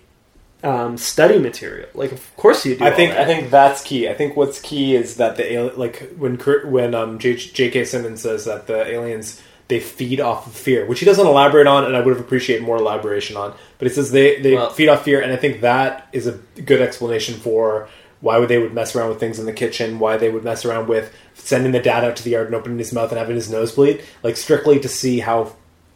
um, 0.63 0.97
study 0.97 1.37
material 1.37 1.87
like 1.93 2.11
of 2.11 2.35
course 2.35 2.65
you 2.65 2.75
do 2.75 2.83
I 2.83 2.91
think 2.91 3.11
that. 3.13 3.21
I 3.21 3.25
think 3.25 3.51
that's 3.51 3.83
key. 3.83 4.09
I 4.09 4.15
think 4.15 4.35
what's 4.35 4.59
key 4.59 4.95
is 4.95 5.17
that 5.17 5.37
the 5.37 5.53
alien, 5.53 5.77
like 5.77 6.09
when 6.17 6.37
Kurt, 6.37 6.67
when 6.67 6.95
um 6.95 7.19
J- 7.19 7.35
J.K. 7.35 7.85
Simmons 7.85 8.21
says 8.23 8.45
that 8.45 8.65
the 8.65 8.85
aliens 8.87 9.41
they 9.67 9.79
feed 9.79 10.19
off 10.19 10.47
of 10.47 10.53
fear, 10.53 10.85
which 10.85 10.99
he 10.99 11.05
doesn't 11.05 11.27
elaborate 11.27 11.67
on, 11.67 11.83
and 11.85 11.95
I 11.95 11.99
would 12.01 12.15
have 12.15 12.25
appreciated 12.25 12.65
more 12.65 12.77
elaboration 12.77 13.35
on. 13.37 13.53
But 13.77 13.87
he 13.87 13.93
says 13.93 14.11
they 14.11 14.41
they 14.41 14.55
Well- 14.55 14.71
feed 14.71 14.89
off 14.89 15.03
fear, 15.03 15.21
and 15.21 15.31
I 15.31 15.35
think 15.35 15.61
that 15.61 16.07
is 16.11 16.25
a 16.25 16.31
good 16.65 16.81
explanation 16.81 17.35
for 17.35 17.87
why 18.21 18.37
would 18.37 18.49
they 18.49 18.57
would 18.57 18.73
mess 18.73 18.95
around 18.95 19.09
with 19.09 19.19
things 19.19 19.39
in 19.39 19.45
the 19.45 19.53
kitchen, 19.53 19.99
why 19.99 20.17
they 20.17 20.29
would 20.29 20.43
mess 20.43 20.65
around 20.65 20.87
with 20.87 21.13
sending 21.35 21.71
the 21.71 21.79
dad 21.79 22.03
out 22.03 22.15
to 22.17 22.23
the 22.23 22.31
yard 22.31 22.47
and 22.47 22.55
opening 22.55 22.77
his 22.79 22.91
mouth 22.93 23.11
and 23.11 23.19
having 23.19 23.35
his 23.35 23.49
nose 23.49 23.71
bleed, 23.73 24.03
like 24.23 24.35
strictly 24.37 24.79
to 24.79 24.87
see 24.89 25.19
how. 25.19 25.53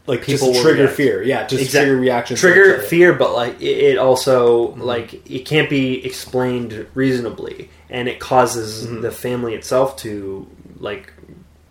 Like 0.07 0.23
People 0.23 0.47
just 0.51 0.63
trigger 0.63 0.83
react. 0.85 0.97
fear, 0.97 1.21
yeah, 1.23 1.45
just 1.45 1.61
Exact- 1.63 1.85
trigger 1.85 2.01
reactions. 2.01 2.39
trigger 2.39 2.79
fear 2.79 3.13
but 3.13 3.33
like 3.35 3.61
it, 3.61 3.77
it 3.91 3.97
also 3.99 4.69
Mm-hmm. 4.69 4.81
like 4.81 5.29
it 5.29 5.45
can't 5.45 5.69
be 5.69 6.03
explained 6.03 6.87
reasonably 6.95 7.69
and 7.87 8.07
it 8.09 8.19
causes 8.19 8.83
Mm-hmm. 8.87 9.01
the 9.01 9.11
family 9.11 9.53
itself 9.53 9.95
to 9.97 10.47
like 10.79 11.13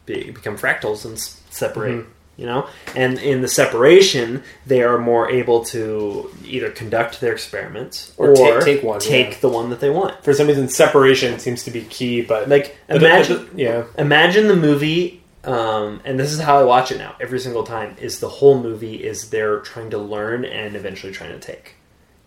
be, 0.07 0.31
become 0.31 0.57
fractals 0.57 1.05
and 1.05 1.19
separate 1.19 1.97
Mm-hmm. 2.05 2.11
You 2.41 2.47
know? 2.47 2.67
And 2.97 3.19
in 3.19 3.43
the 3.43 3.49
separation 3.49 4.43
they 4.67 4.83
are 4.83 4.99
more 4.99 5.31
able 5.31 5.65
to 5.67 6.31
either 6.45 6.71
conduct 6.71 7.21
their 7.21 7.33
experiments 7.33 8.13
Or 8.17 8.35
take- 8.35 8.65
take 8.65 8.83
one, 8.83 8.99
take 9.01 9.33
yeah. 9.33 9.39
the 9.41 9.49
one 9.51 9.71
that 9.71 9.81
they 9.81 9.91
want. 9.91 10.25
For 10.25 10.33
some 10.35 10.47
reason, 10.49 10.69
separation 10.69 11.39
seems 11.39 11.63
to 11.65 11.71
be 11.71 11.83
key, 11.83 12.23
but 12.23 12.49
like 12.49 12.77
imagine 12.89 13.37
but 13.37 13.47
it- 13.55 13.59
yeah, 13.59 13.85
imagine 13.99 14.49
the 14.49 14.57
movie 14.57 15.23
um, 15.45 16.01
and 16.05 16.21
this 16.21 16.33
is 16.35 16.39
how 16.41 16.59
i 16.59 16.63
watch 16.63 16.93
it 16.93 16.99
now 16.99 17.15
every 17.19 17.41
single 17.41 17.63
time 17.65 17.97
is 17.99 18.21
the 18.21 18.29
whole 18.29 18.63
movie 18.63 18.97
is 19.03 19.31
they're 19.31 19.61
trying 19.61 19.89
to 19.89 19.97
learn 19.97 20.45
and 20.45 20.77
eventually 20.77 21.13
trying 21.15 21.33
to 21.33 21.39
take 21.39 21.77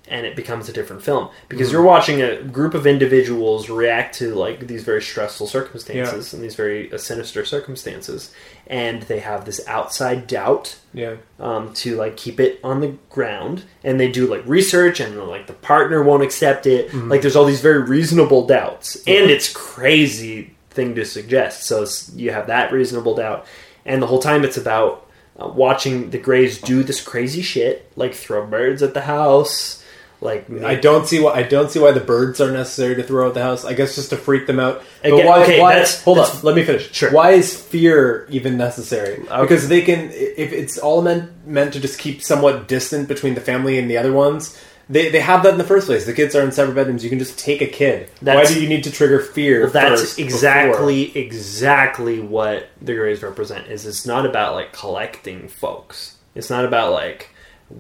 and 0.10 0.26
it 0.26 0.36
becomes 0.36 0.68
a 0.68 0.74
different 0.74 1.02
film 1.02 1.30
because 1.48 1.68
Mm-hmm. 1.68 1.74
you're 1.76 1.84
watching 1.86 2.22
a 2.22 2.44
group 2.44 2.74
of 2.74 2.86
individuals 2.86 3.70
react 3.70 4.16
to 4.16 4.36
like 4.36 4.68
these 4.68 4.84
very 4.84 5.02
stressful 5.02 5.48
circumstances 5.48 6.34
and 6.34 6.44
these 6.44 6.56
very 6.56 6.92
uh, 6.92 6.98
sinister 6.98 7.46
circumstances 7.46 8.34
and 8.68 9.04
they 9.04 9.20
have 9.20 9.46
this 9.46 9.66
outside 9.68 10.28
doubt 10.28 10.78
yeah. 10.94 11.16
um, 11.40 11.74
to 11.74 11.96
like 11.96 12.18
keep 12.18 12.40
it 12.42 12.60
on 12.64 12.82
the 12.82 12.98
ground 13.10 13.64
and 13.84 13.98
they 14.00 14.12
do 14.12 14.28
like 14.28 14.44
research 14.46 15.00
and 15.00 15.18
like 15.28 15.48
the 15.48 15.54
partner 15.54 16.04
won't 16.04 16.22
accept 16.24 16.66
it 16.68 16.90
Mm-hmm. 16.90 17.10
like 17.10 17.22
there's 17.22 17.36
all 17.38 17.46
these 17.46 17.62
very 17.62 17.82
reasonable 17.84 18.46
doubts 18.46 18.98
and 19.08 19.32
it's 19.32 19.52
crazy 19.54 20.54
thing 20.70 20.96
to 20.96 21.06
suggest 21.06 21.64
so 21.64 21.86
you 22.16 22.32
have 22.32 22.48
that 22.48 22.72
reasonable 22.74 23.16
doubt 23.16 23.46
and 23.86 24.02
the 24.02 24.08
whole 24.08 24.20
time 24.20 24.44
it's 24.44 24.58
about 24.58 25.10
uh, 25.40 25.48
watching 25.48 26.10
the 26.10 26.18
grays 26.18 26.60
do 26.60 26.84
this 26.84 27.00
crazy 27.02 27.42
shit 27.42 27.90
like 27.96 28.14
throw 28.14 28.46
birds 28.46 28.82
at 28.84 28.94
the 28.94 29.02
house 29.02 29.83
like 30.24 30.50
I 30.64 30.76
don't 30.76 31.08
see 31.08 31.20
why 31.20 31.34
I 31.34 31.44
don't 31.44 31.70
see 31.70 31.80
why 31.80 31.92
the 31.92 32.00
birds 32.00 32.40
are 32.42 32.52
necessary 32.52 32.96
to 32.96 33.04
throw 33.04 33.28
out 33.28 33.34
the 33.34 33.42
house. 33.44 33.66
I 33.66 33.74
guess 33.74 33.96
just 33.96 34.10
to 34.12 34.18
freak 34.18 34.48
them 34.48 34.60
out. 34.60 34.82
But 35.04 35.26
why? 35.26 35.44
okay, 35.44 35.60
why 35.62 35.74
that's- 35.74 36.02
hold 36.04 36.18
that's- 36.18 36.38
on, 36.38 36.44
let 36.44 36.56
me 36.56 36.64
finish. 36.64 36.92
Sure. 36.94 37.12
Why 37.12 37.32
is 37.32 37.56
fear 37.56 38.26
even 38.30 38.58
necessary? 38.58 39.20
Okay. 39.20 39.42
Because 39.42 39.68
they 39.68 39.82
can, 39.82 40.10
if 40.12 40.54
it's 40.54 40.78
all 40.78 41.02
meant 41.02 41.30
meant 41.46 41.74
to 41.74 41.80
just 41.80 42.00
keep 42.00 42.22
somewhat 42.22 42.68
distant 42.68 43.08
between 43.08 43.36
the 43.36 43.42
family 43.42 43.78
and 43.78 43.90
the 43.90 43.98
other 43.98 44.14
ones. 44.14 44.58
They, 44.90 45.10
they 45.10 45.22
have 45.22 45.44
that 45.44 45.54
in 45.54 45.58
the 45.58 45.64
first 45.64 45.88
place. 45.88 46.06
The 46.06 46.12
kids 46.14 46.36
are 46.36 46.42
in 46.44 46.52
separate 46.52 46.76
bedrooms. 46.76 47.06
You 47.06 47.10
can 47.10 47.18
just 47.18 47.40
take 47.40 47.62
a 47.62 47.68
kid. 47.68 48.10
why 48.20 48.44
do 48.44 48.62
you 48.62 48.68
need 48.68 48.84
to 48.84 48.92
trigger 48.92 49.20
fear? 49.20 49.62
Well, 49.62 49.70
that's 49.72 50.18
exactly 50.18 51.18
exactly 51.18 52.20
what 52.20 52.68
the 52.82 52.94
Greys 52.94 53.24
represent. 53.24 53.68
Is 53.68 53.86
it's 53.86 54.06
not 54.06 54.26
about 54.26 54.56
like 54.56 54.74
collecting 54.74 55.48
folks. 55.48 56.18
It's 56.36 56.50
not 56.50 56.66
about 56.66 56.92
like 56.92 57.30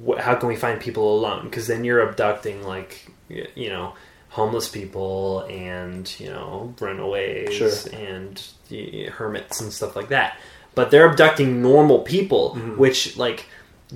wh- 0.07 0.19
how 0.19 0.35
can 0.35 0.47
we 0.49 0.55
find 0.55 0.79
people 0.79 1.17
alone 1.17 1.45
because 1.45 1.67
then 1.67 1.83
you're 1.83 2.01
abducting 2.01 2.63
like 2.63 3.11
you 3.29 3.69
know 3.69 3.93
homeless 4.29 4.67
people 4.69 5.41
and 5.49 6.19
you 6.19 6.27
know 6.29 6.73
runaways 6.79 7.53
Sure. 7.53 7.71
and 7.99 8.41
hermits 9.11 9.61
and 9.61 9.71
stuff 9.71 9.95
like 9.95 10.09
that. 10.09 10.37
But 10.75 10.89
they're 10.89 11.07
abducting 11.09 11.61
normal 11.61 11.99
people, 11.99 12.55
mm-hmm. 12.55 12.77
which 12.77 13.15
like 13.15 13.45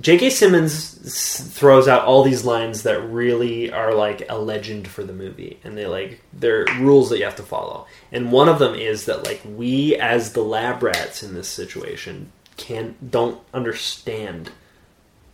J.K. 0.00 0.30
Simmons 0.30 1.00
s- 1.04 1.40
throws 1.52 1.88
out 1.88 2.04
all 2.04 2.22
these 2.22 2.44
lines 2.44 2.84
that 2.84 3.00
really 3.10 3.72
are 3.72 3.92
like 3.94 4.22
a 4.28 4.38
legend 4.38 4.86
for 4.86 5.02
the 5.02 5.12
movie, 5.12 5.58
and 5.64 5.76
they 5.76 5.86
like 5.86 6.20
they're 6.32 6.66
rules 6.78 7.10
that 7.10 7.18
you 7.18 7.24
have 7.24 7.34
to 7.36 7.42
follow. 7.42 7.86
And 8.12 8.30
one 8.30 8.48
of 8.48 8.60
them 8.60 8.74
is 8.76 9.06
that 9.06 9.24
like 9.24 9.40
we 9.44 9.96
as 9.96 10.34
the 10.34 10.42
lab 10.42 10.84
rats 10.84 11.24
in 11.24 11.34
this 11.34 11.48
situation 11.48 12.30
can 12.56 12.94
don't 13.10 13.40
understand 13.52 14.50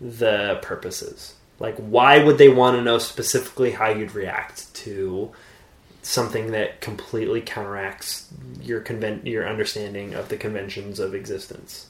the 0.01 0.59
purposes. 0.63 1.35
Like, 1.59 1.77
why 1.77 2.23
would 2.23 2.39
they 2.39 2.49
want 2.49 2.77
to 2.77 2.83
know 2.83 2.99
specifically 2.99 3.73
how 3.73 3.89
you'd 3.89 4.15
react 4.15 4.75
to 4.75 5.31
something 6.03 6.51
that 6.51 6.81
completely 6.81 7.41
counteracts 7.41 8.29
your 8.61 8.81
conven- 8.81 9.25
your 9.25 9.49
understanding 9.49 10.15
of 10.15 10.29
the 10.29 10.37
conventions 10.37 10.99
of 10.99 11.15
existence? 11.15 11.89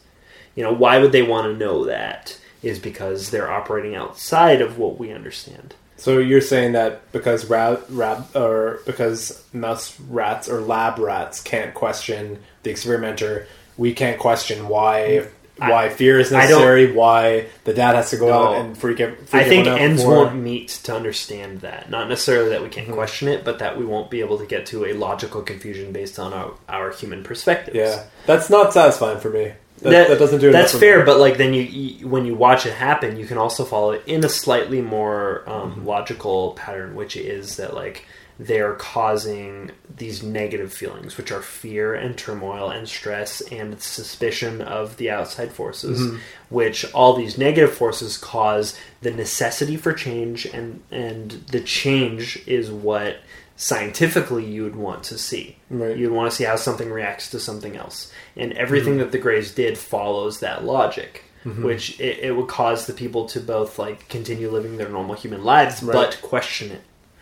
You 0.55 0.63
know, 0.63 0.73
why 0.73 0.99
would 0.99 1.13
they 1.13 1.23
want 1.23 1.47
to 1.47 1.59
know 1.59 1.85
that? 1.87 2.39
Is 2.63 2.79
because 2.79 3.31
they're 3.31 3.51
operating 3.51 3.95
outside 3.95 4.63
of 4.63 4.79
what 4.79 4.99
we 4.99 5.13
understand. 5.13 5.75
So 5.97 6.19
you're 6.19 6.41
saying 6.41 6.73
that 6.73 7.11
because 7.13 7.49
rat, 7.49 7.83
rat 7.89 8.25
or 8.35 8.81
because 8.87 9.45
mouse 9.53 9.99
rats 10.01 10.49
or 10.49 10.61
lab 10.61 10.99
rats 10.99 11.43
can't 11.43 11.75
question 11.75 12.43
the 12.63 12.71
experimenter, 12.71 13.47
we 13.77 13.93
can't 13.93 14.19
question 14.19 14.69
why 14.69 15.27
I- 15.61 15.71
why 15.71 15.89
fear 15.89 16.19
is 16.19 16.33
necessary, 16.33 16.91
why 16.93 17.47
the 17.65 17.73
dad 17.73 17.95
has 17.95 18.11
to 18.11 18.17
go 18.17 18.29
No. 18.29 18.35
out 18.49 18.57
and 18.57 18.77
freak. 18.77 18.99
Freak 18.99 19.15
I 19.33 19.45
think 19.49 19.67
ends 19.69 20.03
before- 20.03 20.25
won't 20.25 20.35
meet 20.37 20.69
to 20.85 20.95
understand 20.95 21.61
that. 21.61 21.91
Not 21.91 22.09
necessarily 22.09 22.51
that 22.51 22.63
we 22.63 22.69
can't 22.69 22.91
question 22.91 23.29
it, 23.29 23.45
but 23.45 23.61
that 23.61 23.79
we 23.79 23.85
won't 23.85 24.11
be 24.11 24.21
able 24.21 24.39
to 24.39 24.47
get 24.47 24.67
to 24.67 24.85
a 24.87 24.93
logical 24.95 25.43
confusion 25.43 25.93
based 25.93 26.19
on 26.19 26.33
our, 26.33 26.53
our 26.69 26.91
human 26.91 27.23
perspectives. 27.23 27.77
Yeah, 27.77 28.03
that's 28.27 28.51
not 28.51 28.73
satisfying 28.73 29.21
for 29.21 29.31
me. 29.31 29.53
That, 29.83 30.09
that, 30.09 30.19
doesn't 30.19 30.41
do 30.41 30.49
it. 30.49 30.53
That's 30.53 30.77
fair, 30.77 31.01
Me. 31.01 31.05
but 31.05 31.19
like 31.19 31.37
then 31.37 31.53
you, 31.53 31.63
you 31.63 32.09
when 32.09 32.25
you 32.25 32.35
watch 32.35 32.65
it 32.65 32.73
happen, 32.73 33.19
you 33.19 33.27
can 33.27 33.37
also 33.39 33.65
follow 33.65 33.91
it 33.93 34.03
in 34.07 34.25
a 34.25 34.29
slightly 34.29 34.81
more 34.81 35.43
um, 35.47 35.73
Mm-hmm. 35.73 35.87
logical 35.87 36.53
pattern, 36.53 36.95
which 36.95 37.17
is 37.17 37.57
that 37.59 37.75
like 37.75 38.07
they're 38.39 38.75
causing 38.75 39.71
these 39.97 40.23
negative 40.23 40.73
feelings, 40.73 41.17
which 41.17 41.31
are 41.31 41.41
fear 41.43 41.95
and 41.95 42.19
turmoil 42.19 42.69
and 42.71 42.89
stress 42.89 43.41
and 43.53 43.81
suspicion 43.81 44.61
of 44.61 44.97
the 44.97 45.09
outside 45.11 45.53
forces, 45.53 46.01
Mm-hmm. 46.01 46.17
which 46.49 46.85
all 46.93 47.15
these 47.15 47.39
negative 47.39 47.73
forces 47.73 48.19
cause 48.19 48.77
the 49.03 49.13
necessity 49.13 49.77
for 49.77 49.93
change, 49.93 50.47
and 50.47 50.83
and 50.91 51.31
the 51.53 51.61
change 51.61 52.43
is 52.47 52.71
what 52.71 53.19
scientifically 53.57 54.45
you 54.45 54.65
would 54.65 54.77
want 54.77 55.05
to 55.05 55.17
see. 55.19 55.57
Right. 55.71 55.97
You'd 55.97 56.13
want 56.13 56.31
to 56.31 56.37
see 56.37 56.45
how 56.45 56.57
something 56.57 56.91
reacts 56.91 57.31
to 57.31 57.39
something 57.41 57.77
else. 57.77 58.13
And 58.37 58.53
everything 58.55 58.99
that 58.99 59.13
the 59.13 59.19
Greys 59.19 59.55
did 59.55 59.79
follows 59.79 60.41
that 60.41 60.65
logic, 60.65 61.23
which 61.45 62.01
it, 62.01 62.19
it 62.19 62.37
would 62.37 62.49
cause 62.49 62.87
the 62.87 62.93
people 62.93 63.27
to 63.29 63.39
both 63.41 63.79
like 63.79 64.09
continue 64.09 64.51
living 64.51 64.77
their 64.77 64.89
normal 64.89 65.15
human 65.15 65.45
lives, 65.45 65.83
Right. 65.83 65.93
but 65.95 66.21
question 66.21 66.73
it 66.73 66.81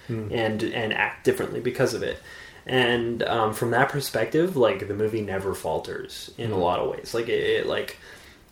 and 0.09 0.63
and 0.63 0.93
act 0.93 1.25
differently 1.25 1.61
because 1.61 1.95
of 1.95 2.03
it. 2.03 2.19
And 2.67 3.23
um, 3.25 3.53
from 3.55 3.73
that 3.73 3.89
perspective, 3.89 4.57
like 4.57 4.87
the 4.87 4.95
movie 4.95 5.23
never 5.23 5.55
falters 5.55 6.33
in 6.39 6.53
a 6.53 6.57
lot 6.57 6.79
of 6.79 6.91
ways. 6.91 7.13
Like 7.15 7.29
it, 7.29 7.41
it 7.41 7.67
like 7.67 7.97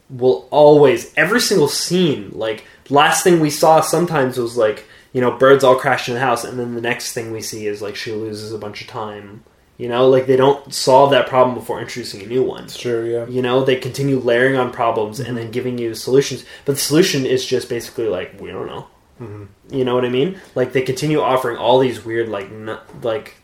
will 0.09 0.48
always 0.51 1.12
every 1.16 1.40
single 1.40 1.68
scene 1.68 2.30
like 2.32 2.64
last 2.88 3.22
thing 3.22 3.38
we 3.38 3.51
saw 3.51 3.80
sometimes 3.80 4.36
was 4.36 4.57
like 4.57 4.84
you 5.12 5.20
know 5.20 5.30
birds 5.30 5.62
all 5.62 5.76
crashed 5.76 6.09
in 6.09 6.14
the 6.14 6.20
house 6.20 6.42
and 6.44 6.59
then 6.59 6.74
the 6.74 6.80
next 6.80 7.12
thing 7.12 7.30
we 7.30 7.40
see 7.40 7.66
is 7.66 7.80
like 7.80 7.94
she 7.94 8.12
loses 8.12 8.53
a 8.53 8.59
bunch 8.59 8.80
of 8.80 8.88
time 8.88 9.44
you 9.76 9.88
know 9.88 10.09
like 10.09 10.26
they 10.26 10.36
don't 10.36 10.74
solve 10.74 11.12
that 11.12 11.28
problem 11.28 11.55
before 11.55 11.80
introducing 11.80 12.22
a 12.22 12.26
new 12.26 12.42
one 12.42 12.66
true, 12.66 13.09
yeah. 13.09 13.26
you 13.26 13.40
know 13.40 13.64
they 13.64 13.76
continue 13.76 14.18
layering 14.18 14.57
on 14.57 14.72
problems 14.72 15.20
and 15.20 15.28
Mm-hmm. 15.28 15.36
then 15.36 15.51
giving 15.53 15.78
you 15.78 15.94
solutions 15.94 16.44
but 16.64 16.72
the 16.72 16.80
solution 16.80 17.24
is 17.24 17.46
just 17.46 17.68
basically 17.68 18.09
like 18.09 18.34
we 18.40 18.51
don't 18.51 18.66
know 18.66 18.88
Mm-hmm. 19.21 19.75
you 19.75 19.85
know 19.85 19.95
what 19.95 20.05
i 20.05 20.09
mean 20.09 20.41
like 20.55 20.73
they 20.73 20.83
continue 20.83 21.21
offering 21.21 21.57
all 21.59 21.79
these 21.79 22.05
weird 22.05 22.29
like 22.29 22.47
n- 22.47 22.79
like 23.03 23.35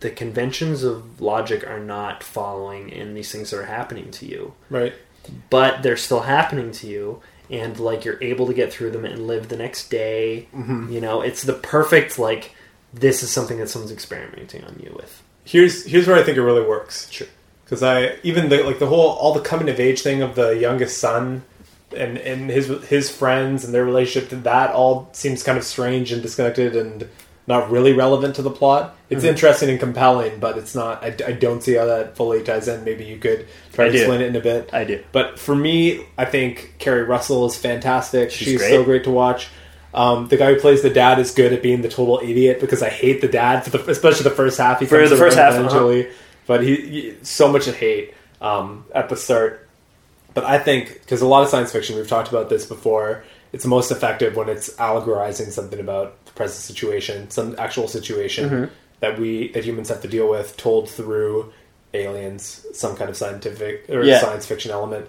the 0.00 0.10
conventions 0.10 0.84
of 0.84 1.20
logic 1.20 1.66
are 1.66 1.80
not 1.80 2.22
following 2.22 2.88
in 2.88 3.14
these 3.14 3.32
things 3.32 3.50
that 3.50 3.58
are 3.58 3.64
happening 3.66 4.10
to 4.12 4.26
you 4.26 4.54
Right. 4.70 4.94
but 5.50 5.82
they're 5.82 5.96
still 5.96 6.20
happening 6.20 6.70
to 6.72 6.86
you 6.86 7.20
and 7.50 7.80
like 7.80 8.04
you're 8.04 8.22
able 8.22 8.46
to 8.46 8.54
get 8.54 8.72
through 8.72 8.90
them 8.92 9.04
and 9.04 9.26
live 9.26 9.48
the 9.48 9.56
next 9.56 9.88
day 9.90 10.46
Mm-hmm. 10.54 10.92
you 10.92 11.00
know 11.00 11.20
it's 11.22 11.42
the 11.42 11.54
perfect 11.54 12.18
like 12.18 12.54
this 12.94 13.22
is 13.24 13.30
something 13.30 13.58
that 13.58 13.68
someone's 13.68 13.92
experimenting 13.92 14.62
on 14.64 14.80
you 14.82 14.92
with 14.96 15.22
Here's 15.44 15.84
here's 15.86 16.06
where 16.06 16.16
I 16.16 16.22
think 16.22 16.36
it 16.36 16.42
really 16.42 16.66
works. 16.66 17.10
Sure. 17.10 17.26
Because 17.64 17.82
I 17.82 18.16
even 18.22 18.50
the 18.50 18.62
like 18.64 18.78
the 18.78 18.86
whole 18.86 19.08
all 19.12 19.32
the 19.32 19.40
coming 19.40 19.70
of 19.70 19.80
age 19.80 20.02
thing 20.02 20.20
of 20.20 20.34
the 20.34 20.50
youngest 20.50 20.98
son 20.98 21.42
and 21.96 22.18
and 22.18 22.50
his 22.50 22.68
his 22.88 23.10
friends 23.10 23.64
and 23.64 23.72
their 23.74 23.84
relationship 23.84 24.28
to 24.30 24.36
that 24.36 24.70
all 24.70 25.08
seems 25.12 25.42
kind 25.42 25.56
of 25.58 25.64
strange 25.64 26.12
and 26.12 26.22
disconnected 26.22 26.76
and 26.76 27.08
not 27.46 27.70
really 27.70 27.94
relevant 27.94 28.36
to 28.36 28.42
the 28.42 28.50
plot. 28.50 28.94
It's 29.08 29.20
Mm-hmm. 29.22 29.28
interesting 29.30 29.70
and 29.70 29.80
compelling, 29.80 30.38
but 30.38 30.58
it's 30.58 30.74
not. 30.74 31.02
I, 31.02 31.16
I 31.26 31.32
don't 31.32 31.62
see 31.62 31.74
how 31.74 31.86
that 31.86 32.14
fully 32.14 32.42
ties 32.42 32.68
in. 32.68 32.84
Maybe 32.84 33.04
you 33.06 33.16
could 33.16 33.46
try 33.72 33.86
I 33.86 33.88
to 33.88 33.92
do. 33.92 33.98
explain 34.00 34.20
it 34.20 34.26
in 34.26 34.36
a 34.36 34.40
bit. 34.40 34.68
i 34.74 34.84
do 34.84 35.02
But 35.12 35.38
for 35.38 35.56
me, 35.56 36.04
I 36.18 36.26
think 36.26 36.74
Keri 36.78 37.04
Russell 37.04 37.46
is 37.46 37.56
fantastic. 37.56 38.30
She's 38.30 38.48
She's, 38.48 38.58
great. 38.58 38.70
so 38.70 38.84
great 38.84 39.04
to 39.04 39.10
watch. 39.10 39.48
Um, 39.94 40.28
the 40.28 40.36
guy 40.36 40.52
who 40.52 40.60
plays 40.60 40.82
the 40.82 40.90
dad 40.90 41.18
is 41.18 41.30
good 41.32 41.54
at 41.54 41.62
being 41.62 41.80
the 41.80 41.88
total 41.88 42.20
idiot 42.22 42.60
because 42.60 42.82
I 42.82 42.90
hate 42.90 43.22
the 43.22 43.28
dad 43.28 43.64
for 43.64 43.70
the 43.70 43.90
especially 43.90 44.24
the 44.24 44.30
first 44.36 44.58
half. 44.58 44.80
He 44.80 44.86
For 44.86 45.08
the 45.08 45.16
first 45.16 45.38
half, 45.38 45.54
uh-huh. 45.54 46.02
but 46.46 46.62
he, 46.62 46.76
he 46.76 47.14
so 47.22 47.50
much 47.50 47.66
at 47.66 47.76
hate 47.76 48.12
um, 48.42 48.84
at 48.94 49.08
the 49.08 49.16
start. 49.16 49.67
But 50.38 50.44
I 50.44 50.58
think 50.60 51.00
because 51.00 51.20
a 51.20 51.26
lot 51.26 51.42
of 51.42 51.48
science 51.48 51.72
fiction, 51.72 51.96
we've 51.96 52.06
talked 52.08 52.28
about 52.28 52.48
this 52.48 52.64
before. 52.64 53.24
It's 53.52 53.66
most 53.66 53.90
effective 53.90 54.36
when 54.36 54.48
it's 54.48 54.68
allegorizing 54.76 55.50
something 55.50 55.80
about 55.80 56.24
the 56.26 56.32
present 56.32 56.60
situation, 56.62 57.28
some 57.30 57.56
actual 57.58 57.88
situation 57.88 58.48
Mm-hmm. 58.48 58.72
that 59.00 59.18
we 59.18 59.48
that 59.52 59.64
humans 59.64 59.88
have 59.88 60.00
to 60.02 60.08
deal 60.08 60.28
with, 60.30 60.56
told 60.56 60.88
through 60.88 61.52
aliens, 61.92 62.64
some 62.72 62.94
kind 62.94 63.10
of 63.10 63.16
scientific 63.16 63.86
or 63.88 64.04
Yeah. 64.04 64.20
science 64.20 64.46
fiction 64.46 64.70
element. 64.70 65.06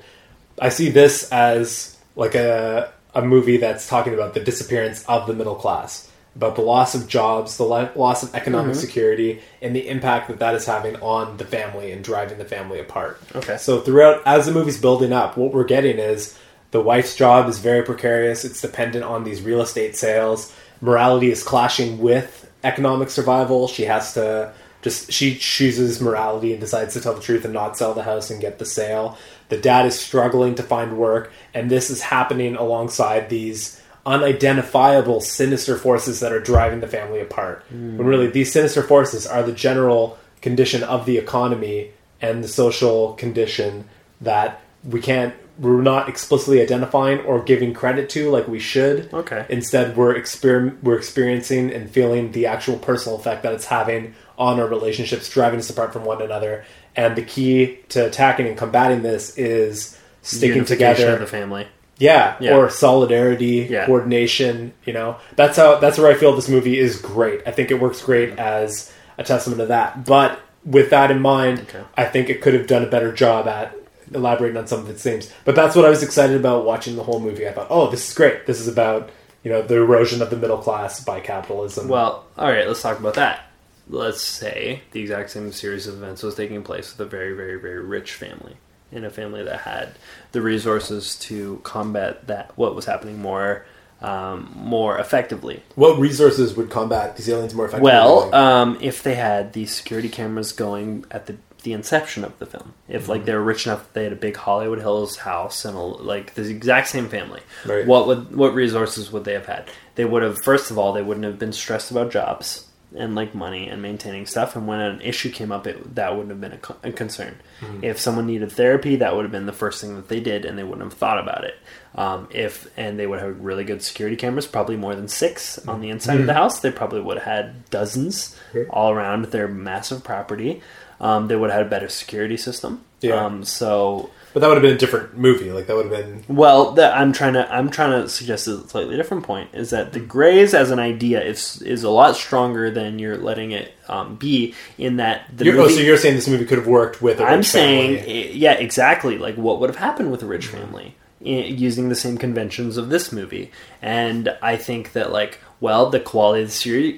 I 0.60 0.70
see 0.70 0.90
this 0.90 1.32
as 1.32 1.96
like 2.16 2.34
a 2.34 2.92
a 3.14 3.22
movie 3.22 3.58
that's 3.58 3.88
talking 3.88 4.16
about 4.16 4.34
the 4.34 4.40
disappearance 4.40 5.04
of 5.08 5.28
the 5.28 5.34
middle 5.34 5.56
class, 5.56 6.09
about 6.36 6.56
the 6.56 6.62
loss 6.62 6.96
of 6.96 7.08
jobs, 7.08 7.58
the 7.58 7.64
loss 7.64 8.24
of 8.24 8.34
economic 8.36 8.72
Mm-hmm. 8.72 8.80
security, 8.80 9.42
and 9.62 9.76
the 9.76 9.88
impact 9.88 10.28
that 10.28 10.40
that 10.40 10.56
is 10.56 10.66
having 10.66 10.96
on 10.98 11.38
the 11.38 11.46
family 11.46 11.92
and 11.92 12.04
driving 12.04 12.38
the 12.38 12.46
family 12.46 12.80
apart. 12.80 13.20
Okay. 13.36 13.58
So 13.58 13.82
throughout, 13.82 14.22
as 14.26 14.46
the 14.46 14.52
movie's 14.52 14.80
building 14.80 15.12
up, 15.12 15.38
what 15.38 15.54
we're 15.54 15.64
getting 15.64 15.98
is 15.98 16.38
the 16.72 16.82
wife's 16.82 17.16
job 17.16 17.50
is 17.50 17.60
very 17.60 17.84
precarious. 17.84 18.46
It's 18.46 18.62
dependent 18.62 19.04
on 19.04 19.24
these 19.24 19.42
real 19.42 19.62
estate 19.62 19.96
sales. 19.96 20.54
Morality 20.82 21.32
is 21.32 21.44
clashing 21.44 21.98
with 22.00 22.50
economic 22.64 23.10
survival. 23.10 23.68
She 23.68 23.84
has 23.84 24.14
to 24.14 24.54
just 24.82 25.12
she 25.12 25.36
chooses 25.36 26.00
morality 26.00 26.52
and 26.54 26.62
decides 26.62 26.94
to 26.94 27.02
tell 27.02 27.14
the 27.14 27.22
truth 27.22 27.44
and 27.44 27.54
not 27.54 27.76
sell 27.76 27.94
the 27.94 28.04
house 28.04 28.30
and 28.30 28.40
get 28.40 28.60
the 28.60 28.66
sale. 28.66 29.18
The 29.50 29.58
dad 29.58 29.86
is 29.88 30.00
struggling 30.00 30.56
to 30.56 30.64
find 30.64 30.98
work, 30.98 31.34
and 31.54 31.70
this 31.70 31.90
is 31.90 32.02
happening 32.02 32.56
alongside 32.56 33.30
these 33.30 33.82
unidentifiable 34.10 35.22
sinister 35.22 35.78
forces 35.78 36.20
that 36.20 36.34
are 36.34 36.40
driving 36.40 36.80
the 36.80 36.88
family 36.88 37.22
apart. 37.22 37.64
When 37.70 38.08
really 38.08 38.28
these 38.28 38.52
sinister 38.52 38.82
forces 38.82 39.28
are 39.28 39.44
the 39.44 39.52
general 39.52 40.18
condition 40.42 40.82
of 40.84 41.06
the 41.06 41.20
economy 41.20 41.92
and 42.20 42.44
the 42.44 42.48
social 42.48 43.14
condition 43.14 43.88
that 44.20 44.62
we 44.84 45.00
can't 45.00 45.36
we're 45.60 45.82
not 45.82 46.08
explicitly 46.08 46.62
identifying 46.62 47.20
or 47.20 47.44
giving 47.44 47.74
credit 47.74 48.10
to 48.10 48.32
like 48.32 48.48
we 48.48 48.60
should. 48.60 49.14
Okay. 49.14 49.46
Instead, 49.50 49.98
we're 49.98 50.16
exper- 50.16 50.82
we're 50.82 50.98
experiencing 50.98 51.72
and 51.74 51.90
feeling 51.90 52.32
the 52.32 52.46
actual 52.46 52.78
personal 52.78 53.20
effect 53.20 53.44
that 53.44 53.52
it's 53.52 53.66
having 53.66 54.16
on 54.38 54.58
our 54.60 54.68
relationships, 54.68 55.30
driving 55.30 55.60
us 55.60 55.70
apart 55.70 55.92
from 55.92 56.06
one 56.06 56.22
another. 56.22 56.64
And 56.96 57.18
the 57.18 57.24
key 57.24 57.80
to 57.90 58.08
attacking 58.08 58.48
and 58.48 58.58
combating 58.58 59.02
this 59.02 59.38
is 59.38 60.00
sticking 60.22 60.64
together. 60.64 61.18
the 61.18 61.28
family 61.28 61.68
Yeah, 62.00 62.36
Yeah. 62.40 62.56
or 62.56 62.70
solidarity, 62.70 63.68
Yeah. 63.70 63.86
coordination. 63.86 64.74
You 64.86 64.94
know, 64.94 65.18
that's 65.36 65.58
how 65.58 65.76
that's 65.80 65.98
where 65.98 66.10
I 66.12 66.16
feel 66.16 66.34
this 66.36 66.50
movie 66.50 66.80
is 66.80 66.96
great. 67.00 67.42
I 67.46 67.52
think 67.52 67.70
it 67.72 67.80
works 67.80 68.02
great 68.02 68.40
as 68.40 68.92
a 69.18 69.24
testament 69.24 69.60
to 69.60 69.66
that. 69.68 70.06
But 70.06 70.40
with 70.66 70.90
that 70.90 71.12
in 71.12 71.22
mind, 71.22 71.60
Okay. 71.70 71.84
I 71.98 72.06
think 72.06 72.30
it 72.30 72.42
could 72.42 72.54
have 72.54 72.68
done 72.68 72.84
a 72.84 72.88
better 72.88 73.12
job 73.12 73.48
at 73.48 73.76
elaborating 74.14 74.58
on 74.58 74.66
some 74.66 74.80
of 74.80 74.90
its 74.90 75.04
themes. 75.04 75.30
But 75.46 75.56
that's 75.56 75.76
what 75.76 75.86
I 75.86 75.90
was 75.90 76.02
excited 76.02 76.36
about 76.36 76.66
watching 76.66 76.96
the 76.96 77.04
whole 77.04 77.20
movie. 77.20 77.48
I 77.48 77.52
thought, 77.52 77.68
oh, 77.70 77.90
this 77.92 78.08
is 78.10 78.16
great. 78.16 78.46
This 78.48 78.60
is 78.60 78.68
about 78.68 79.10
you 79.44 79.52
know 79.52 79.62
the 79.62 79.76
erosion 79.76 80.22
of 80.22 80.30
the 80.30 80.36
middle 80.38 80.58
class 80.58 81.04
by 81.04 81.20
capitalism. 81.20 81.88
Well, 81.88 82.26
all 82.38 82.50
right, 82.50 82.68
let's 82.68 82.82
talk 82.82 83.00
about 83.00 83.14
that. 83.16 83.42
Let's 83.90 84.22
say 84.22 84.82
the 84.92 85.02
exact 85.02 85.32
same 85.32 85.52
series 85.52 85.88
of 85.88 85.96
events 85.96 86.22
was 86.24 86.36
taking 86.36 86.62
place 86.62 86.92
with 86.96 87.08
a 87.08 87.10
very, 87.10 87.34
very, 87.34 87.56
very 87.60 87.80
rich 87.82 88.14
family, 88.14 88.58
in 88.92 89.04
a 89.04 89.10
family 89.10 89.44
that 89.44 89.62
had 89.62 89.90
the 90.32 90.42
resources 90.42 91.16
to 91.18 91.60
combat 91.64 92.28
that 92.28 92.52
what 92.58 92.76
was 92.76 92.86
happening 92.86 93.20
more, 93.20 93.66
um, 94.02 94.52
more 94.56 94.98
effectively. 94.98 95.62
what 95.76 96.00
resources 96.00 96.56
would 96.56 96.70
combat 96.70 97.18
these 97.18 97.30
aliens 97.30 97.54
more 97.54 97.66
effectively? 97.66 97.92
Well, 97.92 98.34
um, 98.34 98.78
if 98.82 99.04
they 99.04 99.16
had 99.16 99.54
the 99.54 99.66
security 99.66 100.10
cameras 100.10 100.52
going 100.52 101.06
at 101.12 101.26
the 101.26 101.38
the 101.64 101.74
inception 101.74 102.24
of 102.24 102.40
the 102.40 102.46
film, 102.46 102.74
if 102.88 103.10
like 103.10 103.26
they 103.26 103.34
were 103.34 103.44
rich 103.44 103.66
enough, 103.66 103.92
they 103.92 104.06
had 104.06 104.14
a 104.14 104.16
big 104.16 104.38
Hollywood 104.38 104.80
Hills 104.80 105.18
house 105.18 105.66
and 105.66 105.76
a, 105.76 105.82
like 105.82 106.36
the 106.36 106.50
exact 106.50 106.88
same 106.88 107.10
family. 107.10 107.42
Right. 107.66 107.86
What 107.86 108.08
would 108.08 108.36
what 108.36 108.54
resources 108.54 109.12
would 109.12 109.26
they 109.26 109.34
have 109.34 109.46
had? 109.46 109.70
They 109.96 110.06
would 110.06 110.24
have 110.24 110.42
first 110.42 110.72
of 110.72 110.78
all 110.78 110.94
they 110.94 111.02
wouldn't 111.02 111.26
have 111.26 111.38
been 111.38 111.52
stressed 111.52 111.92
about 111.92 112.12
jobs 112.12 112.69
and 112.98 113.14
like 113.16 113.36
money 113.36 113.68
and 113.70 113.82
maintaining 113.82 114.26
stuff. 114.26 114.56
And 114.56 114.68
when 114.68 114.80
an 114.80 115.02
issue 115.02 115.32
came 115.32 115.52
up, 115.52 115.68
it 115.68 115.96
that 115.96 116.12
wouldn't 116.12 116.30
have 116.30 116.42
been 116.42 116.54
a, 116.54 116.58
co- 116.58 116.78
a 116.84 116.92
concern. 116.92 117.36
If 117.82 118.00
someone 118.00 118.26
needed 118.26 118.52
therapy, 118.52 118.96
that 118.98 119.16
would 119.16 119.24
have 119.24 119.32
been 119.32 119.46
the 119.46 119.54
first 119.54 119.82
thing 119.82 119.96
that 119.96 120.08
they 120.08 120.20
did, 120.20 120.46
and 120.46 120.58
they 120.58 120.64
wouldn't 120.64 120.84
have 120.84 120.94
thought 120.98 121.20
about 121.20 121.44
it. 121.44 121.56
Um, 121.96 122.28
if 122.32 122.70
and 122.78 122.98
they 123.00 123.06
would 123.08 123.20
have 123.20 123.40
really 123.42 123.64
good 123.64 123.82
security 123.82 124.16
cameras, 124.16 124.48
probably 124.48 124.78
more 124.78 124.96
than 124.96 125.08
six 125.08 125.58
on 125.68 125.82
the 125.82 125.90
inside 125.90 126.20
of 126.20 126.28
the 126.28 126.34
house. 126.34 126.60
They 126.62 126.72
probably 126.72 127.02
would 127.02 127.18
have 127.18 127.26
had 127.26 127.70
dozens 127.70 128.36
all 128.70 128.92
around 128.92 129.26
their 129.26 129.48
massive 129.48 130.04
property. 130.04 130.62
Um, 131.02 131.28
they 131.28 131.36
would 131.36 131.50
have 131.50 131.60
had 131.60 131.68
a 131.68 131.70
better 131.70 131.90
security 131.90 132.38
system. 132.38 132.84
Yeah. 133.02 133.26
Um, 133.26 133.44
so 133.44 134.10
but 134.34 134.40
that 134.42 134.48
would 134.48 134.56
have 134.58 134.62
been 134.62 134.76
a 134.76 134.78
different 134.78 135.18
movie. 135.18 135.52
Like 135.52 135.68
that 135.68 135.76
would 135.76 135.92
have 135.92 136.06
been 136.28 136.36
well, 136.36 136.72
that 136.74 136.96
I'm 136.98 137.12
trying 137.14 137.34
to 137.34 137.52
I'm 137.54 137.70
trying 137.70 138.02
to 138.02 138.10
suggest 138.10 138.48
a 138.48 138.68
slightly 138.68 138.96
different 138.96 139.24
point 139.24 139.50
is 139.54 139.70
that 139.72 139.94
the 139.94 140.00
Greys 140.00 140.54
as 140.54 140.72
an 140.72 140.80
idea 140.80 141.22
is 141.24 141.62
is 141.62 141.84
a 141.84 141.90
lot 141.90 142.16
stronger 142.16 142.70
than 142.72 143.00
you're 143.00 143.18
letting 143.18 143.52
it 143.52 143.74
um, 143.88 144.16
be. 144.16 144.54
In 144.78 144.98
that 144.98 145.26
the 145.36 145.46
You're, 145.46 145.56
oh, 145.56 145.64
movie, 145.64 145.76
so 145.76 145.80
you're 145.82 145.98
saying 145.98 146.16
this 146.16 146.28
movie 146.28 146.46
could 146.46 146.58
have 146.60 146.68
worked 146.68 147.02
with 147.02 147.20
a 147.20 147.24
rich 147.24 147.32
I'm 147.34 147.44
saying 147.44 147.98
family. 148.00 148.30
eh, 148.30 148.32
yeah, 148.34 148.54
exactly. 148.54 149.18
Like 149.18 149.36
what 149.36 149.60
would 149.60 149.70
have 149.70 149.78
happened 149.80 150.12
with 150.12 150.24
a 150.24 150.26
rich 150.26 150.48
Mm-hmm. 150.50 150.58
family 150.58 150.96
i- 151.22 151.26
using 151.28 151.90
the 151.90 151.96
same 151.96 152.18
conventions 152.18 152.78
of 152.78 152.90
this 152.90 153.12
movie? 153.12 153.52
And 153.82 154.36
I 154.42 154.58
think 154.58 154.94
that 154.94 155.12
like 155.12 155.40
well, 155.62 155.90
the 155.90 156.00
quality 156.00 156.44
of 156.44 156.50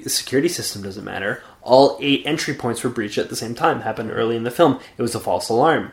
the 0.03 0.09
security 0.09 0.47
system 0.49 0.83
doesn't 0.83 1.03
matter. 1.03 1.41
All 1.63 1.97
eight 2.01 2.23
entry 2.25 2.53
points 2.53 2.83
were 2.83 2.89
breached 2.91 3.17
at 3.17 3.29
the 3.29 3.35
same 3.35 3.55
time. 3.55 3.81
Happened 3.81 4.11
early 4.11 4.35
in 4.35 4.43
the 4.43 4.51
film. 4.51 4.79
It 4.97 5.01
was 5.01 5.15
a 5.15 5.19
false 5.19 5.49
alarm. 5.49 5.91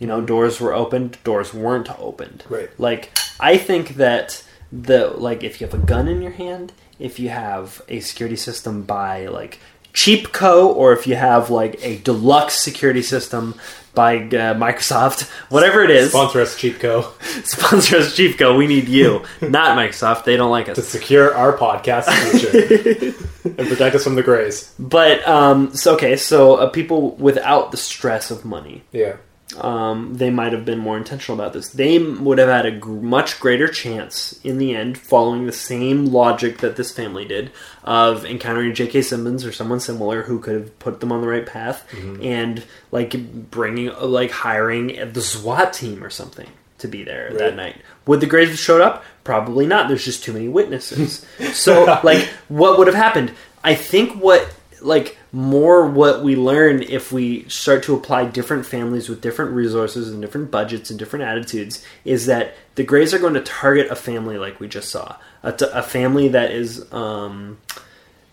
You 0.00 0.06
know, 0.08 0.20
doors 0.20 0.60
were 0.60 0.74
opened, 0.74 1.18
doors 1.22 1.54
weren't 1.54 1.88
opened. 2.00 2.42
Right. 2.48 2.68
Like 2.78 3.12
I 3.38 3.56
think 3.58 3.94
that 3.96 4.42
the 4.72 5.08
like 5.08 5.44
if 5.44 5.60
you 5.60 5.66
have 5.68 5.74
a 5.80 5.84
gun 5.86 6.08
in 6.08 6.20
your 6.22 6.32
hand, 6.32 6.72
if 6.98 7.18
you 7.20 7.28
have 7.28 7.82
a 7.88 8.00
security 8.00 8.36
system 8.36 8.82
by 8.82 9.26
like 9.28 9.60
Cheapco, 9.92 10.66
or 10.74 10.92
if 10.92 11.06
you 11.06 11.16
have 11.16 11.50
like 11.50 11.78
a 11.84 11.98
deluxe 11.98 12.54
security 12.54 13.02
system 13.02 13.54
by 13.92 14.18
uh, 14.18 14.54
Microsoft, 14.54 15.28
whatever 15.50 15.82
it 15.82 15.90
is, 15.90 16.10
Sponsor 16.10 16.40
us, 16.42 16.56
Cheapco, 16.56 17.10
sponsor 17.44 17.96
us 17.96 18.16
Cheapco. 18.16 18.56
We 18.56 18.68
need 18.68 18.86
you, 18.88 19.24
not 19.42 19.76
Microsoft. 19.76 20.24
They 20.24 20.36
don't 20.36 20.50
like 20.52 20.68
us. 20.68 20.76
to 20.76 20.82
secure 20.82 21.34
our 21.34 21.56
podcast 21.58 22.06
future 22.30 23.14
and 23.44 23.68
protect 23.68 23.96
us 23.96 24.04
from 24.04 24.14
the 24.14 24.22
Greys. 24.22 24.72
But 24.78 25.26
um, 25.28 25.74
so 25.74 25.94
okay, 25.94 26.16
so 26.16 26.54
uh, 26.54 26.70
people 26.70 27.16
without 27.16 27.72
the 27.72 27.76
stress 27.76 28.30
of 28.30 28.44
money, 28.44 28.82
Yeah. 28.92 29.16
Um, 29.58 30.14
they 30.14 30.30
might 30.30 30.52
have 30.52 30.64
been 30.64 30.78
more 30.78 30.96
intentional 30.96 31.38
about 31.40 31.52
this. 31.52 31.68
They 31.70 31.98
would 31.98 32.38
have 32.38 32.48
had 32.48 32.66
a 32.66 32.70
gr- 32.70 32.90
much 33.00 33.40
greater 33.40 33.68
chance 33.68 34.38
in 34.44 34.58
the 34.58 34.74
end, 34.74 34.98
following 34.98 35.46
the 35.46 35.52
same 35.52 36.06
logic 36.06 36.58
that 36.58 36.76
this 36.76 36.92
family 36.92 37.24
did, 37.24 37.50
of 37.84 38.24
encountering 38.24 38.74
J.K. 38.74 39.02
Simmons 39.02 39.44
or 39.44 39.52
someone 39.52 39.80
similar 39.80 40.22
who 40.22 40.38
could 40.38 40.54
have 40.54 40.78
put 40.78 41.00
them 41.00 41.12
on 41.12 41.20
the 41.20 41.28
right 41.28 41.46
path, 41.46 41.86
and 42.22 42.62
like 42.92 43.50
bringing, 43.50 43.90
like 44.00 44.30
hiring 44.30 45.12
the 45.12 45.22
SWAT 45.22 45.72
team 45.72 46.02
or 46.04 46.10
something 46.10 46.48
to 46.78 46.88
be 46.88 47.02
there 47.04 47.26
Right. 47.30 47.38
that 47.38 47.56
night. 47.56 47.76
Would 48.06 48.20
the 48.20 48.26
Greys 48.26 48.48
have 48.48 48.58
showed 48.58 48.80
up? 48.80 49.04
Probably 49.24 49.66
not. 49.66 49.88
There's 49.88 50.04
just 50.04 50.24
too 50.24 50.32
many 50.32 50.48
witnesses. 50.48 51.26
so, 51.52 52.00
like, 52.02 52.24
what 52.48 52.78
would 52.78 52.86
have 52.86 52.96
happened? 52.96 53.32
I 53.62 53.74
think 53.74 54.14
what, 54.22 54.50
like, 54.80 55.18
more 55.32 55.86
what 55.86 56.22
we 56.22 56.34
learn 56.34 56.82
if 56.82 57.12
we 57.12 57.48
start 57.48 57.82
to 57.84 57.94
apply 57.94 58.24
different 58.24 58.66
families 58.66 59.08
with 59.08 59.20
different 59.20 59.52
resources 59.52 60.10
and 60.10 60.20
different 60.20 60.50
budgets 60.50 60.90
and 60.90 60.98
different 60.98 61.24
attitudes 61.24 61.84
is 62.04 62.26
that 62.26 62.54
the 62.74 62.82
Greys 62.82 63.14
are 63.14 63.18
going 63.18 63.34
to 63.34 63.40
target 63.40 63.90
a 63.90 63.96
family 63.96 64.38
like 64.38 64.58
we 64.58 64.66
just 64.66 64.88
saw, 64.88 65.16
a, 65.42 65.52
t- 65.52 65.66
a 65.72 65.82
family 65.82 66.28
that 66.28 66.50
is 66.50 66.92
um, 66.92 67.58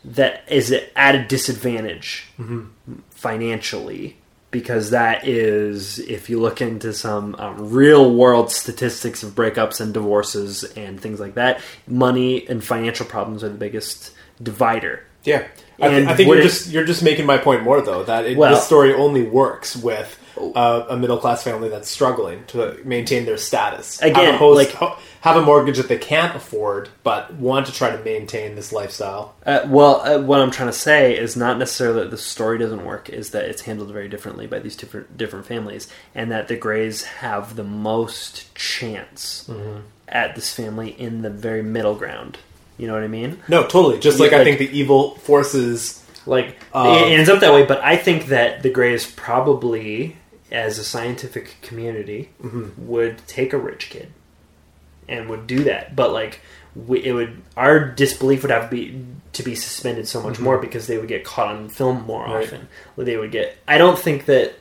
that 0.03 0.43
is 0.47 0.73
at 0.95 1.15
a 1.15 1.23
disadvantage 1.25 2.27
financially 3.11 4.17
because 4.49 4.91
that 4.91 5.27
is 5.27 5.99
if 5.99 6.29
you 6.29 6.39
look 6.39 6.61
into 6.61 6.93
some 6.93 7.35
um, 7.35 7.69
real 7.69 8.13
world 8.15 8.49
statistics 8.51 9.21
of 9.21 9.31
breakups 9.31 9.81
and 9.81 9.93
divorces 9.93 10.63
and 10.63 10.99
things 10.99 11.19
like 11.19 11.35
that 11.35 11.61
money 11.85 12.47
and 12.47 12.63
financial 12.63 13.05
problems 13.05 13.43
are 13.43 13.49
the 13.49 13.57
biggest 13.57 14.13
divider. 14.41 15.03
Yeah, 15.23 15.45
I, 15.79 15.89
th- 15.89 16.07
I 16.07 16.15
think 16.15 16.27
you're 16.27 16.41
just 16.43 16.69
you're 16.71 16.85
just 16.85 17.03
making 17.03 17.25
my 17.25 17.37
point 17.37 17.63
more 17.63 17.81
though 17.81 18.03
that 18.03 18.25
it, 18.25 18.37
Well- 18.37 18.53
this 18.55 18.65
story 18.65 18.93
only 18.93 19.23
works 19.23 19.75
with 19.75 20.17
uh, 20.55 20.85
a 20.89 20.95
middle 20.97 21.17
class 21.17 21.43
family 21.43 21.67
that's 21.67 21.89
struggling 21.89 22.43
to 22.45 22.79
maintain 22.85 23.25
their 23.25 23.37
status. 23.37 23.99
Again, 24.03 24.25
have 24.25 24.35
a 24.35 24.37
host- 24.37 24.55
like- 24.57 24.71
ho- 24.71 24.95
have 25.21 25.35
a 25.35 25.41
mortgage 25.41 25.77
that 25.77 25.87
they 25.89 25.97
can't 25.97 26.35
afford, 26.35 26.89
but 27.03 27.33
want 27.33 27.65
to 27.65 27.73
try 27.73 27.89
to 27.89 28.01
maintain 28.03 28.55
this 28.55 28.71
lifestyle. 28.71 29.33
Uh, 29.45 29.61
well, 29.67 30.01
uh, 30.01 30.19
what 30.21 30.39
I'm 30.39 30.51
trying 30.51 30.69
to 30.69 30.73
say 30.77 31.17
is 31.17 31.35
not 31.35 31.57
necessarily 31.57 32.01
that 32.01 32.11
the 32.11 32.17
story 32.19 32.59
doesn't 32.59 32.85
work; 32.85 33.09
is 33.09 33.31
that 33.31 33.45
it's 33.45 33.63
handled 33.63 33.91
very 33.91 34.07
differently 34.07 34.45
by 34.45 34.59
these 34.59 34.75
different 34.75 35.17
different 35.17 35.47
families, 35.47 35.87
and 36.13 36.31
that 36.31 36.47
the 36.47 36.55
Greys 36.55 37.03
have 37.03 37.55
the 37.55 37.63
most 37.63 38.53
chance 38.55 39.49
at 40.07 40.35
this 40.35 40.53
family 40.53 40.89
in 40.89 41.23
the 41.23 41.29
very 41.31 41.63
middle 41.63 41.95
ground. 41.95 42.37
You 42.77 42.87
know 42.87 42.93
what 42.93 43.03
I 43.03 43.07
mean? 43.07 43.39
No, 43.47 43.63
totally. 43.63 43.99
Just 43.99 44.19
like, 44.19 44.31
Yeah, 44.31 44.39
I 44.39 44.43
think 44.43 44.59
the 44.59 44.77
evil 44.77 45.15
forces. 45.15 46.03
Like 46.25 46.57
Uh, 46.73 47.03
it 47.07 47.11
ends 47.13 47.29
up 47.29 47.39
that 47.39 47.53
way, 47.53 47.65
but 47.65 47.81
I 47.83 47.95
think 47.97 48.27
that 48.27 48.61
the 48.61 48.69
Greys 48.69 49.09
probably, 49.09 50.17
as 50.51 50.77
a 50.77 50.83
scientific 50.83 51.57
community, 51.61 52.29
would 52.77 53.19
take 53.27 53.53
a 53.53 53.57
rich 53.57 53.89
kid 53.89 54.11
and 55.07 55.29
would 55.29 55.47
do 55.47 55.63
that. 55.63 55.95
But 55.95 56.11
like, 56.11 56.41
we, 56.75 57.03
it 57.03 57.13
would 57.13 57.41
our 57.55 57.79
disbelief 57.79 58.41
would 58.43 58.51
have 58.51 58.69
to 58.69 58.75
be 58.75 59.05
to 59.33 59.41
be 59.43 59.55
suspended 59.55 60.07
so 60.07 60.21
much 60.21 60.37
more 60.39 60.57
because 60.57 60.87
they 60.87 60.97
would 60.97 61.07
get 61.07 61.23
caught 61.23 61.47
on 61.55 61.69
film 61.69 62.03
more 62.05 62.25
Right. 62.25 62.43
often. 62.45 62.67
They 62.97 63.17
would 63.17 63.31
get. 63.31 63.57
I 63.67 63.77
don't 63.77 63.97
think 63.97 64.25
that 64.25 64.53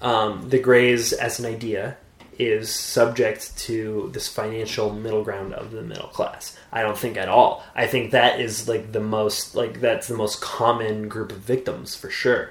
um, 0.00 0.48
the 0.48 0.58
Greys 0.58 1.12
as 1.12 1.38
an 1.38 1.46
idea 1.46 1.96
is 2.40 2.74
subject 2.74 3.56
to 3.58 4.10
this 4.12 4.26
financial 4.28 4.92
middle 4.92 5.22
ground 5.22 5.52
of 5.54 5.70
the 5.72 5.82
middle 5.82 6.08
class. 6.08 6.56
I 6.72 6.82
don't 6.82 6.96
think 6.96 7.16
at 7.16 7.28
all. 7.28 7.64
I 7.74 7.86
think 7.86 8.12
that 8.12 8.40
is 8.40 8.66
like 8.68 8.92
the 8.92 9.00
most 9.00 9.54
like 9.54 9.80
that's 9.80 10.08
the 10.08 10.16
most 10.16 10.40
common 10.40 11.08
group 11.08 11.32
of 11.32 11.38
victims 11.38 11.94
for 11.96 12.10
sure. 12.10 12.50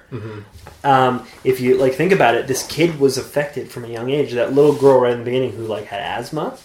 Um, 0.84 1.26
if 1.44 1.60
you 1.60 1.78
like 1.78 1.94
think 1.96 2.12
about 2.12 2.36
it, 2.36 2.48
this 2.48 2.66
kid 2.68 3.00
was 3.00 3.18
affected 3.18 3.72
from 3.72 3.86
a 3.86 3.88
young 3.88 4.10
age. 4.10 4.34
That 4.34 4.54
little 4.54 4.76
girl 4.76 5.00
right 5.00 5.14
in 5.14 5.20
the 5.20 5.26
beginning 5.26 5.52
who 5.54 5.66
like 5.66 5.86
had 5.86 6.02
asthma. 6.02 6.58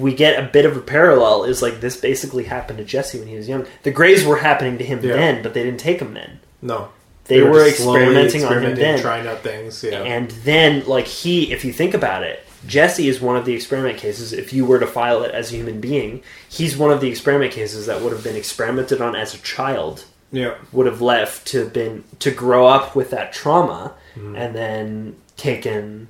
We 0.00 0.14
get 0.14 0.42
a 0.42 0.46
bit 0.48 0.64
of 0.64 0.76
a 0.76 0.80
parallel. 0.80 1.44
Is 1.44 1.60
like 1.60 1.80
this 1.80 1.96
basically 2.00 2.44
happened 2.44 2.78
to 2.78 2.84
Jesse 2.84 3.18
when 3.18 3.28
he 3.28 3.36
was 3.36 3.48
young. 3.48 3.66
The 3.82 3.90
Greys 3.90 4.24
were 4.24 4.36
happening 4.38 4.78
to 4.78 4.84
him 4.84 5.00
Yeah. 5.04 5.12
then, 5.14 5.42
but 5.42 5.52
they 5.52 5.62
didn't 5.62 5.80
take 5.80 6.00
him 6.00 6.14
then. 6.14 6.40
No, 6.62 6.88
They, 7.24 7.42
were, 7.42 7.64
just 7.64 7.78
slowly 7.78 8.00
experimenting, 8.02 8.44
on 8.44 8.52
him 8.52 8.58
experimenting, 8.58 8.82
then. 8.82 9.00
trying 9.00 9.26
out 9.26 9.40
things. 9.40 9.82
Yeah, 9.82 10.02
And 10.02 10.30
then, 10.30 10.84
like 10.86 11.06
he, 11.06 11.52
if 11.52 11.64
you 11.64 11.72
think 11.72 11.94
about 11.94 12.22
it, 12.22 12.44
Jesse 12.66 13.08
is 13.08 13.20
one 13.20 13.36
of 13.36 13.44
the 13.44 13.54
experiment 13.54 13.98
cases. 13.98 14.32
If 14.32 14.52
you 14.52 14.64
were 14.66 14.78
to 14.78 14.86
file 14.86 15.22
it 15.22 15.30
as 15.34 15.52
a 15.52 15.56
human 15.56 15.80
being, 15.80 16.22
he's 16.48 16.76
one 16.76 16.90
of 16.90 17.00
the 17.00 17.08
experiment 17.08 17.52
cases 17.52 17.86
that 17.86 18.00
would 18.02 18.12
have 18.12 18.22
been 18.24 18.36
experimented 18.36 19.00
on 19.00 19.14
as 19.16 19.34
a 19.34 19.38
child. 19.38 20.04
yeah, 20.32 20.54
Would 20.72 20.86
have 20.86 21.00
left 21.00 21.46
to 21.48 21.66
been 21.68 22.04
to 22.20 22.30
grow 22.30 22.66
up 22.66 22.94
with 22.96 23.10
that 23.10 23.32
trauma, 23.32 23.94
Mm-hmm. 24.16 24.36
and 24.36 24.54
then 24.54 25.16
taken 25.36 26.06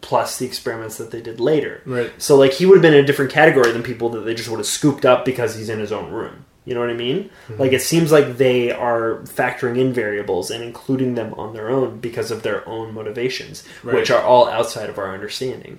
plus 0.00 0.38
the 0.38 0.46
experiments 0.46 0.96
that 0.98 1.10
they 1.10 1.20
did 1.20 1.40
later. 1.40 1.82
right. 1.84 2.12
So 2.18 2.36
like 2.36 2.52
he 2.52 2.64
would 2.66 2.76
have 2.76 2.82
been 2.82 2.94
in 2.94 3.02
a 3.02 3.06
different 3.06 3.32
category 3.32 3.72
than 3.72 3.82
people 3.82 4.08
that 4.10 4.20
they 4.20 4.32
just 4.34 4.48
would 4.48 4.58
have 4.58 4.66
scooped 4.66 5.04
up 5.04 5.24
because 5.24 5.56
he's 5.56 5.68
in 5.68 5.80
his 5.80 5.90
own 5.90 6.12
room. 6.12 6.44
You 6.64 6.74
know 6.74 6.80
what 6.80 6.90
I 6.90 6.94
mean? 6.94 7.24
Mm-hmm. 7.48 7.60
Like 7.60 7.72
it 7.72 7.82
seems 7.82 8.12
like 8.12 8.36
they 8.36 8.70
are 8.70 9.16
factoring 9.24 9.78
in 9.78 9.92
variables 9.92 10.50
and 10.50 10.62
including 10.62 11.16
them 11.16 11.34
on 11.34 11.54
their 11.54 11.68
own 11.70 11.98
because 11.98 12.30
of 12.30 12.42
their 12.42 12.66
own 12.68 12.94
motivations, 12.94 13.64
Right. 13.82 13.96
which 13.96 14.10
are 14.12 14.22
all 14.22 14.48
outside 14.48 14.88
of 14.88 14.96
our 14.98 15.12
understanding. 15.12 15.78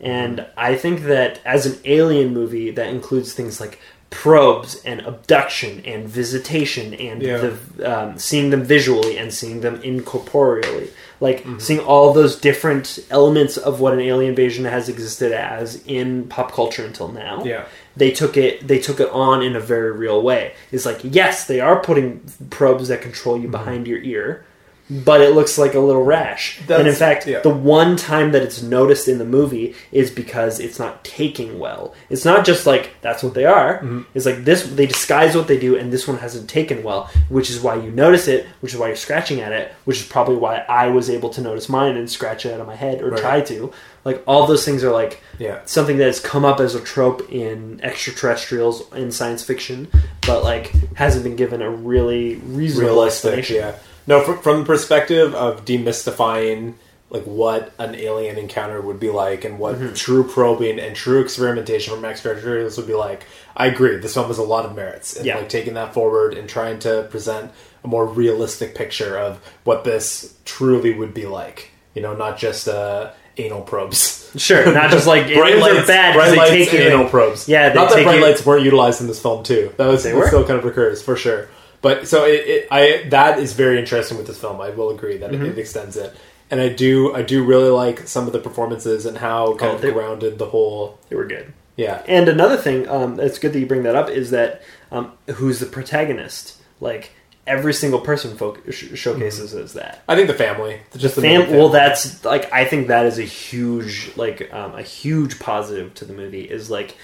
And 0.00 0.46
I 0.56 0.74
think 0.76 1.02
that 1.04 1.40
as 1.44 1.66
an 1.66 1.78
alien 1.84 2.32
movie 2.34 2.70
that 2.70 2.88
includes 2.88 3.32
things 3.32 3.60
like 3.60 3.80
probes 4.10 4.80
and 4.84 5.00
abduction 5.00 5.82
and 5.84 6.08
visitation 6.08 6.94
and 6.94 7.20
Yeah. 7.22 7.38
the 7.76 7.98
um, 7.98 8.18
seeing 8.18 8.50
them 8.50 8.62
visually 8.62 9.18
and 9.18 9.32
seeing 9.34 9.60
them 9.62 9.80
incorporeally, 9.82 10.90
like 11.20 11.40
Mm-hmm. 11.40 11.58
seeing 11.58 11.80
all 11.80 12.12
those 12.12 12.36
different 12.36 13.00
elements 13.10 13.56
of 13.56 13.80
what 13.80 13.92
an 13.94 14.00
alien 14.00 14.30
invasion 14.30 14.64
has 14.66 14.88
existed 14.88 15.32
as 15.32 15.82
in 15.86 16.24
pop 16.28 16.52
culture 16.52 16.84
until 16.84 17.08
now. 17.08 17.42
Yeah. 17.44 17.64
They 17.96 18.10
took 18.10 18.36
it. 18.36 18.66
They 18.66 18.78
took 18.78 19.00
it 19.00 19.08
on 19.10 19.42
in 19.42 19.54
a 19.56 19.60
very 19.60 19.92
real 19.92 20.20
way. 20.22 20.54
It's 20.72 20.84
like 20.86 21.00
yes, 21.02 21.46
they 21.46 21.60
are 21.60 21.80
putting 21.80 22.20
probes 22.50 22.88
that 22.88 23.02
control 23.02 23.36
Mm-hmm. 23.36 23.44
you 23.44 23.50
behind 23.50 23.86
your 23.86 23.98
ear, 24.02 24.44
but 24.90 25.20
it 25.22 25.34
looks 25.34 25.56
like 25.56 25.72
a 25.74 25.80
little 25.80 26.04
rash. 26.04 26.60
and 26.68 26.86
in 26.86 26.94
fact, 26.94 27.26
yeah. 27.26 27.40
the 27.40 27.48
one 27.48 27.96
time 27.96 28.32
that 28.32 28.42
it's 28.42 28.60
noticed 28.62 29.08
in 29.08 29.16
the 29.18 29.24
movie 29.24 29.74
is 29.92 30.10
because 30.10 30.60
it's 30.60 30.78
not 30.78 31.02
taking 31.04 31.58
well. 31.58 31.94
It's 32.10 32.24
not 32.24 32.44
just 32.44 32.66
like 32.66 32.90
that's 33.00 33.22
what 33.22 33.32
they 33.34 33.46
are. 33.46 33.78
Mm-hmm. 33.78 34.02
It's 34.14 34.26
like 34.26 34.44
this 34.44 34.64
they 34.64 34.86
disguise 34.86 35.34
what 35.36 35.48
they 35.48 35.58
do 35.58 35.74
and 35.76 35.90
this 35.92 36.06
one 36.06 36.18
hasn't 36.18 36.50
taken 36.50 36.82
well, 36.82 37.08
which 37.30 37.48
is 37.48 37.60
why 37.60 37.76
you 37.76 37.90
notice 37.90 38.28
it, 38.28 38.46
which 38.60 38.74
is 38.74 38.78
why 38.78 38.88
you're 38.88 38.96
scratching 38.96 39.40
at 39.40 39.52
it, 39.52 39.72
which 39.84 40.00
is 40.00 40.06
probably 40.06 40.36
why 40.36 40.58
I 40.68 40.88
was 40.88 41.08
able 41.08 41.30
to 41.30 41.40
notice 41.40 41.68
mine 41.68 41.96
and 41.96 42.10
scratch 42.10 42.44
it 42.44 42.52
out 42.52 42.60
of 42.60 42.66
my 42.66 42.76
head 42.76 43.00
or 43.00 43.10
Right. 43.10 43.20
try 43.20 43.40
to. 43.42 43.72
Like 44.04 44.22
all 44.26 44.46
those 44.46 44.64
things 44.64 44.84
are 44.84 44.92
like 44.92 45.22
Yeah. 45.38 45.60
something 45.64 45.96
that 45.98 46.04
has 46.06 46.20
come 46.20 46.44
up 46.44 46.60
as 46.60 46.74
a 46.74 46.80
trope 46.80 47.30
in 47.32 47.80
extraterrestrials 47.82 48.82
in 48.94 49.10
science 49.12 49.42
fiction, 49.42 49.88
but 50.26 50.42
like 50.44 50.72
hasn't 50.94 51.24
been 51.24 51.36
given 51.36 51.62
a 51.62 51.70
really 51.70 52.36
reasonable 52.36 52.94
realistic. 52.94 53.38
explanation. 53.38 53.56
Yeah. 53.56 53.74
No, 54.06 54.22
from, 54.22 54.38
from 54.42 54.58
the 54.60 54.64
perspective 54.66 55.34
of 55.34 55.64
demystifying 55.64 56.74
like 57.10 57.22
what 57.24 57.72
an 57.78 57.94
alien 57.94 58.36
encounter 58.38 58.80
would 58.80 58.98
be 58.98 59.08
like 59.10 59.44
and 59.44 59.58
what 59.58 59.76
Mm-hmm. 59.76 59.94
true 59.94 60.24
probing 60.24 60.78
and 60.80 60.96
true 60.96 61.20
experimentation 61.20 61.94
from 61.94 62.04
extraterrestrials 62.04 62.76
would 62.76 62.86
be 62.88 62.94
like. 62.94 63.24
I 63.56 63.66
agree. 63.68 63.96
This 63.98 64.14
film 64.14 64.26
has 64.26 64.38
a 64.38 64.42
lot 64.42 64.64
of 64.66 64.74
merits 64.74 65.14
in 65.16 65.24
Yeah. 65.24 65.36
like 65.38 65.48
taking 65.48 65.74
that 65.74 65.94
forward 65.94 66.34
and 66.34 66.48
trying 66.48 66.80
to 66.80 67.06
present 67.10 67.52
a 67.84 67.88
more 67.88 68.04
realistic 68.06 68.74
picture 68.74 69.16
of 69.16 69.38
what 69.64 69.84
this 69.84 70.34
truly 70.44 70.92
would 70.92 71.14
be 71.14 71.26
like. 71.26 71.70
You 71.94 72.02
know, 72.02 72.14
not 72.16 72.36
just 72.36 72.66
uh, 72.66 73.12
anal 73.36 73.62
probes. 73.62 74.22
Sure, 74.36 74.72
not 74.74 74.90
just 74.90 75.06
like 75.06 75.26
bright 75.32 75.58
lights, 75.58 75.86
bad 75.86 76.12
bright 76.14 76.36
lights 76.36 76.50
take 76.50 76.74
anal 76.74 77.08
probes. 77.08 77.48
Yeah, 77.48 77.68
they 77.68 77.76
not 77.76 77.90
that 77.90 78.02
bright 78.02 78.16
you- 78.18 78.22
lights 78.24 78.44
weren't 78.44 78.64
utilized 78.64 79.00
in 79.00 79.06
this 79.06 79.22
film 79.22 79.44
too. 79.44 79.72
That 79.76 79.86
was 79.86 80.00
still 80.02 80.44
kind 80.44 80.58
of 80.58 80.64
recurs 80.64 81.00
for 81.02 81.14
sure. 81.14 81.48
But 81.82 82.08
so 82.08 82.24
it, 82.24 82.40
it, 82.48 82.68
I 82.70 83.06
that 83.10 83.38
is 83.38 83.52
very 83.52 83.78
interesting 83.78 84.18
with 84.18 84.26
this 84.26 84.40
film. 84.40 84.60
I 84.60 84.70
will 84.70 84.90
agree 84.90 85.18
that 85.18 85.30
Mm-hmm. 85.30 85.44
it, 85.44 85.48
it 85.50 85.58
extends 85.58 85.96
it, 85.96 86.12
and 86.50 86.60
I 86.60 86.68
do 86.68 87.14
I 87.14 87.22
do 87.22 87.44
really 87.44 87.68
like 87.70 88.08
some 88.08 88.26
of 88.26 88.32
the 88.32 88.40
performances 88.40 89.06
and 89.06 89.16
how 89.18 89.54
kind 89.54 89.70
Oh, 89.70 89.74
of 89.76 89.82
they- 89.82 89.92
grounded 89.92 90.38
the 90.38 90.46
whole. 90.46 90.98
They 91.08 91.14
were 91.16 91.26
good. 91.26 91.52
Yeah, 91.76 92.02
And 92.08 92.28
another 92.28 92.56
thing, 92.56 92.88
um, 92.88 93.18
it's 93.20 93.38
good 93.38 93.52
that 93.52 93.58
you 93.60 93.66
bring 93.66 93.82
that 93.84 93.94
up, 93.96 94.08
is 94.08 94.30
that 94.30 94.62
um, 94.92 95.12
who's 95.34 95.58
the 95.60 95.66
protagonist? 95.66 96.60
Like 96.80 97.10
every 97.46 97.74
single 97.74 98.00
person 98.00 98.36
fo- 98.36 98.56
sh- 98.70 98.94
showcases 98.94 99.54
as 99.54 99.74
that. 99.74 100.02
I 100.08 100.16
think 100.16 100.28
the 100.28 100.34
family, 100.34 100.80
just 100.96 101.16
the 101.16 101.22
Fam- 101.22 101.42
family. 101.42 101.58
well, 101.58 101.68
that's 101.68 102.24
like 102.24 102.52
I 102.52 102.64
think 102.64 102.88
that 102.88 103.06
is 103.06 103.18
a 103.18 103.22
huge 103.24 104.12
like 104.16 104.52
um, 104.52 104.74
a 104.74 104.82
huge 104.82 105.38
positive 105.38 105.94
to 105.94 106.04
the 106.04 106.12
movie 106.14 106.42
is 106.42 106.70
like 106.70 106.96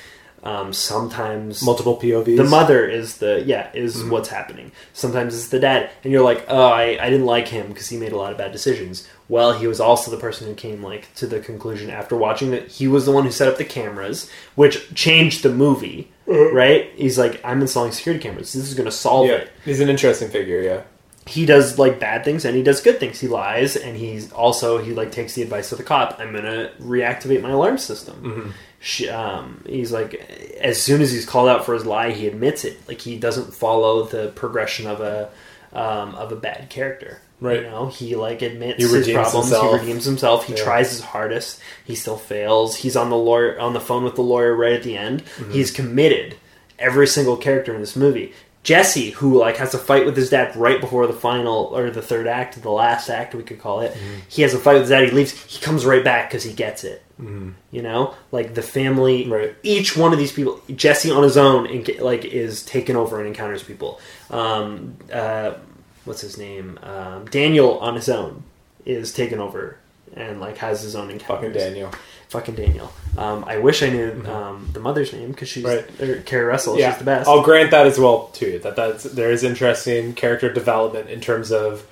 um, 0.43 0.73
sometimes 0.73 1.63
multiple 1.63 1.99
POVs. 1.99 2.37
the 2.37 2.45
mother 2.45 2.87
is 2.87 3.19
the 3.19 3.43
yeah 3.45 3.71
is 3.75 3.97
mm-hmm. 3.97 4.11
what's 4.11 4.29
happening. 4.29 4.73
Sometimes 4.93 5.35
it's 5.35 5.49
the 5.49 5.61
dad 5.61 5.91
and 6.03 6.13
you're 6.13 6.25
like 6.25 6.45
oh 6.49 6.69
i, 6.69 6.99
I 7.01 7.11
didn't 7.11 7.27
like 7.27 7.49
him 7.49 7.69
because 7.69 7.89
he 7.89 7.97
made 7.97 8.13
a 8.13 8.17
lot 8.17 8.33
of 8.33 8.39
bad 8.39 8.53
decisions. 8.53 9.07
Well 9.29 9.53
he 9.53 9.67
was 9.67 9.81
also 9.81 10.11
the 10.11 10.17
person 10.17 10.47
who 10.47 10.55
came 10.55 10.83
like 10.83 11.15
to 11.17 11.27
the 11.27 11.41
conclusion 11.41 11.91
after 11.91 12.17
watching 12.17 12.51
that 12.53 12.69
he 12.69 12.89
was 12.89 13.05
the 13.05 13.13
one 13.13 13.25
who 13.25 13.31
set 13.31 13.49
up 13.49 13.59
the 13.59 13.65
cameras 13.65 14.31
which 14.55 14.95
changed 14.95 15.43
the 15.43 15.51
movie 15.51 16.11
mm-hmm. 16.27 16.57
right? 16.57 16.91
He's 16.95 17.19
like 17.19 17.41
i'm 17.45 17.61
installing 17.61 17.93
security 17.93 18.23
cameras. 18.23 18.53
This 18.53 18.67
is 18.67 18.75
going 18.75 18.87
to 18.87 18.93
solve 18.93 19.27
Yeah, 19.27 19.35
it. 19.35 19.53
He's 19.65 19.81
an 19.81 19.89
interesting 19.89 20.31
figure. 20.31 20.63
Yeah, 20.63 20.83
he 21.27 21.47
does 21.47 21.79
like 21.79 22.01
bad 22.01 22.25
things 22.25 22.45
and 22.45 22.57
he 22.57 22.63
does 22.63 22.81
good 22.81 22.99
things. 22.99 23.21
He 23.21 23.29
lies 23.29 23.77
and 23.77 23.97
he's 23.97 24.33
also 24.33 24.79
he 24.79 24.93
like 24.93 25.13
takes 25.13 25.35
the 25.35 25.43
advice 25.43 25.71
of 25.71 25.79
the 25.79 25.85
cop. 25.85 26.19
I'm 26.19 26.33
gonna 26.33 26.73
reactivate 26.81 27.43
my 27.43 27.51
alarm 27.51 27.79
system 27.79 28.23
mm-hmm. 28.23 28.51
Sh 28.83 29.07
um, 29.09 29.63
he's 29.67 29.93
like 29.93 30.15
as 30.61 30.83
soon 30.83 31.03
as 31.03 31.13
he's 31.13 31.27
called 31.27 31.49
out 31.49 31.67
for 31.67 31.75
his 31.75 31.85
lie 31.85 32.13
he 32.13 32.27
admits 32.27 32.65
it 32.65 32.79
like 32.89 33.01
he 33.03 33.19
doesn't 33.19 33.53
follow 33.53 34.05
the 34.05 34.29
progression 34.29 34.87
of 34.87 35.01
a 35.03 35.29
um, 35.73 36.15
of 36.15 36.33
a 36.33 36.37
bad 36.37 36.71
character 36.71 37.21
Right. 37.43 37.63
You 37.63 37.71
know, 37.71 37.87
he 37.87 38.17
like 38.17 38.43
admits 38.43 38.77
He 38.85 38.89
his 38.91 39.11
problems. 39.11 39.47
himself. 39.49 39.73
He 39.73 39.79
redeems 39.87 40.05
himself. 40.05 40.45
He 40.45 40.55
Yeah. 40.55 40.63
tries 40.63 40.91
his 40.91 41.01
hardest. 41.01 41.59
He 41.87 41.95
still 41.95 42.19
fails. 42.19 42.77
He's 42.77 42.97
on 42.97 43.09
the 43.09 43.17
lawyer 43.17 43.59
on 43.59 43.73
the 43.73 43.81
phone 43.81 44.05
with 44.05 44.15
the 44.15 44.23
lawyer 44.23 44.55
right 44.55 44.75
at 44.75 44.83
the 44.83 44.95
end. 44.99 45.25
Mm-hmm. 45.25 45.53
He's 45.53 45.71
committed. 45.71 46.37
Every 46.79 47.07
single 47.07 47.39
character 47.39 47.75
in 47.75 47.81
this 47.81 47.97
movie. 47.97 48.35
Jesse, 48.63 49.11
who 49.13 49.39
like 49.39 49.57
has 49.57 49.73
a 49.73 49.79
fight 49.79 50.05
with 50.05 50.19
his 50.19 50.29
dad 50.29 50.55
right 50.55 50.83
before 50.83 51.07
the 51.07 51.15
final 51.15 51.73
or 51.75 51.91
the 51.91 52.03
third 52.03 52.27
act, 52.27 52.61
the 52.61 52.71
last 52.71 53.09
act 53.09 53.35
we 53.35 53.43
could 53.43 53.59
call 53.59 53.81
it. 53.81 53.93
Mm-hmm. 53.95 54.19
He 54.29 54.43
has 54.43 54.53
a 54.53 54.59
fight 54.59 54.75
with 54.75 54.83
his 54.83 54.91
dad. 54.91 55.05
He 55.05 55.11
leaves. 55.11 55.33
He 55.33 55.61
comes 55.63 55.87
right 55.87 56.05
back 56.05 56.29
because 56.29 56.45
he 56.45 56.53
gets 56.53 56.85
it. 56.85 57.03
You 57.71 57.83
know, 57.83 58.15
like 58.33 58.55
the 58.55 58.63
family. 58.63 59.23
Mm-hmm. 59.25 59.33
Right. 59.33 59.55
Each 59.63 59.97
one 59.97 60.13
of 60.13 60.19
these 60.19 60.33
people, 60.33 60.61
Jesse 60.75 61.11
on 61.11 61.23
his 61.23 61.37
own, 61.37 61.67
and 61.67 61.89
like 62.01 62.25
is 62.25 62.65
taken 62.65 62.97
over 62.97 63.19
and 63.19 63.27
encounters 63.29 63.63
people. 63.63 64.01
Um, 64.31 64.97
uh, 65.13 65.55
what's 66.05 66.21
his 66.23 66.39
name? 66.39 66.79
Um, 66.83 67.27
Daniel 67.27 67.79
on 67.81 67.95
his 67.95 68.09
own 68.09 68.43
is 68.87 69.13
taken 69.13 69.39
over 69.41 69.77
and 70.17 70.41
like 70.41 70.57
has 70.59 70.83
his 70.83 70.97
own 70.97 71.11
encounters. 71.11 71.53
Fucking 71.53 71.53
Daniel. 71.53 71.91
Fucking 72.29 72.55
Daniel. 72.55 72.93
Um, 73.19 73.45
I 73.47 73.59
wish 73.59 73.83
I 73.83 73.91
knew 73.91 74.25
um, 74.27 74.71
the 74.73 74.81
mother's 74.81 75.13
name 75.13 75.31
because 75.33 75.49
she's 75.49 75.65
Right. 75.65 75.85
or 76.01 76.21
Keri 76.23 76.45
Russell. 76.47 76.79
yeah, 76.79 76.91
She's 76.91 76.99
the 77.01 77.05
best. 77.05 77.29
I'll 77.29 77.43
grant 77.43 77.71
that 77.73 77.87
as 77.87 77.99
well 77.99 78.29
too. 78.29 78.59
That 78.61 78.77
that's 78.77 79.05
there 79.05 79.31
is 79.33 79.43
interesting 79.45 80.15
character 80.15 80.53
development 80.53 81.11
in 81.11 81.21
terms 81.21 81.51
of 81.53 81.87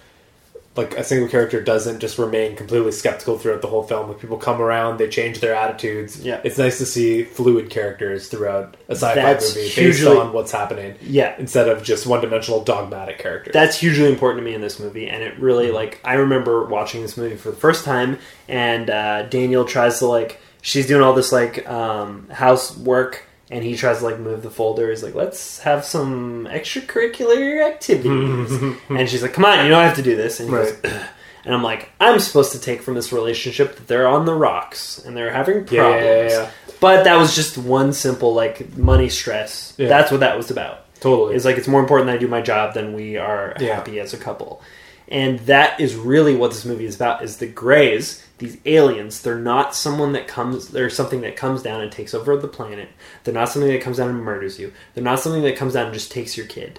like 0.77 0.97
a 0.97 1.03
single 1.03 1.29
character 1.29 1.61
doesn't 1.61 1.99
just 1.99 2.19
remain 2.19 2.55
completely 2.55 2.93
skeptical 2.93 3.37
throughout 3.37 3.63
the 3.63 3.67
whole 3.69 3.83
film. 3.83 4.09
Like 4.09 4.21
people 4.21 4.37
come 4.37 4.61
around, 4.63 4.99
they 4.99 5.09
change 5.09 5.41
their 5.41 5.55
attitudes. 5.55 6.25
Yeah. 6.25 6.41
it's 6.45 6.57
nice 6.57 6.79
to 6.79 6.87
see 6.87 7.25
fluid 7.25 7.69
characters 7.69 8.29
throughout 8.29 8.77
a 8.89 8.93
sci-fi 8.93 9.15
That's 9.17 9.49
movie 9.57 9.67
based 9.67 9.77
hugely- 9.79 10.17
on 10.19 10.33
what's 10.33 10.53
happening. 10.53 10.95
yeah, 11.03 11.35
instead 11.39 11.69
of 11.69 11.83
just 11.83 12.07
one-dimensional 12.07 12.63
dogmatic 12.63 13.19
characters. 13.19 13.53
that's 13.53 13.79
hugely 13.81 14.09
important 14.09 14.41
to 14.41 14.45
me 14.45 14.55
in 14.55 14.61
this 14.61 14.79
movie 14.79 15.09
and 15.09 15.23
it 15.23 15.37
really 15.41 15.73
like 15.73 16.01
i 16.05 16.15
remember 16.15 16.65
watching 16.67 17.03
this 17.03 17.17
movie 17.17 17.37
for 17.37 17.51
the 17.51 17.57
first 17.57 17.85
time 17.85 18.19
and 18.49 18.89
uh, 18.91 19.23
daniel 19.25 19.65
tries 19.65 19.99
to 19.99 20.07
like 20.07 20.41
she's 20.63 20.87
doing 20.87 21.03
all 21.03 21.13
this 21.15 21.33
like 21.33 21.69
um, 21.69 22.29
housework 22.31 23.25
and 23.51 23.65
he 23.65 23.77
tries 23.77 23.99
to 23.99 24.05
like 24.05 24.19
move 24.19 24.43
the 24.43 24.51
folder. 24.51 24.91
He's 24.91 25.03
like 25.03 25.15
let's 25.15 25.59
have 25.61 25.85
some 25.85 26.47
extracurricular 26.51 27.65
activities. 27.67 28.77
And 28.91 29.09
she's 29.09 29.23
like 29.23 29.33
come 29.33 29.45
on 29.45 29.65
you 29.65 29.71
know 29.71 29.79
I 29.79 29.85
have 29.85 29.97
to 29.97 30.03
do 30.03 30.17
this. 30.17 30.41
And 30.41 30.49
he 30.49 30.55
goes, 30.55 30.73
Right. 30.85 31.03
and 31.45 31.55
i'm 31.55 31.63
like 31.63 31.91
i'm 32.01 32.19
supposed 32.19 32.53
to 32.53 32.61
take 32.61 32.83
from 32.83 32.95
this 32.95 33.13
relationship 33.13 33.77
that 33.77 33.87
they're 33.87 34.09
on 34.09 34.27
the 34.27 34.35
rocks 34.35 34.99
and 35.05 35.17
they're 35.17 35.33
having 35.33 35.65
problems 35.65 35.71
Yeah, 36.03 36.23
yeah, 36.23 36.29
yeah, 36.29 36.51
but 36.81 37.05
that 37.05 37.17
was 37.17 37.35
just 37.35 37.57
one 37.57 37.93
simple 37.93 38.35
like 38.35 38.77
money 38.77 39.09
stress. 39.09 39.73
That's 39.77 40.11
what 40.11 40.21
that 40.21 40.37
was 40.37 40.51
about. 40.51 40.85
Totally. 41.01 41.37
it's 41.37 41.45
like 41.45 41.57
it's 41.59 41.69
more 41.69 41.81
important 41.81 42.09
that 42.09 42.15
I 42.17 42.19
do 42.19 42.27
my 42.29 42.43
job 42.43 42.75
than 42.75 42.93
we 42.93 43.17
are 43.17 43.55
happy 43.59 44.01
as 44.01 44.13
a 44.15 44.19
couple. 44.19 44.61
And 45.07 45.39
that 45.47 45.81
is 45.81 45.95
really 45.95 46.37
what 46.37 46.51
this 46.51 46.65
movie 46.65 46.85
is 46.85 46.97
about 46.97 47.23
is 47.23 47.37
the 47.39 47.47
Greys, 47.47 48.23
these 48.39 48.59
aliens, 48.65 49.23
they're 49.23 49.39
not 49.39 49.75
someone 49.75 50.13
that 50.13 50.29
comes 50.29 50.69
they're 50.69 50.91
something 50.91 51.21
that 51.23 51.37
comes 51.37 51.63
down 51.63 51.81
and 51.81 51.91
takes 51.91 52.15
over 52.15 52.37
the 52.37 52.49
planet. 52.49 52.89
They're 53.25 53.35
not 53.35 53.49
something 53.49 53.71
that 53.71 53.83
comes 53.83 53.99
down 53.99 54.11
and 54.11 54.23
murders 54.23 54.59
you. 54.59 54.73
They're 54.95 55.05
not 55.05 55.21
something 55.21 55.43
that 55.43 55.57
comes 55.57 55.75
down 55.75 55.87
and 55.87 55.95
just 55.95 56.13
takes 56.13 56.37
your 56.37 56.47
kid. 56.47 56.79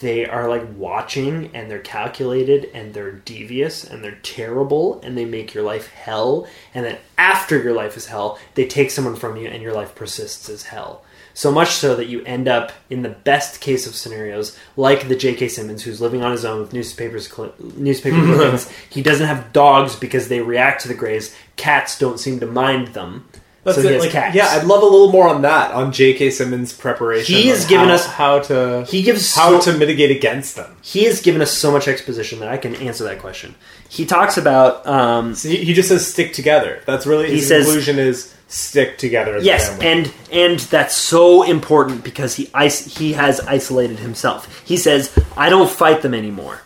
They 0.00 0.26
are 0.26 0.48
like 0.48 0.66
watching 0.76 1.50
and 1.54 1.70
they're 1.70 1.78
calculated 1.78 2.68
and 2.74 2.92
they're 2.92 3.12
devious 3.12 3.82
and 3.82 4.04
they're 4.04 4.18
terrible 4.22 5.00
and 5.02 5.16
they 5.16 5.24
make 5.24 5.54
your 5.54 5.64
life 5.64 5.90
hell. 5.90 6.46
And 6.74 6.84
then 6.84 6.98
after 7.16 7.62
your 7.62 7.72
life 7.72 7.96
is 7.96 8.06
hell, 8.06 8.38
they 8.54 8.66
take 8.66 8.90
someone 8.90 9.16
from 9.16 9.36
you 9.36 9.48
and 9.48 9.62
your 9.62 9.72
life 9.72 9.94
persists 9.94 10.50
as 10.50 10.64
hell. 10.64 11.02
So 11.36 11.52
much 11.52 11.72
so 11.72 11.94
that 11.96 12.06
you 12.06 12.22
end 12.24 12.48
up 12.48 12.72
in 12.88 13.02
the 13.02 13.10
best 13.10 13.60
case 13.60 13.86
of 13.86 13.94
scenarios, 13.94 14.56
like 14.74 15.06
the 15.08 15.14
J.K. 15.14 15.48
Simmons, 15.48 15.82
who's 15.82 16.00
living 16.00 16.22
on 16.22 16.32
his 16.32 16.46
own 16.46 16.60
with 16.60 16.72
newspapers, 16.72 17.28
cli- 17.28 17.52
newspaper 17.76 18.16
clippings. 18.24 18.70
He 18.88 19.02
doesn't 19.02 19.26
have 19.26 19.52
dogs 19.52 19.94
because 19.96 20.28
they 20.28 20.40
react 20.40 20.80
to 20.82 20.88
the 20.88 20.94
Greys. 20.94 21.36
Cats 21.56 21.98
don't 21.98 22.18
seem 22.18 22.40
to 22.40 22.46
mind 22.46 22.88
them. 22.94 23.28
That's 23.64 23.76
so 23.76 23.82
he 23.82 23.88
it. 23.88 23.92
has 23.94 24.02
Like, 24.04 24.12
cats. 24.12 24.34
yeah, 24.34 24.46
I'd 24.48 24.64
love 24.64 24.80
a 24.82 24.86
little 24.86 25.10
more 25.12 25.28
on 25.28 25.42
that 25.42 25.72
on 25.72 25.92
J.K. 25.92 26.30
Simmons' 26.30 26.72
preparation. 26.72 27.34
He 27.34 27.48
has 27.48 27.66
given 27.66 27.88
how- 27.88 27.94
us- 27.94 28.06
how 28.06 28.38
to 28.38 28.86
he 28.88 29.02
gives 29.02 29.34
how 29.34 29.60
so- 29.60 29.72
to 29.72 29.78
mitigate 29.78 30.10
against 30.16 30.56
them. 30.56 30.74
he 30.80 31.04
has 31.04 31.20
given 31.20 31.42
us 31.42 31.50
so 31.52 31.70
much 31.70 31.86
exposition 31.86 32.38
that 32.40 32.48
I 32.48 32.56
can 32.56 32.74
answer 32.76 33.04
that 33.04 33.18
question. 33.18 33.56
He 33.90 34.06
talks 34.06 34.38
about 34.38 34.86
um, 34.86 35.34
So 35.34 35.48
he, 35.50 35.64
he 35.64 35.74
just 35.74 35.88
says 35.90 36.06
stick 36.06 36.32
together. 36.32 36.80
That's 36.86 37.06
really 37.06 37.26
He 37.28 37.36
his 37.36 37.48
says- 37.48 37.64
conclusion 37.66 37.98
is 37.98 38.32
stick 38.48 38.98
together. 38.98 39.36
As 39.36 39.42
a 39.42 39.46
Yes, 39.46 39.68
family. 39.68 39.86
and 39.86 40.12
and 40.32 40.60
that's 40.60 40.94
so 40.96 41.42
important 41.42 42.04
because 42.04 42.36
he 42.36 42.48
is- 42.62 42.96
he 42.98 43.14
has 43.14 43.40
isolated 43.40 43.98
himself. 43.98 44.62
He 44.64 44.76
says, 44.76 45.10
"I 45.36 45.48
don't 45.50 45.70
fight 45.70 46.02
them 46.02 46.14
anymore," 46.14 46.62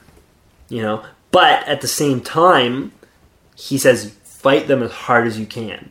you 0.69 0.83
know. 0.83 1.03
But 1.31 1.67
at 1.69 1.81
the 1.81 1.89
same 1.89 2.21
time, 2.21 2.93
he 3.55 3.79
says, 3.79 4.13
"Fight 4.25 4.69
them 4.69 4.83
as 4.83 4.91
hard 4.93 5.27
as 5.27 5.39
you 5.39 5.47
can," 5.47 5.91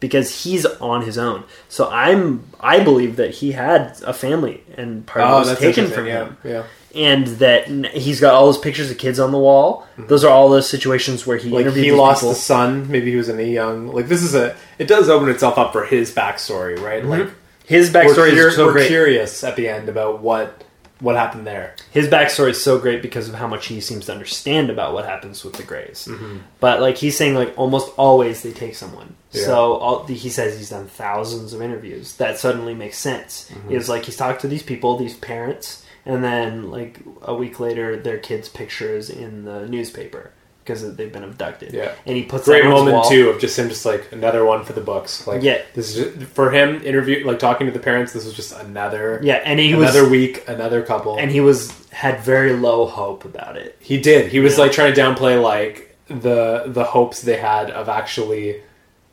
because 0.00 0.44
he's 0.44 0.64
on 0.66 1.02
his 1.02 1.18
own. 1.18 1.44
So 1.68 1.88
I'm 1.90 2.44
I 2.58 2.82
believe 2.82 3.16
that 3.16 3.30
he 3.34 3.52
had 3.52 4.00
a 4.04 4.12
family, 4.12 4.64
and 4.76 5.06
part 5.06 5.24
of 5.24 5.30
it 5.30 5.34
oh, 5.46 5.50
was 5.50 5.58
taken 5.58 5.86
from 5.88 6.06
yeah, 6.06 6.24
him 6.24 6.36
yeah. 6.42 6.64
and 6.94 7.26
that 7.38 7.68
he's 7.92 8.20
got 8.20 8.34
all 8.34 8.46
those 8.46 8.58
pictures 8.58 8.90
of 8.90 8.98
kids 8.98 9.20
on 9.20 9.30
the 9.30 9.38
wall. 9.38 9.86
Those 9.98 10.24
are 10.24 10.30
all 10.30 10.48
those 10.48 10.68
situations 10.68 11.26
where 11.26 11.36
he 11.36 11.50
Mm-hmm. 11.50 11.66
Like 11.68 11.74
he 11.74 11.92
lost 11.92 12.22
people. 12.22 12.32
a 12.32 12.34
son. 12.34 12.90
Maybe 12.90 13.10
he 13.10 13.16
was 13.16 13.28
in 13.28 13.38
a 13.38 13.42
young. 13.42 13.88
Like 13.88 14.08
this 14.08 14.22
is 14.22 14.34
a. 14.34 14.56
It 14.78 14.88
does 14.88 15.08
open 15.08 15.28
itself 15.28 15.58
up 15.58 15.72
for 15.72 15.84
his 15.84 16.12
backstory, 16.12 16.78
right? 16.80 17.04
Like 17.04 17.28
His 17.66 17.92
we're, 17.92 18.04
backstory 18.04 18.30
cur- 18.34 18.48
is 18.48 18.56
so 18.56 18.66
we're 18.66 18.86
curious 18.86 19.44
at 19.44 19.56
the 19.56 19.68
end 19.68 19.88
about 19.88 20.20
what 20.22 20.64
what 21.00 21.16
happened 21.16 21.46
there. 21.46 21.74
His 21.90 22.08
backstory 22.08 22.50
is 22.50 22.62
so 22.62 22.78
great 22.78 23.02
because 23.02 23.28
of 23.28 23.34
how 23.34 23.46
much 23.46 23.66
he 23.66 23.80
seems 23.80 24.06
to 24.06 24.12
understand 24.12 24.70
about 24.70 24.94
what 24.94 25.04
happens 25.04 25.44
with 25.44 25.54
the 25.54 25.62
Greys. 25.62 26.06
Mm-hmm. 26.08 26.38
But 26.60 26.80
like 26.80 26.96
he's 26.96 27.16
saying, 27.16 27.34
like 27.34 27.54
almost 27.56 27.92
always 27.96 28.42
they 28.42 28.52
take 28.52 28.74
someone. 28.74 29.16
Yeah. 29.32 29.44
So 29.44 29.74
all, 29.74 30.06
he 30.06 30.28
says 30.28 30.56
he's 30.56 30.70
done 30.70 30.86
thousands 30.86 31.52
of 31.52 31.62
interviews. 31.62 32.16
That 32.16 32.38
suddenly 32.38 32.74
makes 32.74 32.98
sense. 32.98 33.50
Mm-hmm. 33.50 33.74
It's 33.74 33.88
like 33.88 34.04
he's 34.04 34.16
talked 34.16 34.42
to 34.42 34.48
these 34.48 34.62
people, 34.62 34.96
these 34.96 35.16
parents, 35.16 35.84
and 36.04 36.22
then 36.22 36.70
like 36.70 37.00
a 37.22 37.34
week 37.34 37.60
later, 37.60 37.96
their 37.96 38.18
kids' 38.18 38.48
pictures 38.48 39.10
in 39.10 39.44
the 39.44 39.66
newspaper 39.68 40.32
because 40.70 40.96
they've 40.96 41.12
been 41.12 41.24
abducted. 41.24 41.72
Yeah. 41.72 41.92
and 42.06 42.16
he 42.16 42.22
puts 42.24 42.44
Great 42.44 42.62
that 42.62 42.68
moment 42.70 42.94
wall. 42.94 43.08
too 43.10 43.28
of 43.30 43.40
just 43.40 43.58
him, 43.58 43.68
just 43.68 43.84
like 43.84 44.10
another 44.12 44.44
one 44.44 44.64
for 44.64 44.72
the 44.72 44.80
books. 44.80 45.26
Like 45.26 45.42
Yeah. 45.42 45.60
this 45.74 45.96
is 45.96 46.04
just, 46.14 46.26
for 46.32 46.50
him 46.50 46.80
interview, 46.84 47.26
like 47.26 47.38
talking 47.38 47.66
to 47.66 47.72
the 47.72 47.78
parents. 47.80 48.12
This 48.12 48.24
was 48.24 48.34
just 48.34 48.52
another 48.58 49.20
Yeah, 49.22 49.40
and 49.44 49.58
he 49.58 49.74
was 49.74 49.94
another 49.94 50.08
week, 50.08 50.44
another 50.48 50.82
couple. 50.82 51.16
and 51.18 51.30
he 51.30 51.40
was 51.40 51.72
had 51.90 52.20
very 52.20 52.52
low 52.52 52.86
hope 52.86 53.24
about 53.24 53.56
it. 53.56 53.76
He 53.80 54.00
did. 54.00 54.30
He 54.30 54.40
was 54.40 54.54
Yeah. 54.56 54.64
like 54.64 54.72
trying 54.72 54.94
to 54.94 55.00
downplay 55.00 55.42
like 55.42 55.96
the 56.08 56.64
the 56.66 56.84
hopes 56.84 57.22
they 57.22 57.36
had 57.36 57.70
of 57.70 57.88
actually 57.88 58.62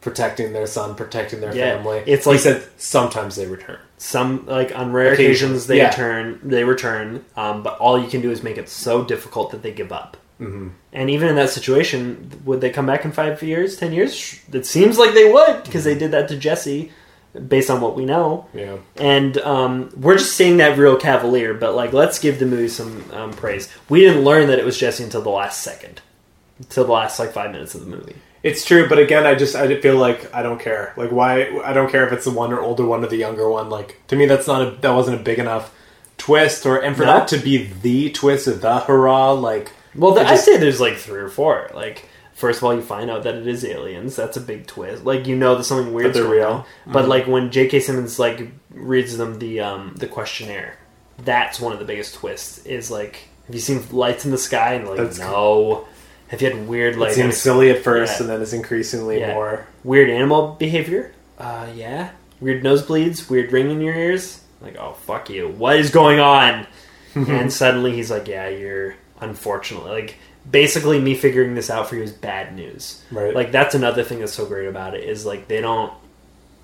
protecting 0.01 0.53
their 0.53 0.67
son, 0.67 0.95
protecting 0.95 1.41
their 1.41 1.53
Yeah. 1.55 1.75
family. 1.77 2.01
It's 2.05 2.25
he 2.25 2.31
like- 2.31 2.39
said 2.39 2.63
sometimes 2.77 3.35
they 3.35 3.45
return. 3.47 3.77
Some 3.97 4.45
like 4.45 4.71
on 4.77 4.91
rare 4.91 5.13
Occasionally, 5.13 5.25
occasions 5.33 5.67
they 5.67 5.77
yeah. 5.77 5.87
return, 5.89 6.39
they 6.43 6.63
return, 6.63 7.25
um, 7.35 7.63
but 7.63 7.77
all 7.79 7.99
you 7.99 8.07
can 8.07 8.21
do 8.21 8.29
is 8.31 8.43
make 8.43 8.57
it 8.57 8.69
so 8.69 9.03
difficult 9.03 9.49
that 9.51 9.63
they 9.63 9.71
give 9.71 9.91
up. 9.91 10.15
Mm-hmm. 10.39 10.67
And 10.93 11.09
even 11.09 11.29
in 11.29 11.35
that 11.35 11.49
situation, 11.49 12.41
would 12.45 12.61
they 12.61 12.69
come 12.69 12.85
back 12.85 13.05
in 13.05 13.11
five 13.11 13.41
years, 13.41 13.75
ten 13.77 13.91
years? 13.91 14.39
It 14.51 14.65
seems 14.65 14.97
like 14.99 15.13
they 15.13 15.31
would 15.31 15.63
because 15.63 15.83
they 15.83 15.97
did 15.97 16.11
that 16.11 16.27
to 16.29 16.38
Jesse, 16.38 16.91
based 17.47 17.69
on 17.69 17.81
what 17.81 17.95
we 17.95 18.05
know. 18.05 18.45
Yeah. 18.53 18.77
And 18.97 19.38
um, 19.39 19.89
we're 19.95 20.17
just 20.17 20.35
seeing 20.35 20.57
that 20.57 20.77
real 20.77 20.95
cavalier, 20.97 21.53
but 21.53 21.75
like 21.75 21.93
let's 21.93 22.19
give 22.19 22.39
the 22.39 22.45
movie 22.45 22.67
some 22.67 23.03
um, 23.13 23.31
praise. 23.33 23.71
We 23.89 24.01
didn't 24.01 24.23
learn 24.23 24.47
that 24.47 24.59
it 24.59 24.65
was 24.65 24.77
Jesse 24.77 25.03
until 25.03 25.21
the 25.21 25.29
last 25.29 25.61
second, 25.63 26.01
until 26.59 26.85
the 26.85 26.91
last 26.91 27.19
like 27.19 27.31
five 27.31 27.51
minutes 27.51 27.73
of 27.75 27.81
the 27.81 27.88
movie. 27.88 28.15
It's 28.43 28.63
true, 28.63 28.88
but 28.88 28.99
again, 28.99 29.25
I 29.25 29.33
just 29.33 29.55
I 29.55 29.81
feel 29.81 29.97
like 29.97 30.33
I 30.33 30.43
don't 30.43 30.59
care. 30.59 30.93
Like 30.95 31.11
why 31.11 31.59
I 31.65 31.73
don't 31.73 31.91
care 31.91 32.05
if 32.05 32.13
it's 32.13 32.25
the 32.25 32.31
one 32.31 32.53
or 32.53 32.61
older 32.61 32.85
one 32.85 33.03
or 33.03 33.07
the 33.07 33.17
younger 33.17 33.49
one. 33.49 33.69
Like 33.69 33.99
to 34.07 34.15
me, 34.15 34.27
that's 34.27 34.45
not 34.47 34.61
a 34.61 34.71
that 34.81 34.91
wasn't 34.91 35.19
a 35.19 35.23
big 35.23 35.39
enough 35.39 35.73
twist, 36.19 36.65
or 36.65 36.77
and 36.77 36.95
for 36.95 37.03
No. 37.05 37.13
that 37.17 37.27
to 37.29 37.38
be 37.38 37.63
the 37.65 38.11
twist, 38.11 38.47
or 38.47 38.53
the 38.53 38.79
hurrah, 38.81 39.31
like 39.31 39.71
Well, 39.97 40.17
I 40.17 40.23
just- 40.23 40.31
I'd 40.31 40.39
say 40.53 40.57
there's 40.57 40.79
like 40.79 40.95
three 40.97 41.19
or 41.19 41.29
four. 41.29 41.69
Like, 41.73 42.07
first 42.33 42.59
of 42.59 42.63
all, 42.63 42.73
you 42.75 42.81
find 42.81 43.09
out 43.09 43.23
that 43.23 43.35
it 43.35 43.47
is 43.47 43.65
aliens. 43.65 44.15
That's 44.15 44.37
a 44.37 44.41
big 44.41 44.67
twist. 44.67 45.03
Like, 45.03 45.27
you 45.27 45.35
know 45.35 45.55
that 45.55 45.63
something 45.63 45.93
weird. 45.93 46.13
they're 46.13 46.23
going 46.23 46.37
real. 46.37 46.47
on. 46.49 46.65
But 46.93 47.07
like 47.07 47.27
when 47.27 47.51
J.K. 47.51 47.79
Simmons 47.79 48.19
like 48.19 48.47
reads 48.71 49.17
them 49.17 49.39
the 49.39 49.59
um, 49.61 49.95
the 49.97 50.07
questionnaire, 50.07 50.77
that's 51.23 51.59
one 51.59 51.73
of 51.73 51.79
the 51.79 51.85
biggest 51.85 52.15
twists. 52.15 52.65
Is 52.65 52.91
like, 52.91 53.27
have 53.47 53.55
you 53.55 53.61
seen 53.61 53.83
lights 53.91 54.23
in 54.25 54.31
the 54.31 54.37
sky? 54.37 54.73
And 54.73 54.87
like, 54.87 54.97
That's- 54.97 55.19
no. 55.19 55.87
Have 56.29 56.41
you 56.41 56.49
had 56.51 56.67
weird 56.67 56.97
like 56.97 57.11
it 57.11 57.15
seems 57.15 57.37
silly 57.37 57.69
at 57.69 57.83
first, 57.85 58.15
Yeah. 58.17 58.23
and 58.23 58.29
then 58.29 58.41
it's 58.41 58.51
increasingly 58.51 59.21
Yeah. 59.21 59.33
more. 59.33 59.65
weird 59.85 60.09
animal 60.09 60.57
behavior? 60.59 61.13
Uh, 61.39 61.67
yeah. 61.73 62.09
Weird 62.41 62.63
nosebleeds. 62.63 63.29
Weird 63.29 63.53
ring 63.53 63.71
in 63.71 63.79
your 63.79 63.95
ears. 63.95 64.41
Like, 64.61 64.75
oh 64.77 64.91
fuck 65.05 65.29
you. 65.29 65.47
What 65.47 65.77
is 65.77 65.89
going 65.89 66.19
on? 66.19 66.67
and 67.15 67.51
suddenly 67.53 67.93
he's 67.93 68.11
like, 68.11 68.27
yeah, 68.27 68.49
you're 68.49 68.95
unfortunately 69.22 69.91
like 69.91 70.15
basically 70.49 70.99
me 70.99 71.13
figuring 71.15 71.55
this 71.55 71.70
out 71.70 71.89
for 71.89 71.95
you 71.95 72.03
is 72.03 72.11
bad 72.11 72.55
news. 72.55 73.03
Right. 73.11 73.34
Like 73.36 73.51
that's 73.51 73.76
another 73.76 74.03
thing 74.03 74.20
that's 74.20 74.34
so 74.34 74.45
great 74.45 74.68
about 74.68 74.93
it 74.95 75.03
is 75.03 75.26
like 75.26 75.47
they 75.47 75.61
don't 75.61 75.91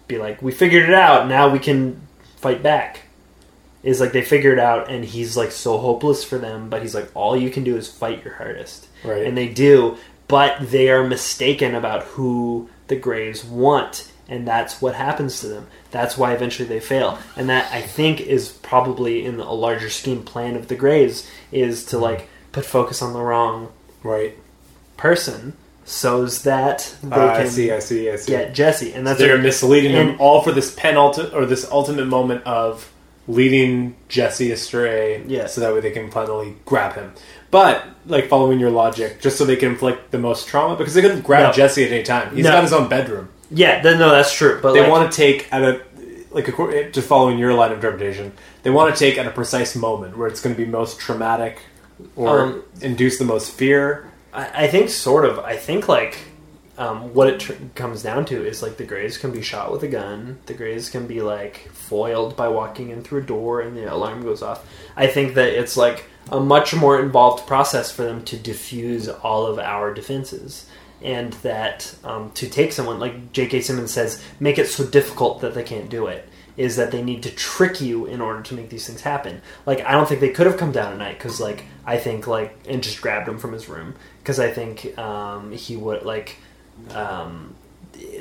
be 0.08 0.18
like 0.18 0.41
we 0.41 0.51
figured 0.51 0.88
it 0.89 0.95
out 0.95 1.28
now 1.28 1.49
we 1.49 1.60
can 1.60 1.99
fight 2.38 2.62
back. 2.64 3.01
is 3.84 3.99
like 3.99 4.14
they 4.14 4.22
figure 4.22 4.54
it 4.54 4.60
out, 4.60 4.89
and 4.89 5.04
he's 5.04 5.36
like 5.36 5.51
so 5.51 5.78
hopeless 5.78 6.24
for 6.24 6.38
them, 6.38 6.70
but 6.70 6.82
he's 6.82 6.95
like, 6.95 7.10
all 7.14 7.36
you 7.36 7.49
can 7.49 7.64
do 7.66 7.76
is 7.76 7.89
fight 7.89 8.24
your 8.24 8.34
hardest, 8.36 8.88
Right. 9.04 9.26
and 9.26 9.38
they 9.38 9.49
do, 9.49 9.97
but 10.30 10.58
they 10.72 10.89
are 10.89 11.04
mistaken 11.06 11.76
about 11.76 12.04
who 12.04 12.70
the 12.88 12.95
Greys 12.95 13.43
want, 13.43 14.10
and 14.30 14.47
that's 14.47 14.82
what 14.82 14.95
happens 14.95 15.41
to 15.41 15.47
them. 15.47 15.68
That's 15.91 16.18
why 16.18 16.32
eventually 16.34 16.68
they 16.70 16.80
fail, 16.80 17.20
and 17.36 17.49
that 17.49 17.70
I 17.74 17.82
think 17.82 18.22
is 18.22 18.49
probably 18.49 19.26
in 19.26 19.39
a 19.41 19.51
larger 19.54 19.89
scheme 19.89 20.24
plan 20.24 20.56
of 20.56 20.70
the 20.70 20.76
Greys 20.76 21.30
is 21.51 21.84
to 21.88 21.97
like 21.97 22.30
put 22.54 22.66
focus 22.66 23.01
on 23.01 23.12
the 23.14 23.20
wrong 23.22 23.68
Right. 24.04 24.38
person, 24.97 25.54
so 25.86 26.26
that 26.26 26.93
they 27.04 27.16
Uh, 27.16 27.28
I 27.28 27.38
can 27.41 27.49
see. 27.49 27.72
I 27.72 27.80
see. 27.80 28.10
I 28.10 28.16
see. 28.16 28.32
get 28.32 28.54
Jesse, 28.54 28.93
and 28.93 29.06
that's 29.06 29.20
They're 29.20 29.36
a- 29.36 29.39
misleading 29.39 29.91
him 29.91 30.16
all 30.20 30.41
for 30.41 30.51
this 30.54 30.72
penultimate 30.72 31.34
or 31.34 31.45
this 31.45 31.68
ultimate 31.70 32.08
moment 32.08 32.45
of 32.45 32.89
leading 33.28 33.95
Jesse 34.10 34.51
astray, 34.51 35.22
Yeah. 35.28 35.47
so 35.47 35.62
that 35.62 35.74
way 35.74 35.80
they 35.82 35.91
can 35.91 36.10
finally 36.12 36.56
grab 36.66 36.95
him. 36.95 37.12
But 37.51 37.84
like 38.08 38.28
following 38.30 38.60
your 38.60 38.70
logic, 38.72 39.22
just 39.22 39.38
so 39.38 39.45
they 39.45 39.56
can 39.56 39.70
inflict 39.70 40.12
the 40.12 40.18
most 40.18 40.47
trauma, 40.47 40.76
because 40.76 40.93
they 40.93 41.01
couldn't 41.01 41.22
grab 41.22 41.47
No. 41.47 41.51
Jesse 41.54 41.84
at 41.86 41.91
any 41.91 42.04
time. 42.04 42.36
He's 42.36 42.43
No. 42.45 42.51
got 42.51 42.64
his 42.64 42.74
own 42.74 42.88
bedroom. 42.88 43.30
yeah, 43.51 43.82
th- 43.82 43.97
no, 43.97 44.10
that's 44.10 44.34
true. 44.34 44.60
But 44.62 44.74
They 44.74 44.82
like, 44.82 44.89
want 44.89 45.12
to 45.12 45.16
take 45.16 45.47
at 45.51 45.62
a 45.64 45.80
like 46.32 46.45
accor- 46.47 46.91
just 46.91 47.08
following 47.08 47.38
your 47.38 47.54
line 47.54 47.72
of 47.72 47.78
interpretation. 47.78 48.32
They 48.64 48.72
want 48.72 48.93
to 48.93 48.99
take 48.99 49.18
at 49.20 49.28
a 49.28 49.30
precise 49.30 49.76
moment 49.76 50.18
where 50.18 50.28
it's 50.28 50.41
going 50.41 50.56
to 50.56 50.60
be 50.60 50.70
most 50.70 50.99
traumatic 50.99 51.60
or 52.15 52.41
Um, 52.41 52.63
induce 52.81 53.17
the 53.17 53.25
most 53.25 53.51
fear. 53.51 54.11
I, 54.33 54.65
I 54.65 54.67
think 54.67 54.89
sort 54.89 55.25
of. 55.25 55.39
I 55.39 55.55
think 55.55 55.87
like 55.87 56.17
um, 56.77 57.13
what 57.13 57.27
it 57.27 57.39
tr- 57.39 57.53
comes 57.75 58.01
down 58.03 58.25
to 58.25 58.45
is 58.45 58.61
like 58.61 58.77
the 58.77 58.85
Greys 58.85 59.17
can 59.17 59.31
be 59.31 59.41
shot 59.41 59.71
with 59.71 59.83
a 59.83 59.87
gun. 59.87 60.39
The 60.47 60.53
Greys 60.53 60.89
can 60.89 61.07
be 61.07 61.21
like 61.21 61.69
foiled 61.71 62.35
by 62.35 62.47
walking 62.47 62.89
in 62.89 63.03
through 63.03 63.21
a 63.21 63.25
door 63.25 63.61
and 63.61 63.77
the 63.77 63.93
alarm 63.93 64.23
goes 64.23 64.41
off. 64.41 64.65
I 64.95 65.07
think 65.07 65.35
that 65.35 65.49
it's 65.49 65.77
like 65.77 66.05
a 66.31 66.39
much 66.39 66.73
more 66.73 66.99
involved 67.01 67.45
process 67.45 67.91
for 67.91 68.03
them 68.03 68.23
to 68.25 68.37
diffuse 68.37 69.07
all 69.07 69.45
of 69.45 69.59
our 69.59 69.93
defenses. 69.93 70.67
And 71.01 71.33
that 71.43 71.93
um, 72.05 72.31
to 72.35 72.47
take 72.49 72.71
someone 72.71 72.97
like 72.97 73.33
J.K. 73.33 73.59
Simmons 73.59 73.91
says, 73.91 74.23
make 74.39 74.57
it 74.57 74.67
so 74.69 74.85
difficult 74.85 75.41
that 75.41 75.53
they 75.53 75.63
can't 75.63 75.89
do 75.89 76.07
it. 76.07 76.27
Is 76.56 76.76
that 76.76 76.91
they 76.91 77.01
need 77.01 77.24
to 77.24 77.32
trick 77.32 77.82
you 77.82 78.06
in 78.06 78.22
order 78.22 78.41
to 78.43 78.54
make 78.54 78.70
these 78.70 78.86
things 78.86 79.01
happen? 79.01 79.41
Like 79.66 79.82
I 79.82 79.91
don't 79.91 80.08
think 80.08 80.22
they 80.22 80.30
could 80.30 80.45
have 80.45 80.58
come 80.58 80.72
down 80.72 80.93
at 80.93 80.97
night 80.97 81.18
because 81.18 81.39
like 81.39 81.66
I 81.86 81.97
think 81.97 82.28
like 82.28 82.56
and 82.68 82.84
just 82.84 83.01
grabbed 83.01 83.28
him 83.28 83.39
from 83.39 83.54
his 83.54 83.68
room 83.68 83.95
because 84.20 84.39
I 84.39 84.51
think 84.51 84.97
um, 84.97 85.51
he 85.51 85.76
would 85.76 86.04
like 86.04 86.38
um, 86.91 87.56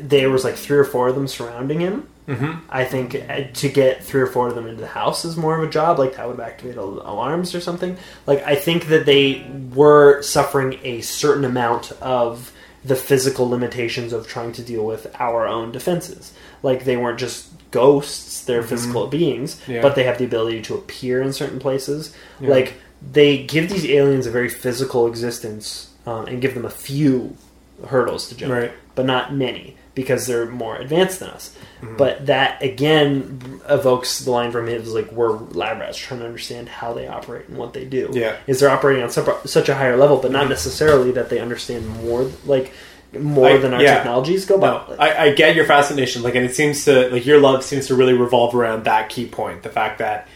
there 0.01 0.30
was 0.30 0.45
like 0.45 0.57
three 0.57 0.78
or 0.78 0.85
four 0.85 1.09
of 1.09 1.14
them 1.14 1.28
surrounding 1.28 1.80
him. 1.80 2.09
Mm-hmm. 2.28 2.66
I 2.70 2.85
think 2.85 3.16
uh, 3.16 3.45
to 3.53 3.68
get 3.68 4.05
three 4.05 4.20
or 4.20 4.26
four 4.26 4.49
of 4.49 4.55
them 4.55 4.66
into 4.66 4.80
the 4.80 4.87
house 4.87 5.24
is 5.24 5.37
more 5.37 5.57
of 5.57 5.68
a 5.68 5.70
job. 5.70 5.99
Like 5.99 6.16
that 6.16 6.28
would 6.28 6.39
activate 6.39 6.76
al- 6.76 7.03
alarms 7.03 7.55
or 7.55 7.61
something. 7.61 7.97
Like 8.26 8.43
I 8.45 8.55
think 8.55 8.87
that 8.87 9.07
they 9.07 9.45
were 9.74 10.22
suffering 10.22 10.78
a 10.85 11.01
certain 11.01 11.45
amount 11.45 11.93
of 12.01 12.53
the 12.85 12.97
physical 12.97 13.49
limitations 13.49 14.12
of 14.12 14.26
trying 14.26 14.53
to 14.53 14.62
deal 14.62 14.85
with 14.85 15.14
our 15.20 15.47
own 15.47 15.72
defenses. 15.72 16.33
Like 16.62 16.85
they 16.85 16.97
weren't 16.97 17.18
just 17.18 17.51
ghosts; 17.72 18.44
they're 18.44 18.62
physical 18.62 19.08
beings, 19.08 19.60
Yeah. 19.66 19.82
but 19.82 19.96
they 19.96 20.04
have 20.04 20.18
the 20.18 20.24
ability 20.24 20.62
to 20.62 20.74
appear 20.76 21.20
in 21.20 21.32
certain 21.32 21.58
places. 21.58 22.14
Yeah. 22.40 22.50
Like 22.50 22.74
they 23.02 23.42
give 23.42 23.68
these 23.68 23.84
aliens 23.84 24.26
a 24.26 24.30
very 24.30 24.48
physical 24.48 25.08
existence 25.08 25.90
um, 26.06 26.26
and 26.26 26.40
give 26.40 26.54
them 26.54 26.64
a 26.64 26.70
few 26.70 27.36
hurdles 27.88 28.28
to 28.28 28.36
jump, 28.36 28.52
Right. 28.52 28.72
but 28.94 29.06
not 29.06 29.34
many 29.34 29.76
because 29.94 30.26
they're 30.26 30.46
more 30.46 30.76
advanced 30.76 31.20
than 31.20 31.28
us. 31.30 31.54
Mm-hmm. 31.82 31.96
But 31.96 32.26
that 32.26 32.62
again 32.62 33.60
evokes 33.68 34.20
the 34.20 34.30
line 34.30 34.50
from 34.52 34.66
him 34.68 34.80
is 34.80 34.94
like 34.94 35.12
we're 35.12 35.32
lab 35.32 35.80
rats 35.80 35.98
trying 35.98 36.20
to 36.20 36.26
understand 36.26 36.68
how 36.68 36.94
they 36.94 37.06
operate 37.06 37.48
and 37.48 37.58
what 37.58 37.72
they 37.74 37.84
do. 37.84 38.08
Yeah. 38.12 38.36
is 38.46 38.60
they're 38.60 38.70
operating 38.70 39.02
on 39.02 39.10
such, 39.10 39.28
such 39.46 39.68
a 39.68 39.74
higher 39.74 39.96
level, 39.96 40.16
but 40.18 40.30
not 40.30 40.48
necessarily 40.48 41.10
that 41.12 41.28
they 41.28 41.40
understand 41.40 41.86
more 42.04 42.30
like 42.46 42.72
more 43.18 43.48
I- 43.50 43.56
than 43.58 43.74
our 43.74 43.82
yeah. 43.82 43.96
technologies 43.96 44.44
go 44.46 44.58
by. 44.58 44.68
No, 44.68 44.96
I, 44.98 45.24
I 45.26 45.32
get 45.34 45.54
your 45.56 45.64
fascination. 45.66 46.22
Like, 46.22 46.34
and 46.34 46.44
it 46.44 46.54
seems 46.54 46.84
to 46.86 47.08
like 47.10 47.26
your 47.26 47.40
love 47.40 47.64
seems 47.64 47.86
to 47.88 47.94
really 47.94 48.14
revolve 48.14 48.54
around 48.54 48.84
that 48.84 49.08
key 49.08 49.26
point: 49.26 49.62
the 49.62 49.68
fact 49.70 49.98
that 49.98 50.28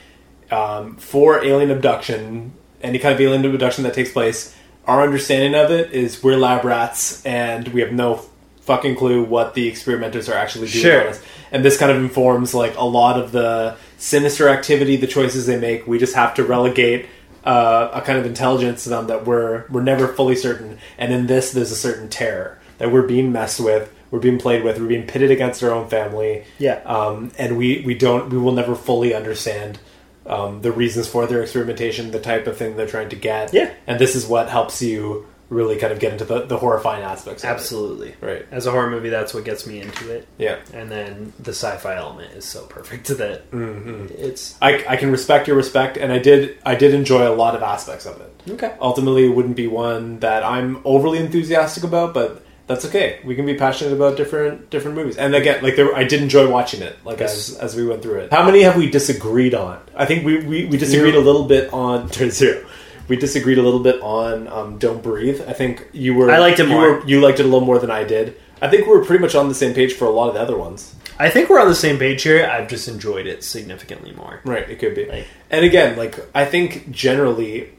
um, 0.50 0.96
for 0.96 1.44
alien 1.44 1.70
abduction, 1.70 2.52
any 2.82 2.98
kind 2.98 3.14
of 3.14 3.20
alien 3.20 3.44
abduction 3.44 3.84
that 3.84 3.94
takes 3.94 4.12
place, 4.12 4.54
our 4.86 5.02
understanding 5.02 5.54
of 5.60 5.70
it 5.70 5.92
is 5.92 6.22
we're 6.22 6.36
lab 6.36 6.64
rats 6.64 7.24
and 7.26 7.68
we 7.68 7.80
have 7.80 7.92
no 7.92 8.20
fucking 8.60 8.96
clue 8.96 9.22
what 9.24 9.54
the 9.54 9.68
experimenters 9.68 10.28
are 10.28 10.34
actually 10.34 10.66
doing 10.68 10.82
Sure. 10.82 11.00
on 11.02 11.06
us. 11.08 11.22
And 11.52 11.64
this 11.64 11.76
kind 11.78 11.90
of 11.92 11.98
informs 11.98 12.52
like 12.54 12.76
a 12.76 12.84
lot 12.84 13.18
of 13.18 13.30
the 13.32 13.76
sinister 13.96 14.48
activity, 14.48 14.96
the 14.96 15.06
choices 15.06 15.46
they 15.46 15.58
make. 15.58 15.86
We 15.86 15.98
just 15.98 16.14
have 16.16 16.34
to 16.34 16.44
relegate 16.44 17.06
uh, 17.44 17.90
a 17.94 18.00
kind 18.00 18.18
of 18.18 18.26
intelligence 18.26 18.82
to 18.84 18.90
them 18.90 19.06
that 19.06 19.24
we're 19.24 19.64
we're 19.70 19.82
never 19.82 20.08
fully 20.08 20.34
certain. 20.36 20.78
And 20.98 21.12
in 21.12 21.26
this, 21.28 21.52
there's 21.52 21.70
a 21.70 21.76
certain 21.76 22.08
terror 22.08 22.58
that 22.78 22.92
we're 22.92 23.06
being 23.06 23.32
messed 23.32 23.60
with, 23.60 23.92
we're 24.10 24.20
being 24.20 24.38
played 24.38 24.62
with, 24.64 24.78
we're 24.78 24.86
being 24.88 25.06
pitted 25.06 25.30
against 25.30 25.62
our 25.62 25.70
own 25.72 25.88
family. 25.88 26.44
Yeah. 26.58 26.80
Um, 26.84 27.32
and 27.38 27.56
we 27.58 27.82
we 27.86 27.94
don't 27.94 28.30
we 28.30 28.38
will 28.38 28.52
never 28.52 28.74
fully 28.74 29.14
understand. 29.14 29.78
Um, 30.26 30.60
the 30.60 30.72
reasons 30.72 31.06
for 31.06 31.24
their 31.28 31.40
experimentation, 31.40 32.10
the 32.10 32.18
type 32.20 32.48
of 32.48 32.56
thing 32.56 32.76
they're 32.76 32.88
trying 32.88 33.10
to 33.10 33.16
get, 33.16 33.54
Yeah. 33.54 33.70
and 33.86 33.96
this 34.00 34.16
is 34.16 34.26
what 34.26 34.48
helps 34.48 34.82
you 34.82 35.24
really 35.50 35.76
kind 35.76 35.92
of 35.92 36.00
get 36.00 36.10
into 36.10 36.24
the, 36.24 36.44
the 36.46 36.56
horrifying 36.56 37.04
aspects. 37.04 37.44
Of 37.44 37.50
Absolutely. 37.50 38.16
right? 38.20 38.44
As 38.50 38.66
a 38.66 38.72
horror 38.72 38.90
movie, 38.90 39.08
that's 39.10 39.32
what 39.32 39.44
gets 39.44 39.68
me 39.68 39.80
into 39.80 40.10
it. 40.12 40.26
Yeah, 40.36 40.56
And 40.74 40.90
then 40.90 41.32
the 41.38 41.52
sci-fi 41.52 41.94
element 41.94 42.32
is 42.32 42.44
so 42.44 42.62
perfect 42.66 43.06
that 43.18 43.48
Mm-hmm. 43.52 44.06
it's 44.18 44.56
I, 44.60 44.84
I 44.88 44.96
can 44.96 45.12
respect 45.12 45.46
your 45.46 45.56
respect, 45.56 45.96
and 45.96 46.10
I 46.12 46.18
did 46.18 46.58
I 46.66 46.74
did 46.74 46.92
enjoy 46.92 47.28
a 47.28 47.30
lot 47.32 47.54
of 47.54 47.62
aspects 47.62 48.04
of 48.06 48.20
it. 48.20 48.32
okay. 48.54 48.74
Ultimately, 48.80 49.26
it 49.26 49.34
wouldn't 49.36 49.54
be 49.54 49.68
one 49.68 50.18
that 50.18 50.42
I'm 50.42 50.80
overly 50.84 51.18
enthusiastic 51.18 51.84
about, 51.84 52.14
but 52.14 52.42
that's 52.66 52.84
okay. 52.86 53.20
We 53.24 53.34
can 53.36 53.46
be 53.46 53.54
passionate 53.54 53.92
about 53.92 54.16
different 54.16 54.70
different 54.70 54.96
movies. 54.96 55.16
And 55.16 55.34
again, 55.34 55.62
like 55.62 55.76
there, 55.76 55.94
I 55.94 56.04
did 56.04 56.20
enjoy 56.22 56.50
watching 56.50 56.82
it, 56.82 56.96
like 57.04 57.20
Yes. 57.20 57.50
as 57.50 57.56
as 57.58 57.76
we 57.76 57.86
went 57.86 58.02
through 58.02 58.20
it. 58.20 58.32
How 58.32 58.44
many 58.44 58.62
have 58.62 58.76
we 58.76 58.90
disagreed 58.90 59.54
on? 59.54 59.80
I 59.94 60.04
think 60.06 60.24
we 60.24 60.38
we, 60.44 60.64
we 60.66 60.76
disagreed 60.76 61.14
a 61.14 61.20
little 61.20 61.44
bit 61.44 61.72
on 61.72 62.08
turn 62.16 62.30
zero. 62.30 62.64
We 63.08 63.16
disagreed 63.16 63.58
a 63.58 63.62
little 63.62 63.80
bit 63.80 64.00
on 64.02 64.48
um, 64.48 64.78
"Don't 64.78 65.02
Breathe." 65.02 65.40
I 65.46 65.52
think 65.52 65.86
you 65.92 66.14
were 66.14 66.30
I 66.30 66.38
liked 66.38 66.58
it 66.58 66.64
you 66.66 66.72
more. 66.74 66.92
Were, 66.94 67.06
you 67.06 67.20
liked 67.20 67.38
it 67.38 67.44
a 67.44 67.48
little 67.48 67.64
more 67.66 67.78
than 67.78 67.90
I 67.90 68.02
did. 68.02 68.34
I 68.60 68.68
think 68.68 68.86
we 68.86 68.92
were 68.96 69.04
pretty 69.04 69.22
much 69.22 69.34
on 69.34 69.48
the 69.48 69.54
same 69.54 69.74
page 69.74 69.92
for 69.92 70.06
a 70.06 70.10
lot 70.10 70.28
of 70.28 70.34
the 70.34 70.40
other 70.40 70.56
ones. 70.56 70.92
I 71.18 71.30
think 71.30 71.48
we're 71.48 71.60
on 71.60 71.68
the 71.68 71.74
same 71.74 71.98
page 71.98 72.22
here. 72.22 72.44
I've 72.46 72.68
just 72.68 72.88
enjoyed 72.88 73.26
it 73.26 73.44
significantly 73.44 74.12
more. 74.12 74.40
Right, 74.44 74.68
it 74.68 74.78
could 74.78 74.94
be. 74.94 75.06
Like- 75.06 75.26
and 75.50 75.64
again, 75.64 75.96
like 75.96 76.18
I 76.34 76.44
think 76.46 76.90
generally 76.90 77.70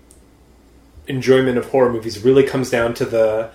enjoyment 1.08 1.58
of 1.58 1.66
horror 1.70 1.92
movies 1.92 2.24
really 2.24 2.44
comes 2.44 2.70
down 2.70 2.94
to 2.96 3.06
the 3.06 3.50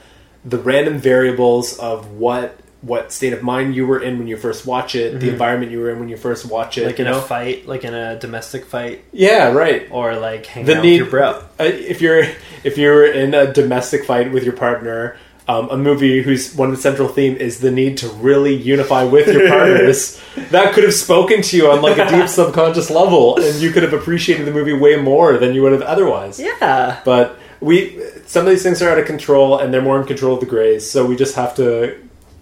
the 0.45 0.59
random 0.59 0.99
variables 0.99 1.79
of 1.79 2.13
what 2.13 2.59
what 2.83 3.13
state 3.13 3.33
of 3.33 3.43
mind 3.45 3.77
you 3.77 3.87
were 3.87 4.01
in 4.01 4.19
when 4.19 4.27
you 4.27 4.37
first 4.37 4.67
watch 4.67 4.97
it, 4.97 5.21
the 5.21 5.31
environment 5.31 5.71
you 5.71 5.79
were 5.79 5.91
in 5.91 6.01
when 6.01 6.09
you 6.09 6.17
first 6.17 6.45
watch 6.45 6.77
it. 6.77 6.81
Mm-hmm. 6.81 6.87
Like 6.89 7.01
in 7.01 7.07
you 7.07 7.15
a 7.15 7.21
fight, 7.21 7.67
like 7.69 7.85
in 7.85 7.95
a 7.95 8.19
domestic 8.19 8.65
fight, 8.67 9.05
yeah, 9.13 9.53
right. 9.53 9.87
or 9.91 10.17
like 10.17 10.47
hanging 10.47 10.67
The 10.67 10.79
out 10.79 10.83
need 10.83 11.03
with 11.03 11.13
your 11.13 11.33
bro. 11.33 11.45
if 11.61 12.01
you're 12.01 12.25
if 12.65 12.77
you're 12.77 13.11
in 13.11 13.35
a 13.35 13.53
domestic 13.53 14.05
fight 14.05 14.33
with 14.33 14.45
your 14.45 14.55
partner. 14.55 15.17
Um, 15.49 15.71
a 15.71 15.77
movie 15.77 16.23
whose 16.23 16.55
one 16.55 16.77
central 16.77 17.09
theme 17.09 17.35
is 17.37 17.59
the 17.59 17.73
need 17.73 17.99
to 17.99 18.09
really 18.09 18.55
unify 18.55 19.03
with 19.03 19.27
your 19.27 19.49
partners. 19.49 20.23
that 20.51 20.73
could 20.73 20.85
have 20.85 20.95
spoken 20.95 21.43
to 21.43 21.57
you 21.57 21.69
on 21.69 21.83
like 21.83 21.99
a 21.99 22.09
deep 22.09 22.29
subconscious 22.29 22.91
level, 22.91 23.37
and 23.41 23.57
you 23.57 23.73
could 23.73 23.83
have 23.83 23.93
appreciated 23.93 24.47
the 24.47 24.53
movie 24.53 24.73
way 24.73 24.95
more 24.95 25.39
than 25.39 25.53
you 25.53 25.63
would 25.63 25.73
have 25.73 25.83
otherwise. 25.83 26.39
Yeah. 26.39 27.01
But 27.05 27.41
we 27.63 28.03
some 28.27 28.45
of 28.45 28.51
these 28.51 28.63
things 28.63 28.83
are 28.83 28.91
out 28.91 28.99
of 28.99 29.07
control, 29.07 29.59
and 29.59 29.73
they're 29.73 29.81
more 29.83 30.01
in 30.01 30.07
control 30.07 30.35
of 30.35 30.41
the 30.41 30.47
Greys. 30.47 30.91
So 30.91 31.07
we 31.07 31.17
just 31.17 31.35
have 31.37 31.55
to 31.57 31.97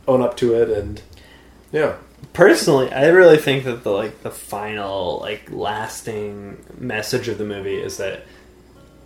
own 0.09 0.23
up 0.23 0.37
to 0.39 0.55
it, 0.55 0.71
and 0.71 1.01
yeah, 1.73 1.97
Personally, 2.33 2.93
I 2.93 3.07
really 3.09 3.39
think 3.39 3.65
that 3.65 3.83
the 3.83 3.91
like 3.91 4.23
the 4.23 4.31
final 4.31 5.19
like 5.21 5.51
lasting 5.51 6.65
message 6.79 7.29
of 7.29 7.39
the 7.39 7.45
movie 7.45 7.77
is 7.81 7.97
that 7.97 8.25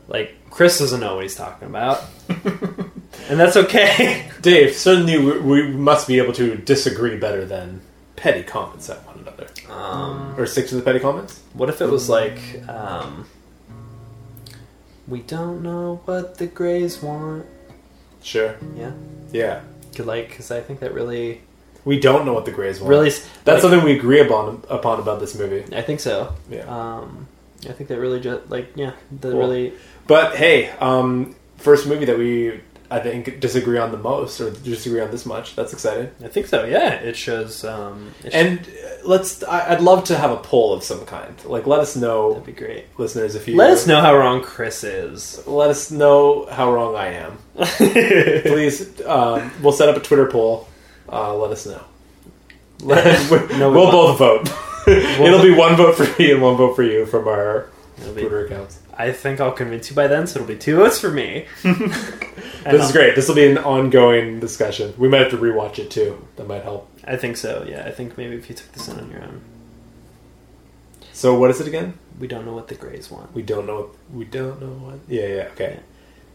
like 0.08 0.34
Chris 0.50 0.78
doesn't 0.78 1.00
know 1.00 1.14
what 1.14 1.22
he's 1.22 1.34
talking 1.36 1.68
about, 1.68 2.04
and 2.28 3.38
that's 3.40 3.56
okay. 3.56 4.28
Dave. 4.42 4.74
Certainly, 4.74 5.18
we, 5.18 5.38
we 5.40 5.68
must 5.68 6.06
be 6.08 6.18
able 6.18 6.32
to 6.34 6.56
disagree 6.56 7.16
better 7.16 7.44
than 7.44 7.80
petty 8.16 8.42
comments 8.42 8.90
at 8.90 9.04
one 9.06 9.18
another, 9.20 9.46
Um, 9.70 10.34
or 10.38 10.46
stick 10.46 10.68
to 10.68 10.74
the 10.76 10.82
petty 10.82 11.00
comments. 11.00 11.40
what 11.54 11.68
if 11.68 11.80
it 11.80 11.88
was 11.88 12.08
like, 12.08 12.38
um, 12.68 13.26
we 15.08 15.20
don't 15.20 15.62
know 15.62 16.00
what 16.04 16.38
the 16.38 16.46
Greys 16.46 17.02
want? 17.02 17.46
Sure. 18.22 18.56
Yeah, 18.76 18.92
Yeah. 19.32 19.60
could 19.94 20.06
like 20.06 20.28
because 20.30 20.50
I 20.50 20.60
think 20.60 20.80
that 20.80 20.94
really, 20.94 21.42
We 21.84 22.00
don't 22.00 22.24
know 22.24 22.32
what 22.32 22.46
the 22.46 22.50
Greys 22.52 22.80
want. 22.80 22.90
really, 22.90 23.10
That's 23.10 23.46
like, 23.46 23.60
something 23.60 23.84
we 23.84 23.96
agree 23.98 24.20
upon 24.20 24.62
upon 24.70 24.98
about 25.00 25.20
this 25.20 25.34
movie. 25.38 25.64
I 25.76 25.82
think 25.82 26.00
so. 26.00 26.32
Yeah. 26.50 26.64
Um, 26.66 27.26
I 27.68 27.72
think 27.72 27.88
that 27.88 27.98
really 28.00 28.20
just 28.20 28.50
like 28.50 28.68
yeah, 28.74 28.92
the 29.20 29.30
Cool. 29.30 29.40
really 29.40 29.72
But 30.06 30.36
hey, 30.36 30.70
um, 30.80 31.34
first 31.58 31.86
movie 31.86 32.06
that 32.06 32.18
we 32.18 32.60
I 32.90 33.00
think 33.00 33.40
disagree 33.40 33.78
on 33.78 33.90
the 33.92 33.96
most 33.98 34.40
or 34.40 34.50
disagree 34.50 35.00
on 35.00 35.10
this 35.10 35.24
much. 35.26 35.56
That's 35.56 35.72
exciting. 35.72 36.10
I 36.22 36.28
think 36.28 36.46
so. 36.46 36.64
Yeah, 36.64 36.92
it 36.94 37.16
shows. 37.16 37.64
Um, 37.64 38.12
it 38.22 38.34
And 38.34 38.60
uh, 38.60 38.88
let's. 39.08 39.42
I, 39.42 39.72
I'd 39.72 39.80
love 39.80 40.04
to 40.04 40.16
have 40.18 40.30
a 40.30 40.36
poll 40.36 40.72
of 40.74 40.84
some 40.84 41.04
kind. 41.06 41.34
Like, 41.44 41.66
let 41.66 41.80
us 41.80 41.96
know, 41.96 42.30
that'd 42.34 42.46
be 42.46 42.52
great. 42.52 42.84
listeners, 42.98 43.34
if 43.34 43.48
you 43.48 43.56
Let 43.56 43.70
us 43.70 43.86
know 43.86 44.00
how 44.00 44.16
wrong 44.16 44.42
Chris 44.42 44.84
is. 44.84 45.44
Let 45.46 45.70
us 45.70 45.90
know 45.90 46.46
how 46.50 46.72
wrong 46.72 46.94
I 46.94 47.08
am. 47.14 47.38
Please, 47.56 49.00
um, 49.06 49.50
we'll 49.62 49.72
set 49.72 49.88
up 49.88 49.96
a 49.96 50.00
Twitter 50.00 50.26
poll. 50.26 50.68
Uh, 51.10 51.34
let 51.36 51.50
us 51.50 51.66
know. 51.66 51.82
Let- 52.80 53.30
No, 53.58 53.70
we 53.70 53.76
we'll 53.76 53.90
won't. 53.92 54.18
both 54.18 54.46
vote. 54.46 54.48
It'll 54.86 55.42
be 55.42 55.54
one 55.54 55.76
vote 55.76 55.96
for 55.96 56.04
me 56.20 56.32
and 56.32 56.42
one 56.42 56.56
vote 56.56 56.76
for 56.76 56.82
you 56.82 57.06
from 57.06 57.26
our 57.28 57.68
Twitter 58.02 58.44
accounts. 58.46 58.80
I 58.96 59.12
think 59.12 59.40
I'll 59.40 59.52
convince 59.52 59.90
you 59.90 59.96
by 59.96 60.06
then, 60.06 60.26
so 60.26 60.40
it'll 60.40 60.48
be 60.48 60.56
two 60.58 60.76
votes 60.76 60.98
for 61.00 61.10
me. 61.10 61.46
This 62.64 62.86
is 62.86 62.92
great. 62.92 63.14
This 63.14 63.28
will 63.28 63.34
be 63.34 63.46
an 63.46 63.58
ongoing 63.58 64.40
discussion. 64.40 64.94
We 64.96 65.06
might 65.06 65.20
have 65.20 65.30
to 65.32 65.36
rewatch 65.36 65.78
it 65.78 65.90
too. 65.90 66.26
That 66.36 66.46
might 66.48 66.62
help. 66.62 66.88
I 67.04 67.16
think 67.16 67.36
so. 67.36 67.62
Yeah, 67.68 67.84
I 67.86 67.90
think 67.90 68.16
maybe 68.16 68.36
if 68.36 68.48
you 68.48 68.54
took 68.56 68.72
this 68.72 68.88
in 68.88 68.98
on 68.98 69.10
your 69.10 69.22
own, 69.22 69.42
So, 71.12 71.38
what 71.38 71.50
is 71.50 71.60
it 71.60 71.66
again? 71.68 71.98
we 72.18 72.26
don't 72.26 72.46
know 72.46 72.54
what 72.54 72.68
the 72.68 72.74
Greys 72.74 73.10
want. 73.10 73.34
We 73.34 73.42
don't 73.42 73.66
know. 73.66 73.90
We 74.14 74.24
don't 74.24 74.62
know 74.62 74.68
what. 74.86 74.98
Yeah, 75.08 75.26
yeah. 75.26 75.48
Okay. 75.52 75.80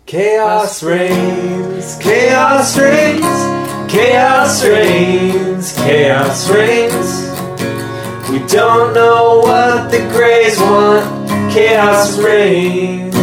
Chaos 0.05 0.83
reigns. 0.83 1.97
Chaos 1.97 2.77
reigns. 2.77 3.91
Chaos 3.91 4.63
reigns. 4.63 5.73
Chaos 5.77 6.49
reigns. 6.51 7.29
We 8.29 8.37
don't 8.47 8.93
know 8.93 9.39
what 9.39 9.89
the 9.89 9.99
Greys 10.13 10.59
want. 10.59 11.18
Chaos 11.59 12.17
reigns. 12.19 13.13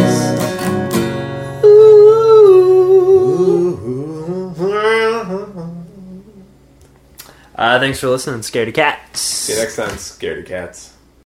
Uh, 7.55 7.79
thanks 7.79 7.99
for 7.99 8.09
listening, 8.09 8.41
Scaredy 8.41 8.71
Cats. 8.75 9.19
See 9.19 9.53
you 9.53 9.59
next 9.59 9.75
time, 9.77 9.89
scaredy 9.89 10.45
cats. 10.45 10.96